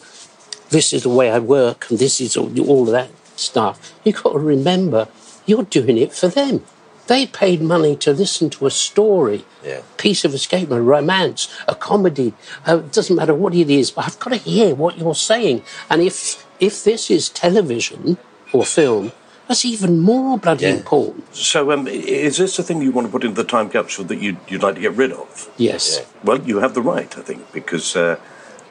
This 0.70 0.94
is 0.94 1.04
the 1.04 1.10
way 1.10 1.30
I 1.32 1.40
work, 1.40 1.90
and 1.90 2.00
this 2.00 2.20
is 2.20 2.36
all, 2.38 2.52
all 2.68 2.84
of 2.84 2.92
that 2.92 3.10
stuff. 3.36 3.94
You've 4.04 4.22
got 4.24 4.34
to 4.34 4.40
remember, 4.40 5.08
you're 5.46 5.64
doing 5.64 5.98
it 5.98 6.14
for 6.14 6.28
them. 6.28 6.64
They 7.08 7.28
paid 7.28 7.62
money 7.62 7.96
to 7.98 8.14
listen 8.14 8.50
to 8.52 8.66
a 8.66 8.72
story, 8.72 9.46
Yeah. 9.64 9.82
piece 9.98 10.24
of 10.24 10.34
escape, 10.34 10.72
a 10.72 10.82
romance, 10.82 11.48
a 11.68 11.76
comedy. 11.76 12.34
Uh, 12.68 12.78
it 12.78 12.94
doesn't 12.94 13.16
matter 13.16 13.34
what 13.36 13.54
it 13.54 13.70
is, 13.70 13.92
but 13.92 14.06
I've 14.06 14.20
got 14.20 14.32
to 14.32 14.38
hear 14.38 14.74
what 14.74 14.98
you're 14.98 15.16
saying. 15.16 15.64
And 15.90 16.02
if 16.02 16.46
if 16.60 16.84
this 16.84 17.12
is 17.12 17.30
television 17.30 18.18
or 18.54 18.64
film, 18.66 19.12
that's 19.48 19.66
even 19.66 20.00
more 20.00 20.38
bloody 20.38 20.66
important. 20.68 21.36
So, 21.36 21.72
um, 21.72 21.88
is 21.88 22.38
this 22.38 22.58
a 22.60 22.64
thing 22.64 22.82
you 22.82 22.92
want 22.92 23.08
to 23.08 23.12
put 23.12 23.24
into 23.24 23.42
the 23.42 23.48
time 23.48 23.70
capsule 23.70 24.06
that 24.06 24.20
you'd, 24.20 24.38
you'd 24.48 24.64
like 24.64 24.76
to 24.76 24.82
get 24.82 24.94
rid 24.94 25.12
of? 25.12 25.50
Yes. 25.58 26.06
Well, 26.24 26.42
you 26.42 26.60
have 26.60 26.74
the 26.74 26.82
right, 26.82 27.18
I 27.18 27.22
think, 27.22 27.52
because 27.52 27.96
uh, 27.96 28.18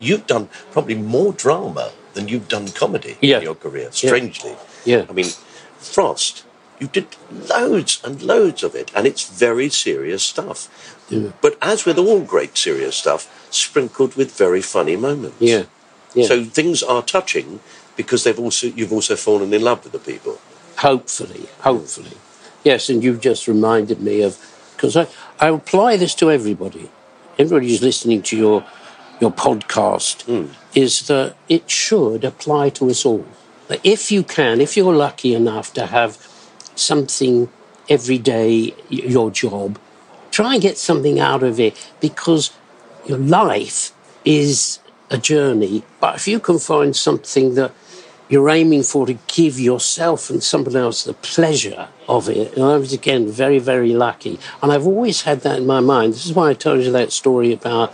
You've 0.03 0.27
done 0.27 0.49
probably 0.73 0.97
more 0.97 1.33
drama 1.33 1.93
than 2.15 2.27
you've 2.27 2.49
done 2.49 2.69
comedy 2.73 3.17
Yeah. 3.21 3.37
in 3.39 3.45
your 3.45 3.55
career, 3.55 3.93
strangely. 3.93 4.57
Yeah. 4.85 5.07
I 5.09 5.13
mean, 5.13 5.31
Frost, 5.79 6.45
you 6.81 6.89
did 6.89 7.07
loads 7.31 8.01
and 8.03 8.21
loads 8.21 8.65
of 8.65 8.75
it, 8.75 8.91
and 8.97 9.07
it's 9.07 9.29
very 9.29 9.69
serious 9.69 10.25
stuff. 10.25 10.69
But 11.41 11.57
as 11.63 11.85
with 11.85 11.99
all 11.99 12.21
great 12.21 12.59
serious 12.59 12.97
stuff, 12.97 13.29
sprinkled 13.51 14.17
with 14.17 14.37
very 14.37 14.61
funny 14.63 14.97
moments. 14.97 15.37
Yeah. 15.41 15.65
Yeah. 16.15 16.27
So 16.27 16.45
things 16.45 16.83
are 16.83 17.03
touching 17.03 17.61
because 17.97 18.25
they've 18.25 18.39
also 18.41 18.67
you've 18.69 18.93
also 18.93 19.15
fallen 19.15 19.53
in 19.55 19.63
love 19.63 19.85
with 19.85 19.93
the 19.93 19.99
people. 20.13 20.41
Hopefully, 20.83 21.47
hopefully. 21.61 22.17
Yes, 22.65 22.89
and 22.91 23.05
you've 23.05 23.21
just 23.21 23.47
reminded 23.47 24.01
me 24.01 24.23
of 24.23 24.37
because 24.75 24.97
I, 24.97 25.07
I 25.39 25.49
apply 25.51 25.97
this 25.97 26.13
to 26.17 26.29
everybody. 26.29 26.91
Everybody 27.39 27.69
who's 27.69 27.83
listening 27.83 28.23
to 28.23 28.37
your 28.37 28.65
your 29.21 29.31
podcast 29.31 30.23
hmm. 30.23 30.53
is 30.75 31.07
that 31.07 31.37
it 31.49 31.71
should 31.71 32.25
apply 32.25 32.71
to 32.71 32.91
us 32.91 33.07
all. 33.07 33.25
That 33.69 33.79
if 33.85 34.11
you 34.11 34.25
can, 34.25 34.61
if 34.61 34.77
you're 34.77 34.93
lucky 34.93 35.35
enough 35.35 35.73
to 35.75 35.87
have 35.87 36.17
something 36.75 37.49
every 37.89 38.19
day, 38.19 38.75
your 38.89 39.31
job, 39.31 39.79
try 40.33 40.55
and 40.55 40.63
get 40.63 40.79
something 40.79 41.21
out 41.21 41.45
of 41.45 41.61
it 41.61 41.75
because 42.01 42.51
your 43.07 43.19
life 43.19 43.93
is 44.25 44.81
a 45.11 45.19
journey. 45.19 45.85
But 46.01 46.17
if 46.17 46.27
you 46.27 46.41
can 46.41 46.59
find 46.59 46.97
something 46.97 47.55
that 47.55 47.71
you're 48.33 48.49
aiming 48.49 48.83
for 48.83 49.05
to 49.05 49.19
give 49.27 49.61
yourself 49.61 50.31
and 50.31 50.43
somebody 50.43 50.79
else 50.79 51.05
the 51.05 51.13
pleasure 51.13 51.91
of 52.09 52.31
it. 52.31 52.55
And 52.55 52.65
I 52.65 52.79
was 52.79 52.91
again 52.91 53.31
very, 53.31 53.59
very 53.59 53.93
lucky. 53.93 54.41
And 54.63 54.73
I've 54.73 54.87
always 54.87 55.21
had 55.23 55.43
that 55.43 55.59
in 55.59 55.67
my 55.67 55.81
mind. 55.81 56.15
This 56.15 56.25
is 56.25 56.33
why 56.33 56.49
I 56.49 56.55
told 56.55 56.83
you 56.83 56.91
that 56.93 57.13
story 57.13 57.53
about 57.53 57.93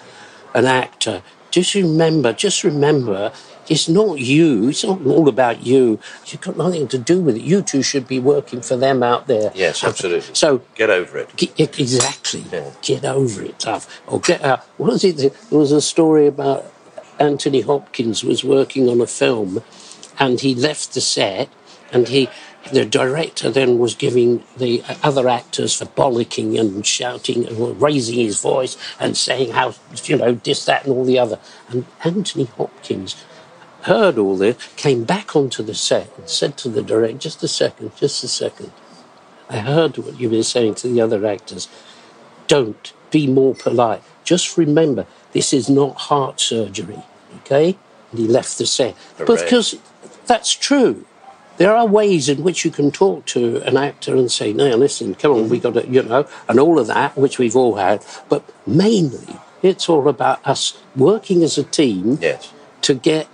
an 0.55 0.65
actor. 0.65 1.25
Just 1.51 1.75
remember, 1.75 2.33
just 2.33 2.63
remember, 2.63 3.33
it's 3.69 3.89
not 3.89 4.21
you. 4.21 4.69
It's 4.69 4.85
not 4.85 5.05
all 5.05 5.29
about 5.29 5.67
you. 5.67 5.99
You've 6.27 6.41
got 6.41 6.57
nothing 6.57 6.87
to 6.87 6.99
do 6.99 7.21
with 7.21 7.35
it. 7.35 7.43
You 7.43 7.61
two 7.61 7.83
should 7.83 8.07
be 8.07 8.21
working 8.21 8.61
for 8.61 8.77
them 8.77 9.03
out 9.03 9.27
there. 9.27 9.51
Yes, 9.57 9.83
absolutely. 9.83 10.33
So 10.37 10.63
Get 10.77 10.89
over 10.89 11.19
it. 11.19 11.35
Get, 11.35 11.81
exactly. 11.81 12.45
Get 12.81 13.05
over 13.05 13.43
it, 13.43 13.59
tough. 13.59 14.01
Or 14.07 14.21
get 14.21 14.45
out. 14.45 14.61
What 14.77 14.93
was 14.93 15.03
it? 15.03 15.17
There 15.17 15.59
was 15.59 15.73
a 15.73 15.83
story 15.83 16.29
about 16.29 16.73
Anthony 17.19 17.63
Hopkins 17.63 18.23
was 18.23 18.45
working 18.45 18.89
on 18.89 19.01
a 19.01 19.07
film, 19.07 19.63
and 20.19 20.41
he 20.41 20.55
left 20.55 20.95
the 20.95 21.01
set, 21.01 21.49
and 21.93 22.09
he. 22.09 22.29
The 22.73 22.85
director 22.85 23.49
then 23.49 23.79
was 23.79 23.95
giving 23.95 24.45
the 24.59 24.83
other 25.03 25.27
actors 25.27 25.75
for 25.75 25.87
bollocking 25.87 26.61
and 26.61 26.85
shouting 26.85 27.47
and 27.47 27.81
raising 27.81 28.17
his 28.17 28.43
voice 28.43 28.77
and 29.01 29.17
saying 29.17 29.53
how, 29.53 29.75
you 30.05 30.19
know, 30.19 30.33
this, 30.33 30.67
that, 30.67 30.85
and 30.85 30.93
all 30.93 31.05
the 31.05 31.19
other. 31.19 31.39
And 31.71 31.87
Anthony 32.05 32.45
Hopkins 32.45 33.17
heard 33.83 34.19
all 34.19 34.37
this, 34.37 34.57
came 34.77 35.05
back 35.05 35.35
onto 35.35 35.63
the 35.63 35.75
set 35.75 36.11
and 36.19 36.29
said 36.29 36.57
to 36.59 36.69
the 36.69 36.83
director, 36.83 37.19
just 37.19 37.43
a 37.43 37.49
second, 37.49 37.97
just 37.97 38.23
a 38.23 38.29
second. 38.29 38.73
I 39.49 39.59
heard 39.59 39.97
what 39.97 40.21
you 40.21 40.29
were 40.29 40.43
saying 40.43 40.75
to 40.77 40.89
the 40.89 41.01
other 41.01 41.27
actors. 41.27 41.69
Don't 42.49 42.93
be 43.11 43.27
more 43.27 43.55
polite. 43.55 44.03
Just 44.25 44.59
remember, 44.59 45.07
this 45.33 45.53
is 45.53 45.71
not 45.71 45.97
heart 45.97 46.41
surgery, 46.41 47.03
okay? 47.37 47.79
And 48.11 48.21
he 48.21 48.27
left 48.27 48.59
the 48.59 48.67
set. 48.67 48.95
Hooray. 49.17 49.27
because 49.27 49.79
that's 50.29 50.53
true. 50.53 51.05
There 51.57 51.75
are 51.75 51.87
ways 51.87 52.29
in 52.29 52.45
which 52.45 52.65
you 52.65 52.71
can 52.71 52.93
talk 52.93 53.27
to 53.27 53.61
an 53.63 53.77
actor 53.77 54.15
and 54.15 54.31
say, 54.31 54.53
"No, 54.53 54.77
listen, 54.77 55.15
come 55.17 55.33
on, 55.33 55.49
we 55.49 55.59
mm-hmm. 55.59 55.73
got 55.73 55.83
to," 55.83 55.89
you 55.91 56.03
know, 56.03 56.29
and 56.49 56.61
all 56.61 56.79
of 56.79 56.87
that, 56.87 57.17
which 57.17 57.39
we've 57.39 57.57
all 57.57 57.75
had. 57.75 58.05
But 58.29 58.45
mainly, 58.65 59.37
it's 59.63 59.89
all 59.89 60.09
about 60.09 60.47
us 60.47 60.79
working 60.95 61.43
as 61.43 61.59
a 61.59 61.65
team 61.65 62.19
Yes. 62.21 62.53
to 62.83 62.95
get 62.95 63.27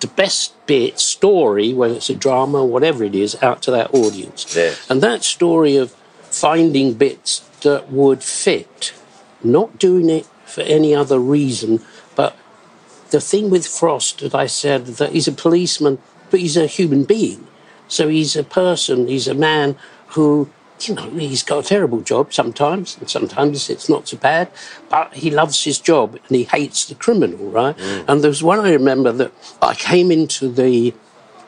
the 0.00 0.06
best 0.08 0.52
bit 0.66 1.00
story, 1.00 1.72
whether 1.72 1.94
it's 1.94 2.10
a 2.10 2.14
drama 2.14 2.58
or 2.58 2.68
whatever 2.68 3.04
it 3.04 3.14
is, 3.14 3.42
out 3.42 3.62
to 3.62 3.70
that 3.70 3.94
audience. 3.94 4.54
Yes. 4.54 4.86
And 4.90 5.00
that 5.02 5.24
story 5.24 5.76
of 5.76 5.92
finding 6.30 6.92
bits 6.92 7.40
that 7.62 7.90
would 7.90 8.22
fit, 8.22 8.92
not 9.42 9.78
doing 9.78 10.10
it 10.10 10.26
for 10.44 10.60
any 10.62 10.94
other 10.94 11.18
reason, 11.18 11.80
but 12.14 12.36
the 13.10 13.20
thing 13.20 13.48
with 13.48 13.66
Frost 13.66 14.20
that 14.20 14.34
I 14.34 14.46
said 14.46 14.86
that 14.98 15.12
he's 15.12 15.28
a 15.28 15.32
policeman, 15.32 15.98
but 16.34 16.40
he's 16.40 16.56
a 16.56 16.66
human 16.66 17.04
being. 17.04 17.46
So 17.86 18.08
he's 18.08 18.34
a 18.34 18.42
person, 18.42 19.06
he's 19.06 19.28
a 19.28 19.34
man 19.34 19.76
who, 20.08 20.50
you 20.80 20.96
know, 20.96 21.08
he's 21.10 21.44
got 21.44 21.64
a 21.64 21.68
terrible 21.68 22.00
job 22.00 22.34
sometimes, 22.34 22.98
and 22.98 23.08
sometimes 23.08 23.70
it's 23.70 23.88
not 23.88 24.08
so 24.08 24.16
bad, 24.16 24.50
but 24.88 25.14
he 25.14 25.30
loves 25.30 25.62
his 25.62 25.78
job 25.78 26.18
and 26.26 26.36
he 26.36 26.42
hates 26.42 26.86
the 26.86 26.96
criminal, 26.96 27.50
right? 27.50 27.78
And 28.08 28.20
there 28.20 28.30
was 28.30 28.42
one 28.42 28.58
I 28.58 28.72
remember 28.72 29.12
that 29.12 29.30
I 29.62 29.74
came 29.74 30.10
into 30.10 30.48
the 30.48 30.92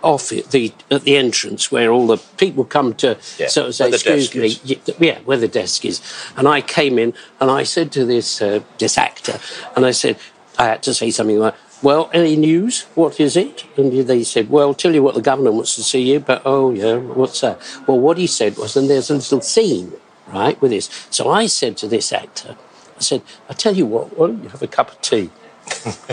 office, 0.04 0.46
the 0.46 0.72
at 0.92 1.02
the 1.02 1.16
entrance 1.16 1.72
where 1.72 1.90
all 1.90 2.06
the 2.06 2.18
people 2.36 2.64
come 2.64 2.94
to 2.94 3.18
Yeah, 3.38 3.48
sort 3.48 3.66
of 3.66 3.74
say, 3.74 3.88
excuse 3.88 4.32
me, 4.36 4.80
yeah, 5.00 5.18
where 5.24 5.38
the 5.38 5.48
desk 5.48 5.84
is. 5.84 6.00
And 6.36 6.46
I 6.46 6.60
came 6.60 6.96
in 6.96 7.12
and 7.40 7.50
I 7.50 7.64
said 7.64 7.90
to 7.92 8.04
this 8.04 8.40
uh, 8.40 8.60
this 8.78 8.96
actor, 8.96 9.40
and 9.74 9.84
I 9.84 9.90
said, 9.90 10.16
I 10.58 10.64
had 10.66 10.82
to 10.84 10.94
say 10.94 11.10
something 11.10 11.40
like, 11.40 11.54
"Well, 11.82 12.10
any 12.12 12.36
news? 12.36 12.82
What 12.94 13.20
is 13.20 13.36
it?" 13.36 13.64
And 13.76 13.92
they 14.06 14.24
said, 14.24 14.50
"Well, 14.50 14.74
tell 14.74 14.94
you 14.94 15.02
what, 15.02 15.14
the 15.14 15.22
governor 15.22 15.52
wants 15.52 15.74
to 15.76 15.82
see 15.82 16.12
you." 16.12 16.20
But 16.20 16.42
oh 16.44 16.72
yeah, 16.72 16.96
what's 16.96 17.40
that? 17.40 17.60
Well, 17.86 17.98
what 17.98 18.18
he 18.18 18.26
said 18.26 18.56
was, 18.56 18.76
and 18.76 18.88
there's 18.88 19.10
a 19.10 19.14
little 19.14 19.40
scene, 19.40 19.92
right, 20.26 20.60
with 20.60 20.70
this. 20.70 20.88
So 21.10 21.30
I 21.30 21.46
said 21.46 21.76
to 21.78 21.88
this 21.88 22.12
actor, 22.12 22.56
I 22.96 23.00
said, 23.00 23.22
"I 23.48 23.52
tell 23.52 23.74
you 23.76 23.86
what, 23.86 24.18
why 24.18 24.28
don't 24.28 24.42
you 24.42 24.48
have 24.50 24.62
a 24.62 24.68
cup 24.68 24.90
of 24.92 25.00
tea?" 25.00 25.30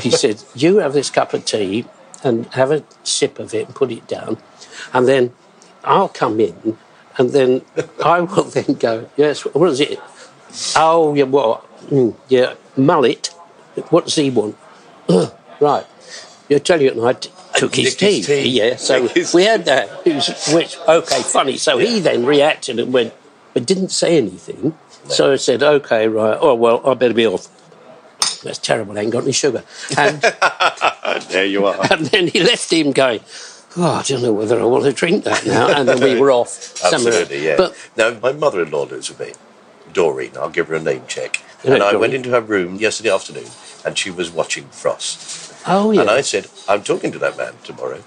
he 0.02 0.12
said, 0.24 0.44
"You 0.56 0.78
have 0.78 0.94
this 0.94 1.10
cup 1.10 1.34
of 1.34 1.46
tea." 1.46 1.86
And 2.26 2.46
have 2.54 2.72
a 2.72 2.86
sip 3.04 3.38
of 3.38 3.54
it 3.54 3.66
and 3.66 3.76
put 3.76 3.92
it 3.92 4.08
down, 4.08 4.38
and 4.94 5.06
then 5.10 5.34
I'll 5.84 6.08
come 6.08 6.40
in, 6.40 6.78
and 7.18 7.32
then 7.32 7.62
I 8.04 8.22
will 8.22 8.44
then 8.44 8.76
go, 8.76 9.10
yes, 9.18 9.42
what 9.42 9.70
is 9.70 9.80
it? 9.80 10.00
Oh, 10.76 11.14
yeah, 11.14 11.24
what? 11.24 11.66
Mm, 11.88 12.16
yeah, 12.30 12.54
Mullett. 12.78 13.28
What 13.90 14.06
does 14.06 14.16
he 14.16 14.30
want? 14.30 14.56
right. 15.64 15.86
You 16.50 16.60
tell 16.60 16.82
you, 16.82 16.92
and 16.92 17.02
I 17.06 17.14
t- 17.14 17.30
uh, 17.56 17.58
took 17.58 17.76
his 17.76 17.96
his 17.96 18.26
tea. 18.26 18.50
Yeah, 18.50 18.76
so 18.76 19.08
his 19.08 19.34
we 19.34 19.46
had 19.46 19.66
that. 19.66 19.90
It 20.06 20.16
was, 20.16 20.52
which, 20.54 20.78
okay, 20.88 21.22
funny. 21.24 21.58
So 21.58 21.78
he 21.78 22.00
then 22.00 22.26
reacted 22.26 22.80
and 22.80 22.94
went, 22.94 23.14
but 23.54 23.66
didn't 23.66 23.90
say 23.90 24.18
anything. 24.18 24.78
So 25.08 25.34
I 25.34 25.36
said, 25.38 25.64
okay, 25.64 26.08
right. 26.08 26.38
Oh, 26.40 26.56
well, 26.56 26.86
I 26.88 26.94
better 26.94 27.14
be 27.14 27.28
off. 27.28 27.48
That's 28.44 28.58
terrible. 28.58 28.98
I 28.98 29.02
ain't 29.02 29.12
got 29.12 29.24
any 29.24 29.32
sugar. 29.32 29.64
And 29.98 30.22
there 31.30 31.46
you 31.46 31.66
are. 31.66 31.78
and 31.92 32.06
then 32.08 32.28
he 32.28 32.42
left 32.44 32.72
him 32.72 32.92
going, 32.92 33.22
oh, 33.78 33.92
I 33.96 34.04
don't 34.04 34.22
know 34.22 34.34
whether 34.34 34.60
I 34.60 34.66
want 34.66 34.84
to 34.86 34.94
drink 34.94 35.24
that 35.26 35.46
now. 35.46 35.68
And 35.74 35.88
then 35.88 36.02
we 36.02 36.20
were 36.20 36.32
off. 36.32 36.50
somewhere. 36.50 37.14
Absolutely, 37.14 37.46
yeah. 37.46 37.56
But 37.58 37.76
now, 37.98 38.18
my 38.20 38.32
mother-in-law 38.34 38.84
lives 38.84 39.10
with 39.10 39.20
me, 39.20 39.34
Doreen. 39.94 40.32
I'll 40.38 40.50
give 40.50 40.68
her 40.68 40.76
a 40.76 40.82
name 40.82 41.04
check. 41.08 41.42
And 41.64 41.76
I 41.76 41.92
Doreen. 41.92 42.00
went 42.02 42.14
into 42.14 42.30
her 42.32 42.42
room 42.42 42.76
yesterday 42.76 43.12
afternoon, 43.12 43.48
and 43.86 43.98
she 43.98 44.10
was 44.12 44.32
watching 44.32 44.66
Frost. 44.70 45.43
Oh 45.68 45.92
yeah, 45.92 46.02
And 46.02 46.10
I 46.10 46.22
said, 46.22 46.48
"I'm 46.68 46.84
talking 46.84 47.12
to 47.12 47.20
that 47.20 47.38
man 47.38 47.54
tomorrow." 47.64 48.04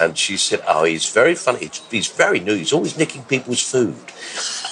And 0.00 0.16
she 0.16 0.36
said, 0.36 0.62
"Oh, 0.66 0.84
he's 0.84 1.10
very 1.10 1.34
funny. 1.34 1.70
He's, 1.90 2.06
very 2.06 2.38
new. 2.40 2.54
He's 2.54 2.72
always 2.72 2.96
nicking 2.96 3.24
people's 3.24 3.62
food." 3.62 3.96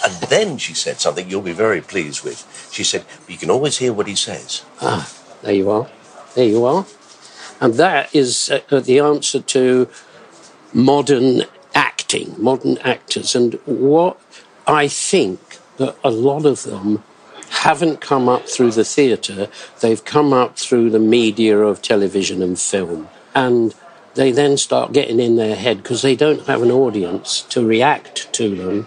And 0.05 0.15
then 0.29 0.59
she 0.59 0.75
said 0.75 1.01
something 1.01 1.29
you'll 1.29 1.43
be 1.43 1.53
very 1.53 1.81
pleased 1.81 2.23
with. 2.25 2.69
She 2.73 2.85
said, 2.85 3.05
"You 3.29 3.37
can 3.37 3.51
always 3.51 3.79
hear 3.79 3.93
what 3.93 4.07
he 4.07 4.15
says." 4.15 4.65
Ah, 4.81 5.11
there 5.43 5.55
you 5.55 5.71
are. 5.71 5.89
There 6.35 6.49
you 6.49 6.65
are. 6.65 6.87
And 7.61 7.75
that 7.75 8.15
is 8.15 8.51
uh, 8.51 8.81
the 8.81 8.99
answer 9.01 9.41
to 9.41 9.89
modern 10.73 11.43
acting, 11.75 12.35
modern 12.39 12.79
actors. 12.79 13.35
And 13.35 13.55
what 13.65 14.21
I 14.67 14.89
think 14.89 15.41
that 15.79 15.97
a 16.05 16.11
lot 16.11 16.45
of 16.45 16.65
them 16.65 17.03
haven't 17.57 18.01
come 18.01 18.29
up 18.29 18.49
through 18.49 18.71
the 18.73 18.85
theatre, 18.85 19.49
they've 19.81 20.05
come 20.05 20.33
up 20.33 20.57
through 20.57 20.91
the 20.91 20.99
media 20.99 21.59
of 21.59 21.83
television 21.83 22.43
and 22.43 22.59
film. 22.59 23.09
And 23.35 23.75
they 24.15 24.31
then 24.33 24.57
start 24.57 24.93
getting 24.93 25.21
in 25.21 25.37
their 25.37 25.57
head 25.57 25.83
because 25.83 26.03
they 26.03 26.17
don't 26.17 26.47
have 26.47 26.63
an 26.63 26.71
audience 26.71 27.43
to 27.51 27.67
react 27.67 28.33
to 28.35 28.55
them. 28.55 28.87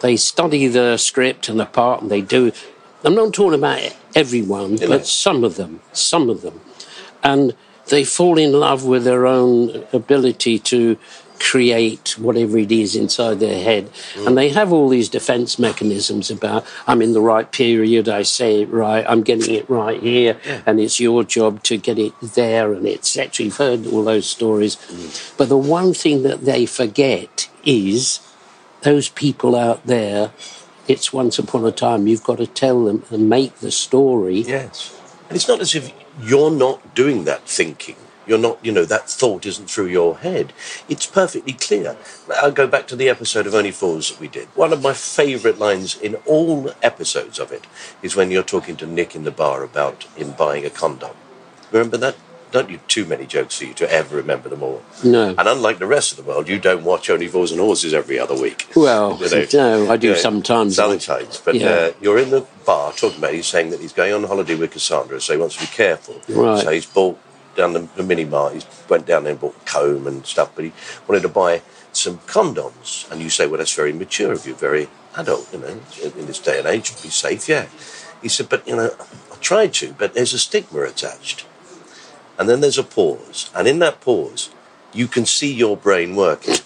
They 0.00 0.16
study 0.16 0.66
the 0.66 0.96
script 0.96 1.48
and 1.48 1.60
the 1.60 1.66
part 1.66 2.02
and 2.02 2.10
they 2.10 2.20
do. 2.20 2.52
I'm 3.04 3.14
not 3.14 3.34
talking 3.34 3.58
about 3.58 3.96
everyone, 4.14 4.76
but 4.76 5.06
some 5.06 5.44
of 5.44 5.56
them, 5.56 5.80
some 5.92 6.30
of 6.30 6.42
them. 6.42 6.60
And 7.22 7.54
they 7.88 8.04
fall 8.04 8.38
in 8.38 8.52
love 8.52 8.84
with 8.84 9.04
their 9.04 9.26
own 9.26 9.84
ability 9.92 10.58
to 10.60 10.96
create 11.42 12.16
whatever 12.18 12.56
it 12.56 12.70
is 12.70 12.94
inside 12.94 13.40
their 13.40 13.62
head. 13.62 13.90
And 14.18 14.38
they 14.38 14.50
have 14.50 14.72
all 14.72 14.88
these 14.88 15.08
defense 15.08 15.58
mechanisms 15.58 16.30
about, 16.30 16.64
I'm 16.86 17.02
in 17.02 17.14
the 17.14 17.20
right 17.20 17.50
period, 17.50 18.08
I 18.08 18.22
say 18.22 18.62
it 18.62 18.70
right, 18.70 19.04
I'm 19.08 19.22
getting 19.22 19.54
it 19.54 19.68
right 19.68 20.00
here, 20.00 20.38
and 20.64 20.78
it's 20.78 21.00
your 21.00 21.24
job 21.24 21.62
to 21.64 21.76
get 21.76 21.98
it 21.98 22.14
there, 22.20 22.72
and 22.72 22.86
etc. 22.86 23.44
You've 23.44 23.56
heard 23.56 23.86
all 23.86 24.04
those 24.04 24.28
stories. 24.28 24.76
Mm. 24.76 25.36
But 25.36 25.48
the 25.48 25.58
one 25.58 25.94
thing 25.94 26.22
that 26.22 26.44
they 26.44 26.64
forget 26.64 27.48
is 27.64 28.20
those 28.82 29.08
people 29.08 29.56
out 29.56 29.84
there, 29.84 30.32
it's 30.86 31.12
once 31.12 31.38
upon 31.38 31.64
a 31.64 31.72
time, 31.72 32.06
you've 32.06 32.24
got 32.24 32.38
to 32.38 32.46
tell 32.46 32.84
them 32.84 33.04
and 33.10 33.28
make 33.28 33.56
the 33.56 33.70
story. 33.70 34.40
Yes. 34.40 34.98
And 35.28 35.36
it's 35.36 35.48
not 35.48 35.60
as 35.60 35.74
if 35.74 35.92
you're 36.20 36.50
not 36.50 36.94
doing 36.94 37.24
that 37.24 37.48
thinking. 37.48 37.96
You're 38.26 38.38
not, 38.38 38.58
you 38.64 38.72
know, 38.72 38.84
that 38.84 39.08
thought 39.10 39.46
isn't 39.46 39.68
through 39.70 39.86
your 39.88 40.18
head. 40.18 40.52
It's 40.88 41.06
perfectly 41.06 41.52
clear. 41.54 41.96
I'll 42.40 42.52
go 42.52 42.66
back 42.66 42.86
to 42.88 42.96
the 42.96 43.08
episode 43.08 43.46
of 43.46 43.54
Only 43.54 43.72
Fools 43.72 44.10
that 44.10 44.20
we 44.20 44.28
did. 44.28 44.48
One 44.54 44.72
of 44.72 44.82
my 44.82 44.92
favourite 44.92 45.58
lines 45.58 45.96
in 45.98 46.14
all 46.26 46.70
episodes 46.82 47.38
of 47.38 47.50
it 47.52 47.64
is 48.02 48.14
when 48.16 48.30
you're 48.30 48.42
talking 48.42 48.76
to 48.76 48.86
Nick 48.86 49.14
in 49.16 49.24
the 49.24 49.30
bar 49.30 49.62
about 49.64 50.04
him 50.16 50.32
buying 50.32 50.64
a 50.64 50.70
condom. 50.70 51.16
Remember 51.72 51.96
that? 51.96 52.16
Don't 52.52 52.68
you 52.68 52.80
too 52.86 53.06
many 53.06 53.24
jokes 53.24 53.56
for 53.58 53.64
you 53.64 53.72
to 53.74 53.90
ever 53.90 54.14
remember 54.14 54.50
them 54.50 54.62
all. 54.62 54.82
No. 55.02 55.34
And 55.38 55.48
unlike 55.48 55.78
the 55.78 55.86
rest 55.86 56.10
of 56.12 56.18
the 56.18 56.22
world, 56.22 56.48
you 56.48 56.58
don't 56.58 56.84
watch 56.84 57.08
Only 57.08 57.26
Fools 57.26 57.50
and 57.50 57.58
Horses 57.58 57.94
every 57.94 58.18
other 58.18 58.38
week. 58.38 58.68
Well, 58.76 59.18
You 59.22 59.30
know, 59.30 59.84
no, 59.86 59.90
I 59.90 59.96
do 59.96 60.08
you 60.08 60.12
know, 60.12 60.18
sometimes. 60.18 60.76
Sometimes, 60.76 61.38
but 61.38 61.54
Yeah. 61.54 61.70
uh, 61.70 61.92
you're 62.02 62.18
in 62.18 62.28
the 62.28 62.44
bar 62.66 62.92
talking 62.92 63.16
about. 63.18 63.32
He's 63.32 63.46
saying 63.46 63.70
that 63.70 63.80
he's 63.80 63.94
going 63.94 64.12
on 64.12 64.24
holiday 64.24 64.54
with 64.54 64.70
Cassandra, 64.72 65.18
so 65.22 65.32
he 65.32 65.38
wants 65.40 65.54
to 65.56 65.62
be 65.62 65.66
careful. 65.68 66.20
Right. 66.28 66.62
So 66.62 66.70
he's 66.70 66.84
bought 66.84 67.18
down 67.56 67.72
the, 67.72 67.88
the 67.96 68.02
mini 68.02 68.24
mart. 68.24 68.54
He 68.54 68.62
went 68.88 69.06
down 69.06 69.24
there 69.24 69.32
and 69.32 69.40
bought 69.40 69.66
comb 69.66 70.06
and 70.06 70.24
stuff, 70.26 70.52
but 70.54 70.64
he 70.64 70.72
wanted 71.06 71.22
to 71.22 71.28
buy 71.28 71.62
some 71.92 72.18
condoms. 72.18 73.10
And 73.10 73.20
you 73.20 73.30
say, 73.30 73.46
well, 73.46 73.58
that's 73.58 73.74
very 73.74 73.92
mature 73.92 74.32
of 74.32 74.46
you, 74.46 74.54
very 74.54 74.88
adult, 75.16 75.52
you 75.52 75.58
know, 75.58 75.80
in 76.02 76.26
this 76.26 76.38
day 76.38 76.58
and 76.58 76.66
age, 76.66 76.90
be 77.02 77.08
safe, 77.08 77.48
yeah. 77.48 77.66
He 78.22 78.28
said, 78.28 78.48
but 78.48 78.66
you 78.66 78.76
know, 78.76 78.90
I 79.32 79.36
tried 79.36 79.74
to, 79.74 79.92
but 79.92 80.14
there's 80.14 80.32
a 80.32 80.38
stigma 80.38 80.82
attached. 80.82 81.44
And 82.38 82.48
then 82.48 82.60
there's 82.60 82.78
a 82.78 82.82
pause, 82.82 83.50
and 83.54 83.68
in 83.68 83.78
that 83.80 84.00
pause, 84.00 84.50
you 84.92 85.06
can 85.06 85.26
see 85.26 85.52
your 85.52 85.76
brain 85.76 86.16
working. 86.16 86.56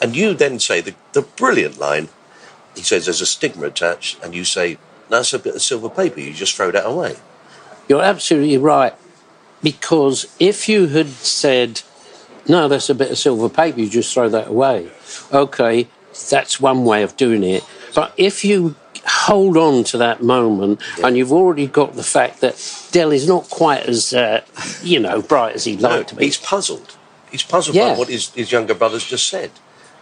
And 0.00 0.16
you 0.16 0.34
then 0.34 0.58
say 0.58 0.80
the, 0.80 0.94
the 1.12 1.22
brilliant 1.22 1.78
line. 1.78 2.08
He 2.74 2.82
says 2.82 3.06
there's 3.06 3.20
a 3.20 3.26
stigma 3.26 3.66
attached, 3.66 4.22
and 4.22 4.34
you 4.34 4.44
say 4.44 4.78
that's 5.08 5.32
a 5.32 5.38
bit 5.38 5.54
of 5.54 5.62
silver 5.62 5.88
paper. 5.88 6.20
You 6.20 6.32
just 6.32 6.56
throw 6.56 6.70
that 6.72 6.84
away. 6.84 7.16
You're 7.88 8.02
absolutely 8.02 8.58
right. 8.58 8.94
Because 9.64 10.26
if 10.38 10.68
you 10.68 10.86
had 10.88 11.08
said, 11.08 11.80
no, 12.46 12.68
that's 12.68 12.88
a 12.90 12.94
bit 12.94 13.10
of 13.10 13.18
silver 13.18 13.48
paper, 13.48 13.80
you 13.80 13.88
just 13.88 14.12
throw 14.14 14.28
that 14.28 14.48
away. 14.48 14.90
Okay, 15.32 15.88
that's 16.30 16.60
one 16.60 16.84
way 16.84 17.02
of 17.02 17.16
doing 17.16 17.42
it. 17.42 17.64
But 17.94 18.12
if 18.16 18.44
you 18.44 18.76
hold 19.06 19.56
on 19.56 19.84
to 19.84 19.98
that 19.98 20.22
moment 20.22 20.80
and 21.02 21.16
you've 21.16 21.32
already 21.32 21.66
got 21.66 21.94
the 21.94 22.02
fact 22.02 22.40
that 22.40 22.88
Del 22.92 23.10
is 23.10 23.26
not 23.26 23.48
quite 23.50 23.86
as, 23.86 24.12
uh, 24.14 24.42
you 24.82 25.00
know, 25.00 25.20
bright 25.22 25.54
as 25.56 25.64
he'd 25.64 25.80
No, 25.80 25.88
like 25.88 26.06
to 26.08 26.14
be. 26.14 26.26
he's 26.26 26.38
puzzled. 26.38 26.96
He's 27.30 27.42
puzzled 27.42 27.74
Yeah. 27.76 27.92
by 27.94 27.98
what 27.98 28.08
his, 28.08 28.30
his 28.30 28.52
younger 28.52 28.74
brother's 28.74 29.04
just 29.04 29.28
said, 29.28 29.50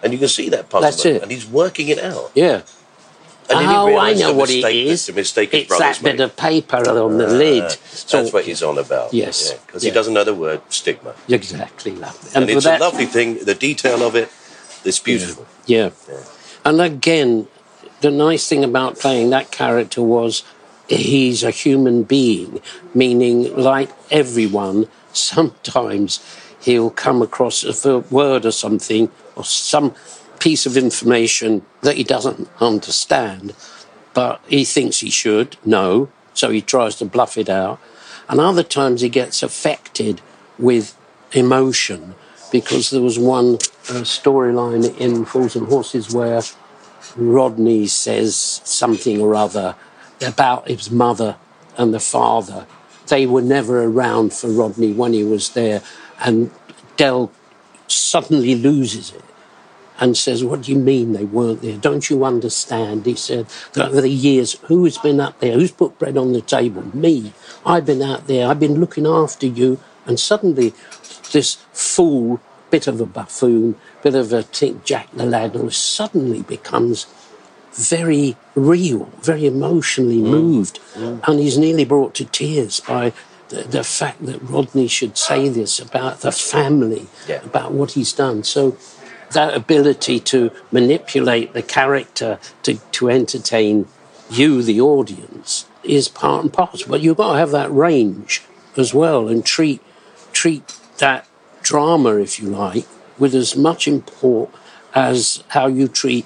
and 0.02 0.12
you 0.12 0.18
can 0.18 0.28
see 0.28 0.48
that 0.50 0.68
puzzlement. 0.68 0.92
That's 0.96 1.04
it. 1.06 1.22
And 1.22 1.30
he's 1.30 1.46
working 1.46 1.88
it 1.88 1.98
out. 2.00 2.30
Yeah. 2.34 2.62
And 3.52 3.60
then 3.60 3.68
he 3.68 3.74
oh, 3.74 3.98
I 3.98 4.14
know 4.14 4.32
what 4.32 4.50
it 4.50 4.54
mistake 4.56 4.86
is. 4.86 5.06
The 5.06 5.12
mistake 5.12 5.54
it's 5.54 5.78
that 5.78 6.02
bit 6.02 6.20
of 6.20 6.36
paper 6.36 6.76
on 6.76 7.18
the 7.18 7.26
Ah, 7.26 7.30
lid. 7.30 7.76
That's 8.10 8.32
what 8.32 8.44
he's 8.44 8.62
on 8.62 8.78
about. 8.78 9.12
Yes. 9.12 9.52
Because 9.66 9.84
Yeah. 9.84 9.90
he 9.90 9.94
doesn't 9.94 10.14
know 10.14 10.24
the 10.24 10.34
word 10.34 10.60
stigma. 10.68 11.14
Exactly, 11.28 11.92
lovely. 11.92 12.30
And, 12.34 12.46
for 12.46 12.56
it's 12.56 12.64
that- 12.64 12.80
a 12.80 12.84
lovely 12.84 13.06
thing. 13.06 13.44
The 13.44 13.54
detail 13.54 14.02
of 14.02 14.14
it, 14.16 14.28
it's 14.84 14.98
beautiful. 14.98 15.46
Yeah. 15.66 15.90
And 16.64 16.80
again, 16.80 17.48
the 18.00 18.10
nice 18.10 18.48
thing 18.48 18.64
about 18.64 18.98
playing 18.98 19.30
that 19.30 19.50
character 19.50 20.02
was 20.02 20.42
he's 20.88 21.42
a 21.44 21.50
human 21.50 22.02
being, 22.02 22.60
meaning, 22.94 23.54
like 23.56 23.90
everyone, 24.10 24.88
sometimes 25.12 26.20
he'll 26.60 26.90
come 26.90 27.22
across 27.22 27.64
a 27.84 27.98
word 28.10 28.44
or 28.46 28.50
something 28.52 29.10
or 29.36 29.44
some 29.44 29.94
piece 30.42 30.66
of 30.66 30.76
information 30.76 31.64
that 31.82 31.96
he 31.96 32.02
doesn't 32.02 32.48
understand, 32.58 33.54
but 34.12 34.40
he 34.48 34.64
thinks 34.64 34.98
he 34.98 35.08
should 35.08 35.56
know, 35.64 36.10
so 36.34 36.50
he 36.50 36.60
tries 36.60 36.96
to 36.96 37.04
bluff 37.04 37.38
it 37.38 37.48
out. 37.48 37.78
And 38.28 38.40
other 38.40 38.64
times 38.64 39.02
he 39.02 39.08
gets 39.08 39.44
affected 39.44 40.20
with 40.58 40.98
emotion 41.30 42.16
because 42.50 42.90
there 42.90 43.00
was 43.00 43.20
one 43.20 43.54
uh, 43.54 44.02
storyline 44.02 44.98
in 44.98 45.24
Fools 45.24 45.54
and 45.54 45.68
Horses 45.68 46.12
where 46.12 46.42
Rodney 47.14 47.86
says 47.86 48.34
something 48.64 49.20
or 49.20 49.36
other 49.36 49.76
about 50.20 50.66
his 50.66 50.90
mother 50.90 51.36
and 51.78 51.94
the 51.94 52.00
father. 52.00 52.66
They 53.06 53.26
were 53.26 53.42
never 53.42 53.84
around 53.84 54.32
for 54.32 54.48
Rodney 54.48 54.92
when 54.92 55.12
he 55.12 55.22
was 55.22 55.50
there, 55.50 55.82
and 56.18 56.50
Del 56.96 57.30
suddenly 57.86 58.56
loses 58.56 59.12
it 59.12 59.22
and 60.02 60.16
says, 60.16 60.42
What 60.42 60.62
do 60.62 60.72
you 60.72 60.78
mean 60.78 61.12
they 61.12 61.24
weren't 61.24 61.62
there? 61.62 61.78
Don't 61.78 62.10
you 62.10 62.24
understand? 62.24 63.06
He 63.06 63.14
said, 63.14 63.46
that 63.74 63.90
Over 63.90 64.00
the 64.00 64.10
years, 64.10 64.54
who 64.64 64.82
has 64.84 64.98
been 64.98 65.20
up 65.20 65.38
there? 65.38 65.52
Who's 65.52 65.70
put 65.70 65.96
bread 65.96 66.16
on 66.16 66.32
the 66.32 66.40
table? 66.40 66.84
Me. 66.94 67.32
I've 67.64 67.86
been 67.86 68.02
out 68.02 68.26
there. 68.26 68.48
I've 68.48 68.58
been 68.58 68.80
looking 68.80 69.06
after 69.06 69.46
you. 69.46 69.78
And 70.04 70.18
suddenly, 70.18 70.74
this 71.32 71.64
fool, 71.72 72.40
bit 72.70 72.88
of 72.88 73.00
a 73.00 73.06
buffoon, 73.06 73.76
bit 74.02 74.16
of 74.16 74.32
a 74.32 74.42
t- 74.42 74.80
Jack 74.84 75.08
the 75.12 75.24
Lad, 75.24 75.72
suddenly 75.72 76.42
becomes 76.42 77.06
very 77.72 78.36
real, 78.56 79.04
very 79.20 79.46
emotionally 79.46 80.18
mm. 80.18 80.30
moved. 80.30 80.80
Mm. 80.94 81.20
And 81.28 81.38
he's 81.38 81.56
nearly 81.56 81.84
brought 81.84 82.14
to 82.16 82.24
tears 82.24 82.80
by 82.80 83.12
the, 83.50 83.62
the 83.62 83.84
fact 83.84 84.26
that 84.26 84.42
Rodney 84.42 84.88
should 84.88 85.16
say 85.16 85.48
this 85.48 85.78
about 85.78 86.22
the 86.22 86.32
family, 86.32 87.06
Yeah. 87.28 87.44
about 87.44 87.70
what 87.70 87.92
he's 87.92 88.12
done. 88.12 88.42
So 88.42 88.76
that 89.32 89.54
ability 89.54 90.20
to 90.20 90.50
manipulate 90.70 91.52
the 91.52 91.62
character 91.62 92.38
to, 92.62 92.74
to 92.92 93.10
entertain 93.10 93.86
you, 94.30 94.62
the 94.62 94.80
audience, 94.80 95.66
is 95.82 96.08
part 96.08 96.42
and 96.44 96.52
parcel. 96.52 96.90
But 96.90 97.00
you've 97.00 97.16
got 97.16 97.32
to 97.32 97.38
have 97.38 97.50
that 97.50 97.72
range 97.72 98.42
as 98.76 98.94
well 98.94 99.28
and 99.28 99.44
treat 99.44 99.80
treat 100.32 100.78
that 100.98 101.26
drama, 101.62 102.16
if 102.16 102.40
you 102.40 102.48
like, 102.48 102.86
with 103.18 103.34
as 103.34 103.54
much 103.54 103.86
import 103.86 104.50
as 104.94 105.44
how 105.48 105.66
you 105.66 105.86
treat 105.88 106.24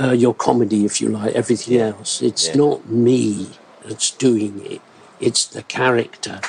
uh, 0.00 0.10
your 0.12 0.34
comedy, 0.34 0.84
if 0.84 1.00
you 1.00 1.08
like, 1.08 1.34
everything 1.34 1.78
else. 1.78 2.20
It's 2.20 2.48
Yeah. 2.48 2.56
not 2.56 2.88
me 2.88 3.50
that's 3.84 4.10
doing 4.10 4.60
it. 4.66 4.80
It's 5.20 5.44
the 5.46 5.62
character 5.62 6.40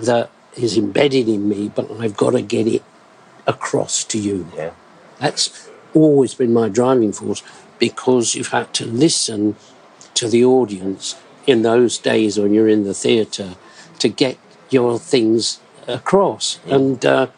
that 0.00 0.30
is 0.56 0.76
embedded 0.76 1.28
in 1.28 1.48
me, 1.48 1.70
but 1.74 1.90
I've 2.00 2.16
got 2.16 2.30
to 2.30 2.42
get 2.42 2.66
it 2.66 2.82
across 3.46 4.04
to 4.04 4.18
you. 4.18 4.48
Yeah. 4.56 4.70
That's 5.20 5.70
always 5.94 6.34
been 6.34 6.52
my 6.52 6.68
driving 6.68 7.12
force 7.12 7.42
because 7.78 8.34
you've 8.34 8.48
had 8.48 8.72
to 8.74 8.84
listen 8.86 9.56
to 10.14 10.28
the 10.28 10.44
audience 10.44 11.16
in 11.46 11.62
those 11.62 11.98
days 11.98 12.38
when 12.38 12.52
you're 12.52 12.68
in 12.68 12.84
the 12.84 12.94
theatre 12.94 13.56
to 14.00 14.08
get 14.08 14.36
your 14.70 14.98
things 14.98 15.60
across. 15.86 16.58
And 16.66 17.04
uh, 17.06 17.28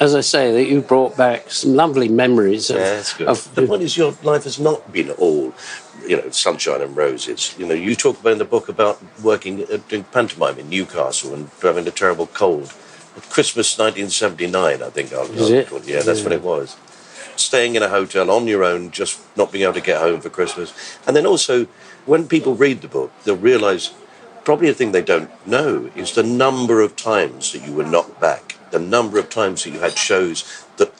as 0.00 0.14
I 0.14 0.20
say, 0.20 0.52
that 0.52 0.68
you 0.68 0.80
brought 0.82 1.16
back 1.16 1.50
some 1.50 1.74
lovely 1.74 2.08
memories 2.08 2.70
of, 2.70 2.76
Yeah, 2.76 2.96
that's 2.96 3.14
good. 3.14 3.26
of 3.28 3.54
the 3.54 3.66
point 3.66 3.82
is, 3.82 3.96
your 3.96 4.14
life 4.22 4.44
has 4.44 4.58
not 4.58 4.92
been 4.92 5.10
all, 5.12 5.54
you 6.06 6.16
know, 6.16 6.30
sunshine 6.30 6.82
and 6.82 6.96
roses. 6.96 7.54
You 7.58 7.66
know, 7.66 7.74
you 7.74 7.94
talk 7.96 8.20
about 8.20 8.32
in 8.32 8.38
the 8.38 8.44
book 8.44 8.68
about 8.68 9.00
working 9.22 9.60
at, 9.62 9.88
doing 9.88 10.04
pantomime 10.04 10.58
in 10.58 10.68
Newcastle 10.68 11.34
and 11.34 11.50
having 11.62 11.86
a 11.88 11.90
terrible 11.90 12.26
cold. 12.26 12.72
At 13.16 13.22
Christmas 13.30 13.76
1979, 13.78 14.82
I 14.82 14.90
think 14.90 15.12
I 15.12 15.20
was. 15.22 15.30
Is 15.30 15.50
it? 15.50 15.72
Yeah, 15.86 16.02
that's 16.02 16.18
Yeah. 16.20 16.24
when 16.24 16.32
it 16.34 16.42
was. 16.42 16.76
Staying 17.38 17.76
in 17.76 17.82
a 17.84 17.88
hotel 17.88 18.30
on 18.30 18.48
your 18.48 18.64
own, 18.64 18.90
just 18.90 19.20
not 19.36 19.52
being 19.52 19.62
able 19.62 19.74
to 19.74 19.80
get 19.80 20.00
home 20.00 20.20
for 20.20 20.28
Christmas, 20.28 20.72
and 21.06 21.14
then 21.16 21.24
also 21.24 21.66
when 22.04 22.26
people 22.26 22.54
read 22.56 22.80
the 22.82 22.88
book, 22.88 23.12
they'll 23.24 23.36
realise 23.36 23.92
probably 24.44 24.68
a 24.68 24.74
thing 24.74 24.90
they 24.92 25.02
don't 25.02 25.30
know 25.46 25.90
is 25.94 26.14
the 26.14 26.22
number 26.22 26.80
of 26.80 26.96
times 26.96 27.52
that 27.52 27.64
you 27.64 27.72
were 27.72 27.84
knocked 27.84 28.18
back, 28.20 28.56
the 28.72 28.78
number 28.78 29.18
of 29.18 29.30
times 29.30 29.62
that 29.62 29.70
you 29.70 29.78
had 29.80 29.96
shows 29.96 30.64
that 30.78 30.92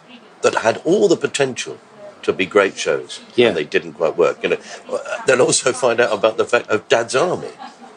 that 0.42 0.54
had 0.56 0.76
all 0.84 1.08
the 1.08 1.16
potential 1.16 1.76
to 2.22 2.32
be 2.32 2.46
great 2.46 2.76
shows, 2.78 3.20
Yeah. 3.34 3.48
and 3.48 3.56
they 3.56 3.64
didn't 3.64 3.94
quite 3.94 4.16
work. 4.16 4.38
You 4.42 4.50
know, 4.50 4.58
uh, 4.92 4.98
they'll 5.26 5.42
also 5.42 5.72
find 5.72 5.98
out 6.00 6.12
about 6.12 6.36
the 6.36 6.44
fact 6.44 6.68
of 6.70 6.86
Dad's 6.88 7.16
Army. 7.16 7.48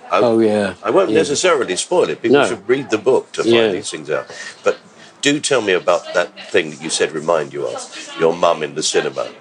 I, 0.10 0.20
Oh, 0.20 0.40
yeah. 0.40 0.74
I 0.84 0.90
won't 0.90 1.10
Yeah. 1.10 1.18
necessarily 1.20 1.76
spoil 1.76 2.10
it. 2.10 2.22
People 2.22 2.40
No. 2.40 2.48
should 2.48 2.68
read 2.68 2.90
the 2.90 2.98
book 2.98 3.32
to 3.34 3.44
find 3.44 3.56
Yeah. 3.56 3.68
these 3.72 3.90
things 3.90 4.10
out. 4.10 4.26
But 4.64 4.78
do 5.22 5.40
tell 5.40 5.62
me 5.62 5.74
about 5.74 6.14
that 6.14 6.50
thing 6.52 6.72
that 6.72 6.82
you 6.82 6.90
said 6.90 7.12
remind 7.12 7.54
you 7.54 7.66
of 7.68 8.16
your 8.20 8.36
mum 8.36 8.64
in 8.64 8.76
the 8.76 8.84
cinema. 8.84 9.32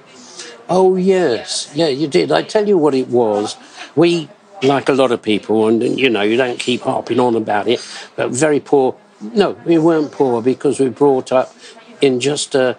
Oh, 0.68 0.96
yes. 0.96 1.70
Yeah, 1.74 1.88
you 1.88 2.06
did. 2.06 2.30
I 2.30 2.42
tell 2.42 2.68
you 2.68 2.78
what 2.78 2.94
it 2.94 3.08
was. 3.08 3.56
We, 3.96 4.28
like 4.62 4.88
a 4.88 4.92
lot 4.92 5.10
of 5.10 5.20
people, 5.22 5.66
and 5.66 5.98
you 5.98 6.08
know, 6.08 6.22
you 6.22 6.36
don't 6.36 6.58
keep 6.60 6.82
harping 6.82 7.18
on 7.18 7.34
about 7.34 7.66
it, 7.66 7.80
but 8.14 8.30
very 8.30 8.60
poor. 8.60 8.94
No, 9.20 9.50
we 9.64 9.78
weren't 9.78 10.12
poor 10.12 10.42
because 10.42 10.78
we 10.78 10.86
were 10.86 10.92
brought 10.92 11.32
up 11.32 11.54
in 12.00 12.20
just 12.20 12.54
a 12.54 12.76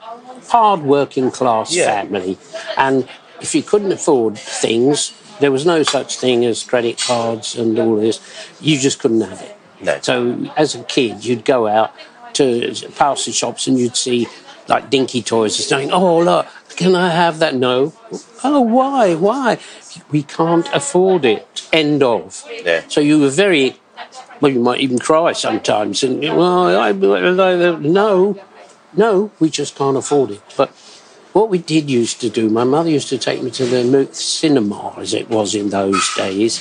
hard 0.50 0.84
working 0.84 1.32
class 1.32 1.74
Yeah. 1.76 1.86
family. 1.86 2.38
And 2.78 3.08
if 3.42 3.54
you 3.54 3.62
couldn't 3.62 3.92
afford 3.92 4.38
things, 4.38 5.14
there 5.40 5.52
was 5.52 5.66
no 5.66 5.84
such 5.84 6.18
thing 6.18 6.46
as 6.46 6.64
credit 6.64 7.00
cards 7.00 7.56
and 7.56 7.78
all 7.78 7.96
this. 7.98 8.20
You 8.62 8.78
just 8.80 9.00
couldn't 9.00 9.22
have 9.22 9.42
it. 9.42 9.58
No. 9.82 9.98
So 10.02 10.52
as 10.56 10.76
a 10.76 10.84
kid, 10.84 11.26
you'd 11.26 11.44
go 11.46 11.68
out 11.68 11.92
to 12.36 12.72
the 12.72 13.32
shops 13.32 13.68
and 13.68 13.78
you'd 13.78 13.96
see 13.96 14.28
like 14.68 14.90
dinky 14.90 15.22
toys 15.22 15.58
and 15.58 15.66
saying, 15.66 15.92
"Oh 15.92 16.20
look, 16.20 16.48
can 16.76 16.96
I 16.96 17.10
have 17.10 17.40
that?" 17.40 17.56
No. 17.56 17.94
Oh, 18.44 18.62
why? 18.62 19.16
Why? 19.16 19.60
We 20.12 20.24
can't 20.24 20.68
afford 20.74 21.26
it. 21.26 21.68
End 21.72 22.02
of. 22.04 22.46
Yeah. 22.64 22.84
So 22.88 23.02
you 23.02 23.20
were 23.20 23.30
very. 23.30 23.78
Well, 24.40 24.52
you 24.52 24.60
might 24.60 24.80
even 24.80 24.98
cry 24.98 25.34
sometimes, 25.34 26.02
and 26.02 26.20
well, 26.22 26.80
I, 26.80 26.90
I, 26.90 26.92
no, 26.94 28.40
no, 28.98 29.32
we 29.40 29.52
just 29.52 29.76
can't 29.76 29.96
afford 29.96 30.32
it. 30.32 30.42
But 30.58 30.72
what 31.34 31.50
we 31.50 31.60
did 31.60 31.90
used 31.90 32.20
to 32.22 32.30
do, 32.30 32.50
my 32.50 32.64
mother 32.64 32.90
used 32.90 33.10
to 33.10 33.18
take 33.18 33.44
me 33.44 33.52
to 33.52 33.66
the 33.66 34.10
cinema, 34.14 34.96
as 34.98 35.14
it 35.14 35.30
was 35.30 35.54
in 35.54 35.70
those 35.70 36.10
days. 36.16 36.60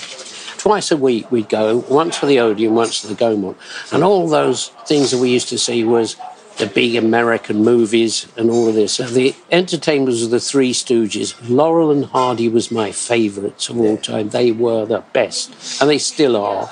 Twice 0.61 0.90
a 0.90 0.96
week 0.98 1.32
we'd 1.32 1.48
go, 1.48 1.78
once 1.88 2.18
for 2.18 2.26
the 2.26 2.38
Odeon, 2.38 2.74
once 2.74 3.00
for 3.00 3.06
the 3.06 3.14
Gaumont. 3.14 3.56
And 3.94 4.04
all 4.04 4.28
those 4.28 4.68
things 4.84 5.11
that 5.11 5.16
we 5.16 5.30
used 5.30 5.48
to 5.48 5.58
see 5.58 5.84
was 5.84 6.16
the 6.58 6.66
big 6.66 6.96
American 6.96 7.64
movies 7.64 8.30
and 8.36 8.50
all 8.50 8.68
of 8.68 8.74
this. 8.74 8.92
So 8.92 9.04
the 9.04 9.34
entertainers 9.50 10.22
of 10.22 10.28
the 10.28 10.38
Three 10.38 10.74
Stooges, 10.74 11.34
Laurel 11.48 11.90
and 11.90 12.04
Hardy 12.04 12.46
was 12.46 12.70
my 12.70 12.92
favourites 12.92 13.70
of 13.70 13.80
all 13.80 13.96
time. 13.96 14.28
They 14.28 14.52
were 14.52 14.84
the 14.84 15.02
best, 15.14 15.80
and 15.80 15.88
they 15.88 15.96
still 15.96 16.36
are. 16.36 16.68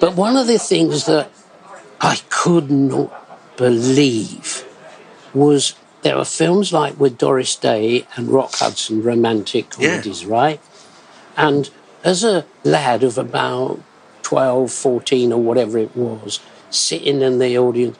But 0.00 0.16
one 0.16 0.36
of 0.36 0.46
the 0.46 0.58
things 0.58 1.06
that 1.06 1.30
I 2.02 2.20
could 2.28 2.70
not 2.70 3.56
believe 3.56 4.66
was 5.32 5.76
there 6.02 6.18
were 6.18 6.26
films 6.26 6.74
like 6.74 7.00
with 7.00 7.16
Doris 7.16 7.56
Day 7.56 8.06
and 8.16 8.28
Rock 8.28 8.56
Hudson, 8.56 9.02
romantic 9.02 9.70
comedies, 9.70 10.26
right? 10.26 10.60
And 11.38 11.70
as 12.04 12.22
a 12.22 12.44
lad 12.62 13.02
of 13.02 13.16
about 13.16 13.80
12, 14.22 14.70
14, 14.70 15.32
or 15.32 15.42
whatever 15.42 15.78
it 15.78 15.96
was, 15.96 16.38
sitting 16.70 17.22
in 17.22 17.38
the 17.38 17.58
audience 17.58 17.98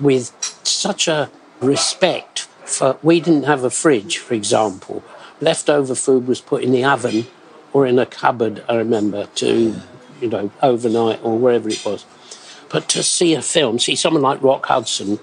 with 0.00 0.32
such 0.64 1.06
a 1.06 1.30
respect 1.60 2.40
for, 2.64 2.98
we 3.02 3.20
didn't 3.20 3.44
have 3.44 3.62
a 3.62 3.70
fridge, 3.70 4.18
for 4.18 4.34
example. 4.34 5.04
Leftover 5.40 5.94
food 5.94 6.26
was 6.26 6.40
put 6.40 6.62
in 6.62 6.72
the 6.72 6.84
oven 6.84 7.26
or 7.72 7.86
in 7.86 7.98
a 7.98 8.06
cupboard, 8.06 8.64
I 8.68 8.76
remember, 8.76 9.26
to, 9.26 9.74
you 10.20 10.28
know, 10.28 10.50
overnight 10.62 11.20
or 11.22 11.38
wherever 11.38 11.68
it 11.68 11.84
was. 11.84 12.06
But 12.70 12.88
to 12.90 13.02
see 13.02 13.34
a 13.34 13.42
film, 13.42 13.78
see 13.78 13.94
someone 13.94 14.22
like 14.22 14.42
Rock 14.42 14.66
Hudson 14.66 15.18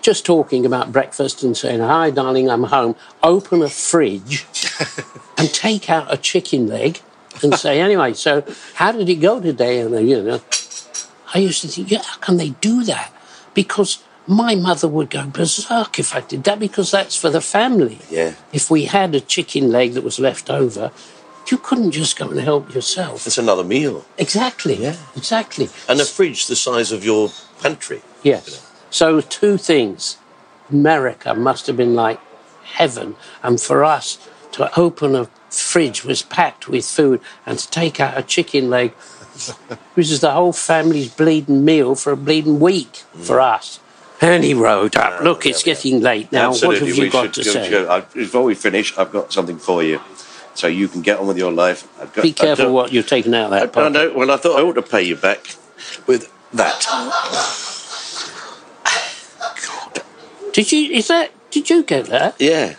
just 0.00 0.24
talking 0.24 0.64
about 0.64 0.92
breakfast 0.92 1.42
and 1.42 1.56
saying, 1.56 1.80
Hi, 1.80 2.10
darling, 2.10 2.48
I'm 2.48 2.64
home, 2.64 2.96
open 3.22 3.62
a 3.62 3.68
fridge 3.68 4.46
and 5.38 5.52
take 5.52 5.90
out 5.90 6.12
a 6.12 6.16
chicken 6.16 6.66
leg 6.68 7.00
and 7.42 7.54
say, 7.54 7.80
Anyway, 7.80 8.14
so 8.14 8.44
how 8.74 8.92
did 8.92 9.08
it 9.08 9.16
go 9.16 9.40
today? 9.40 9.80
And, 9.80 9.94
uh, 9.94 9.98
you 9.98 10.22
know, 10.22 10.40
I 11.34 11.38
used 11.38 11.62
to 11.62 11.68
think, 11.68 11.90
yeah, 11.90 12.02
how 12.02 12.18
can 12.18 12.36
they 12.36 12.50
do 12.50 12.84
that? 12.84 13.12
Because 13.54 14.02
my 14.26 14.54
mother 14.54 14.88
would 14.88 15.10
go 15.10 15.26
berserk 15.26 15.98
if 15.98 16.14
I 16.14 16.20
did 16.20 16.44
that 16.44 16.58
because 16.58 16.90
that's 16.90 17.16
for 17.16 17.30
the 17.30 17.40
family. 17.40 18.00
Yeah. 18.10 18.34
If 18.52 18.70
we 18.70 18.86
had 18.86 19.14
a 19.14 19.20
chicken 19.20 19.70
leg 19.70 19.92
that 19.94 20.04
was 20.04 20.18
left 20.18 20.50
over, 20.50 20.90
you 21.50 21.58
couldn't 21.58 21.92
just 21.92 22.18
go 22.18 22.28
and 22.28 22.40
help 22.40 22.74
yourself. 22.74 23.26
It's 23.26 23.38
another 23.38 23.62
meal. 23.62 24.04
Exactly. 24.18 24.74
Yeah. 24.74 24.96
Exactly. 25.14 25.68
And 25.88 26.00
a 26.00 26.04
fridge 26.04 26.46
the 26.46 26.56
size 26.56 26.90
of 26.90 27.04
your 27.04 27.30
pantry. 27.60 28.02
Yes. 28.22 28.66
So 28.90 29.20
two 29.20 29.56
things. 29.56 30.18
America 30.70 31.32
must 31.34 31.68
have 31.68 31.76
been 31.76 31.94
like 31.94 32.20
heaven, 32.64 33.14
and 33.42 33.60
for 33.60 33.84
us 33.84 34.18
to 34.56 34.80
open 34.80 35.14
a 35.14 35.28
fridge 35.50 36.04
was 36.04 36.22
packed 36.22 36.68
with 36.68 36.84
food, 36.84 37.20
and 37.44 37.58
to 37.58 37.70
take 37.70 38.00
out 38.00 38.16
a 38.16 38.22
chicken 38.22 38.70
leg, 38.70 38.92
which 39.94 40.10
is 40.10 40.20
the 40.20 40.30
whole 40.30 40.52
family's 40.52 41.12
bleeding 41.14 41.64
meal 41.64 41.94
for 41.94 42.12
a 42.12 42.16
bleeding 42.16 42.58
week 42.58 42.96
for 43.14 43.36
mm. 43.36 43.54
us. 43.54 43.80
And 44.20 44.42
he 44.42 44.54
rode 44.54 44.96
up. 44.96 45.22
Look, 45.22 45.44
it's 45.44 45.62
getting 45.62 46.00
late 46.00 46.32
now. 46.32 46.48
Absolutely, 46.48 46.80
what 46.80 46.88
have 46.88 46.96
you 46.96 47.02
we 47.02 47.10
got 47.10 47.34
to 47.34 47.44
go- 47.44 47.50
say? 47.50 47.70
go- 47.70 47.86
uh, 47.86 48.00
before 48.14 48.44
we 48.44 48.54
finish, 48.54 48.96
I've 48.96 49.12
got 49.12 49.30
something 49.30 49.58
for 49.58 49.82
you, 49.82 50.00
so 50.54 50.66
you 50.68 50.88
can 50.88 51.02
get 51.02 51.18
on 51.18 51.26
with 51.26 51.36
your 51.36 51.52
life. 51.52 51.86
I've 52.00 52.12
got, 52.14 52.22
Be 52.22 52.32
careful 52.32 52.72
what 52.72 52.92
you're 52.92 53.02
taking 53.02 53.34
out 53.34 53.52
of 53.52 53.72
that 53.72 53.76
I, 53.76 53.86
I 53.86 53.88
know. 53.90 54.12
Well, 54.14 54.30
I 54.30 54.38
thought 54.38 54.58
I 54.58 54.62
ought 54.62 54.72
to 54.74 54.82
pay 54.82 55.02
you 55.02 55.16
back 55.16 55.54
with 56.06 56.32
that. 56.54 56.86
Did 60.54 60.72
you? 60.72 60.92
Is 60.92 61.08
that? 61.08 61.30
Did 61.50 61.68
you 61.68 61.82
get 61.82 62.06
that? 62.06 62.36
Yeah, 62.38 62.76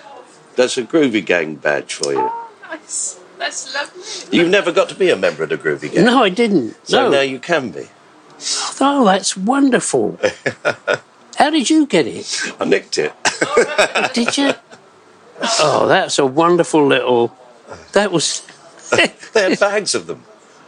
that's 0.57 0.77
a 0.77 0.83
Groovy 0.83 1.25
Gang 1.25 1.55
badge 1.55 1.93
for 1.93 2.11
you. 2.11 2.19
Oh, 2.19 2.49
nice. 2.69 3.19
That's 3.37 3.73
lovely. 3.73 4.37
You've 4.37 4.49
never 4.49 4.71
got 4.71 4.89
to 4.89 4.95
be 4.95 5.09
a 5.09 5.15
member 5.15 5.43
of 5.43 5.49
the 5.49 5.57
Groovy 5.57 5.93
Gang. 5.93 6.03
No, 6.03 6.23
I 6.23 6.29
didn't. 6.29 6.75
So 6.85 7.03
no. 7.03 7.11
now 7.11 7.21
you 7.21 7.39
can 7.39 7.69
be. 7.69 7.87
Oh, 8.81 9.03
that's 9.05 9.37
wonderful. 9.37 10.19
How 11.37 11.49
did 11.51 11.69
you 11.69 11.85
get 11.85 12.07
it? 12.07 12.51
I 12.59 12.65
nicked 12.65 12.97
it. 12.97 13.13
Did 14.13 14.37
you? 14.37 14.53
Oh, 15.59 15.85
that's 15.87 16.17
a 16.17 16.25
wonderful 16.25 16.85
little. 16.85 17.35
That 17.93 18.11
was. 18.11 18.41
they 18.91 19.13
had 19.33 19.59
bags 19.59 19.93
of 19.93 20.07
them. 20.07 20.23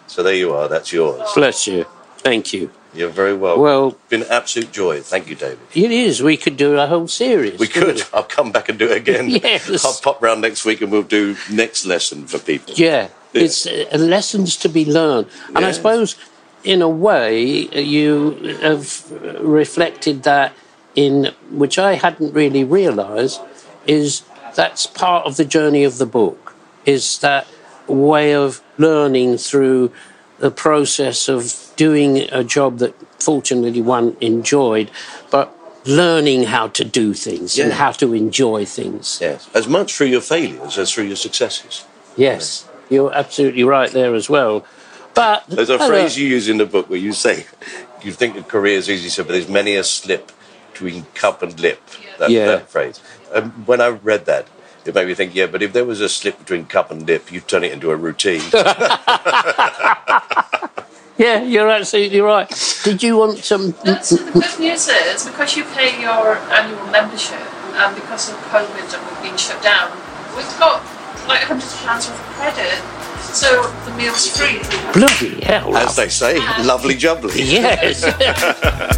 So 0.05 0.21
there 0.21 0.35
you 0.35 0.53
are. 0.53 0.67
That's 0.67 0.93
yours. 0.93 1.27
Bless 1.33 1.65
you. 1.65 1.85
Thank 2.17 2.53
you. 2.53 2.69
You're 2.93 3.09
very 3.09 3.33
welcome. 3.33 3.61
Well- 3.63 3.97
been 4.09 4.23
an 4.23 4.27
absolute 4.31 4.71
joy. 4.71 5.01
Thank 5.01 5.29
you, 5.29 5.35
David. 5.35 5.59
It 5.73 5.91
is. 5.91 6.23
We 6.23 6.37
could 6.37 6.57
do 6.57 6.77
a 6.77 6.87
whole 6.87 7.07
series. 7.07 7.59
We 7.59 7.67
could. 7.67 8.03
I'll 8.13 8.23
come 8.23 8.51
back 8.51 8.69
and 8.69 8.79
do 8.79 8.89
it 8.89 8.97
again. 8.97 9.29
Yes. 9.43 9.85
I'll 9.85 9.99
pop 10.01 10.21
round 10.21 10.41
next 10.41 10.65
week 10.65 10.81
and 10.81 10.91
we'll 10.91 11.03
do 11.03 11.35
next 11.51 11.85
lesson 11.85 12.25
for 12.27 12.39
people. 12.39 12.73
Yeah, 12.75 13.09
it's 13.33 13.65
uh, 13.67 13.85
lessons 13.93 14.57
to 14.57 14.69
be 14.69 14.85
learned, 14.85 15.27
and 15.55 15.65
I 15.65 15.71
suppose, 15.71 16.15
in 16.63 16.81
a 16.81 16.89
way, 16.89 17.43
you 17.43 18.57
have 18.61 19.11
reflected 19.39 20.23
that 20.23 20.53
in 20.95 21.31
which 21.51 21.77
I 21.77 21.93
hadn't 21.93 22.33
really 22.33 22.63
realised 22.63 23.39
is 23.85 24.23
that's 24.55 24.87
part 24.87 25.25
of 25.25 25.37
the 25.37 25.45
journey 25.45 25.83
of 25.83 25.99
the 25.99 26.05
book. 26.05 26.55
Is 26.85 27.19
that 27.19 27.47
way 27.87 28.33
of 28.33 28.61
learning 28.77 29.37
through 29.37 29.91
the 30.39 30.51
process 30.51 31.27
of 31.29 31.68
doing 31.79 32.27
a 32.33 32.43
job 32.43 32.79
that 32.79 32.93
fortunately 33.23 33.81
one 33.81 34.17
enjoyed, 34.19 34.91
but 35.31 35.49
learning 35.85 36.43
how 36.43 36.67
to 36.67 36.83
do 36.83 37.13
things 37.13 37.57
and 37.57 37.71
how 37.71 37.89
to 37.89 38.13
enjoy 38.13 38.65
things. 38.65 39.17
Yes. 39.21 39.49
As 39.55 39.65
much 39.65 39.95
through 39.95 40.07
your 40.07 40.19
failures 40.19 40.77
as 40.77 40.91
through 40.91 41.05
your 41.05 41.15
successes. 41.15 41.85
Yes, 42.17 42.67
you're 42.89 43.13
absolutely 43.13 43.63
right 43.63 43.89
there 43.91 44.13
as 44.13 44.29
well. 44.29 44.65
But 45.13 45.45
There's 45.47 45.69
a 45.69 45.79
phrase 45.79 46.17
you 46.17 46.27
use 46.27 46.49
in 46.49 46.57
the 46.57 46.65
book 46.65 46.89
where 46.89 46.99
you 46.99 47.13
say, 47.13 47.45
you 48.03 48.11
think 48.11 48.35
a 48.35 48.43
career 48.43 48.77
is 48.77 48.89
easy, 48.89 49.07
so, 49.07 49.23
but 49.23 49.31
there's 49.31 49.47
many 49.47 49.77
a 49.77 49.85
slip 49.85 50.33
between 50.73 51.05
cup 51.13 51.41
and 51.41 51.57
lip. 51.61 51.81
That, 52.19 52.29
Yeah. 52.29 52.45
that 52.47 52.69
phrase. 52.69 52.99
Um, 53.33 53.51
when 53.65 53.79
I 53.79 53.87
read 53.87 54.25
that, 54.25 54.49
it 54.83 54.93
made 54.93 55.07
me 55.07 55.13
think, 55.13 55.33
yeah, 55.33 55.45
but 55.45 55.61
if 55.61 55.71
there 55.71 55.85
was 55.85 56.01
a 56.01 56.09
slip 56.09 56.39
between 56.39 56.65
cup 56.65 56.91
and 56.91 57.07
lip, 57.07 57.31
you'd 57.31 57.47
turn 57.47 57.63
it 57.63 57.71
into 57.71 57.89
a 57.91 57.95
routine. 57.95 58.41
Yeah, 61.19 61.43
you're 61.43 61.69
absolutely 61.69 62.21
right. 62.21 62.47
Did 62.85 63.03
you 63.03 63.17
want 63.17 63.39
some? 63.39 63.75
And 63.83 64.01
so 64.01 64.15
the 64.15 64.31
good 64.31 64.59
news 64.59 64.87
is 64.87 65.25
because 65.27 65.57
you 65.57 65.65
pay 65.65 65.99
your 66.01 66.37
annual 66.37 66.85
membership 66.87 67.41
and 67.75 67.93
because 67.93 68.29
of 68.29 68.37
COVID 68.47 68.87
and 68.95 69.05
we've 69.05 69.29
been 69.29 69.37
shut 69.37 69.61
down, 69.61 69.91
we've 70.37 70.47
got 70.57 70.81
like 71.27 71.41
hundred 71.41 71.67
pounds 71.83 72.07
worth 72.07 72.17
of 72.17 72.25
credit, 72.39 72.79
so 73.19 73.63
the 73.83 73.97
meal's 73.97 74.27
free. 74.31 74.59
Bloody 74.93 75.41
hell! 75.41 75.75
As 75.75 75.97
they 75.97 76.07
say, 76.07 76.39
lovely 76.63 76.95
jubbly. 76.95 77.35
Yes. 77.35 78.05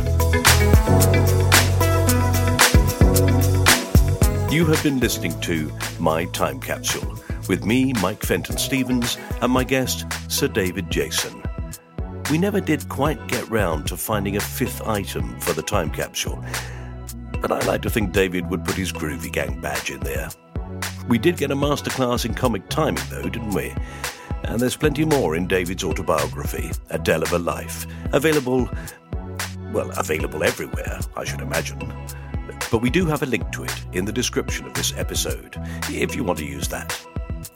You 4.51 4.65
have 4.65 4.83
been 4.83 4.99
listening 4.99 5.39
to 5.41 5.71
My 5.97 6.25
Time 6.25 6.59
Capsule 6.59 7.17
with 7.47 7.65
me, 7.65 7.93
Mike 8.01 8.21
Fenton 8.21 8.57
Stevens, 8.57 9.17
and 9.41 9.49
my 9.49 9.63
guest, 9.63 10.05
Sir 10.29 10.49
David 10.49 10.91
Jason. 10.91 11.41
We 12.31 12.37
never 12.37 12.61
did 12.61 12.87
quite 12.87 13.27
get 13.27 13.49
round 13.49 13.87
to 13.87 13.97
finding 13.97 14.37
a 14.37 14.39
fifth 14.39 14.87
item 14.87 15.37
for 15.41 15.51
the 15.51 15.61
time 15.61 15.91
capsule, 15.91 16.41
but 17.41 17.51
I 17.51 17.59
like 17.65 17.81
to 17.81 17.89
think 17.89 18.13
David 18.13 18.49
would 18.49 18.63
put 18.63 18.75
his 18.75 18.93
Groovy 18.93 19.29
Gang 19.29 19.59
badge 19.59 19.91
in 19.91 19.99
there. 19.99 20.29
We 21.09 21.17
did 21.17 21.35
get 21.35 21.51
a 21.51 21.57
masterclass 21.57 22.23
in 22.23 22.33
comic 22.33 22.69
timing, 22.69 23.03
though, 23.09 23.27
didn't 23.27 23.51
we? 23.51 23.75
And 24.43 24.61
there's 24.61 24.77
plenty 24.77 25.03
more 25.03 25.35
in 25.35 25.45
David's 25.45 25.83
autobiography, 25.83 26.71
A 26.89 26.97
Del 26.97 27.21
of 27.21 27.33
a 27.33 27.39
Life, 27.39 27.85
available, 28.13 28.69
well, 29.73 29.91
available 29.99 30.41
everywhere, 30.41 31.01
I 31.17 31.25
should 31.25 31.41
imagine. 31.41 31.79
But 32.71 32.81
we 32.81 32.89
do 32.89 33.05
have 33.07 33.23
a 33.23 33.25
link 33.25 33.51
to 33.51 33.65
it 33.65 33.85
in 33.91 34.05
the 34.05 34.13
description 34.13 34.65
of 34.65 34.73
this 34.73 34.93
episode, 34.95 35.57
if 35.89 36.15
you 36.15 36.23
want 36.23 36.39
to 36.39 36.45
use 36.45 36.69
that. 36.69 36.97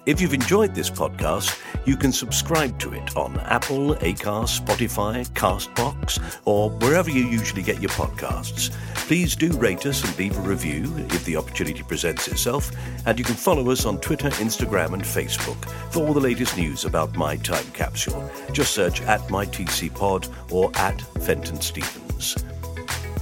If 0.05 0.21
you've 0.21 0.33
enjoyed 0.33 0.75
this 0.75 0.89
podcast, 0.89 1.59
you 1.85 1.97
can 1.97 2.11
subscribe 2.11 2.77
to 2.79 2.93
it 2.93 3.15
on 3.17 3.39
Apple, 3.39 3.95
Acast, 3.95 4.61
Spotify, 4.63 5.27
Castbox, 5.29 6.39
or 6.45 6.69
wherever 6.69 7.09
you 7.09 7.25
usually 7.27 7.63
get 7.63 7.81
your 7.81 7.89
podcasts. 7.91 8.71
Please 9.07 9.35
do 9.35 9.51
rate 9.57 9.85
us 9.85 10.03
and 10.03 10.17
leave 10.17 10.37
a 10.37 10.41
review 10.41 10.91
if 11.09 11.25
the 11.25 11.35
opportunity 11.37 11.83
presents 11.83 12.27
itself, 12.27 12.71
and 13.05 13.17
you 13.17 13.25
can 13.25 13.35
follow 13.35 13.71
us 13.71 13.85
on 13.85 13.99
Twitter, 13.99 14.29
Instagram, 14.29 14.93
and 14.93 15.03
Facebook 15.03 15.63
for 15.91 16.05
all 16.05 16.13
the 16.13 16.19
latest 16.19 16.57
news 16.57 16.85
about 16.85 17.15
My 17.15 17.35
Time 17.37 17.65
Capsule. 17.73 18.29
Just 18.51 18.73
search 18.73 19.01
at 19.01 19.21
MyTCPod 19.21 20.51
or 20.51 20.71
at 20.75 21.01
Fenton 21.23 21.61
Stevens. 21.61 22.35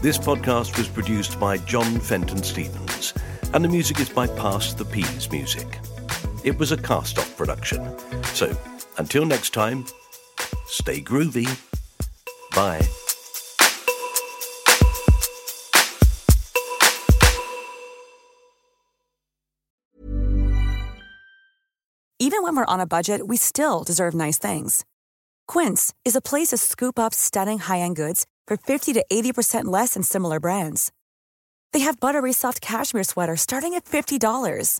This 0.01 0.18
podcast 0.18 0.78
was 0.78 0.89
produced 0.89 1.39
by 1.39 1.57
John 1.59 1.99
Fenton 1.99 2.43
Stevens, 2.43 3.14
and 3.53 3.64
the 3.64 3.70
music 3.70 3.99
is 3.99 4.09
by 4.09 4.28
Past 4.28 4.78
the 4.78 4.86
Peas 4.86 5.32
Music. 5.32 5.80
It 6.43 6.57
was 6.59 6.71
a 6.73 6.77
cast 6.77 7.17
off 7.17 7.37
production. 7.37 7.81
So, 8.33 8.55
until 8.97 9.25
next 9.25 9.53
time, 9.53 9.85
stay 10.67 11.01
groovy. 11.01 11.47
Bye. 12.55 12.87
Even 22.19 22.43
when 22.43 22.55
we're 22.55 22.65
on 22.65 22.79
a 22.79 22.87
budget, 22.87 23.27
we 23.27 23.37
still 23.37 23.83
deserve 23.83 24.13
nice 24.13 24.37
things. 24.37 24.85
Quince 25.47 25.93
is 26.05 26.15
a 26.15 26.21
place 26.21 26.49
to 26.49 26.57
scoop 26.57 26.97
up 26.97 27.13
stunning 27.13 27.59
high 27.59 27.79
end 27.79 27.95
goods 27.95 28.25
for 28.47 28.57
50 28.57 28.93
to 28.93 29.05
80% 29.11 29.65
less 29.65 29.93
than 29.93 30.03
similar 30.03 30.39
brands. 30.39 30.91
They 31.73 31.79
have 31.79 31.99
buttery 31.99 32.33
soft 32.33 32.61
cashmere 32.61 33.03
sweaters 33.03 33.41
starting 33.41 33.73
at 33.73 33.85
$50, 33.85 34.79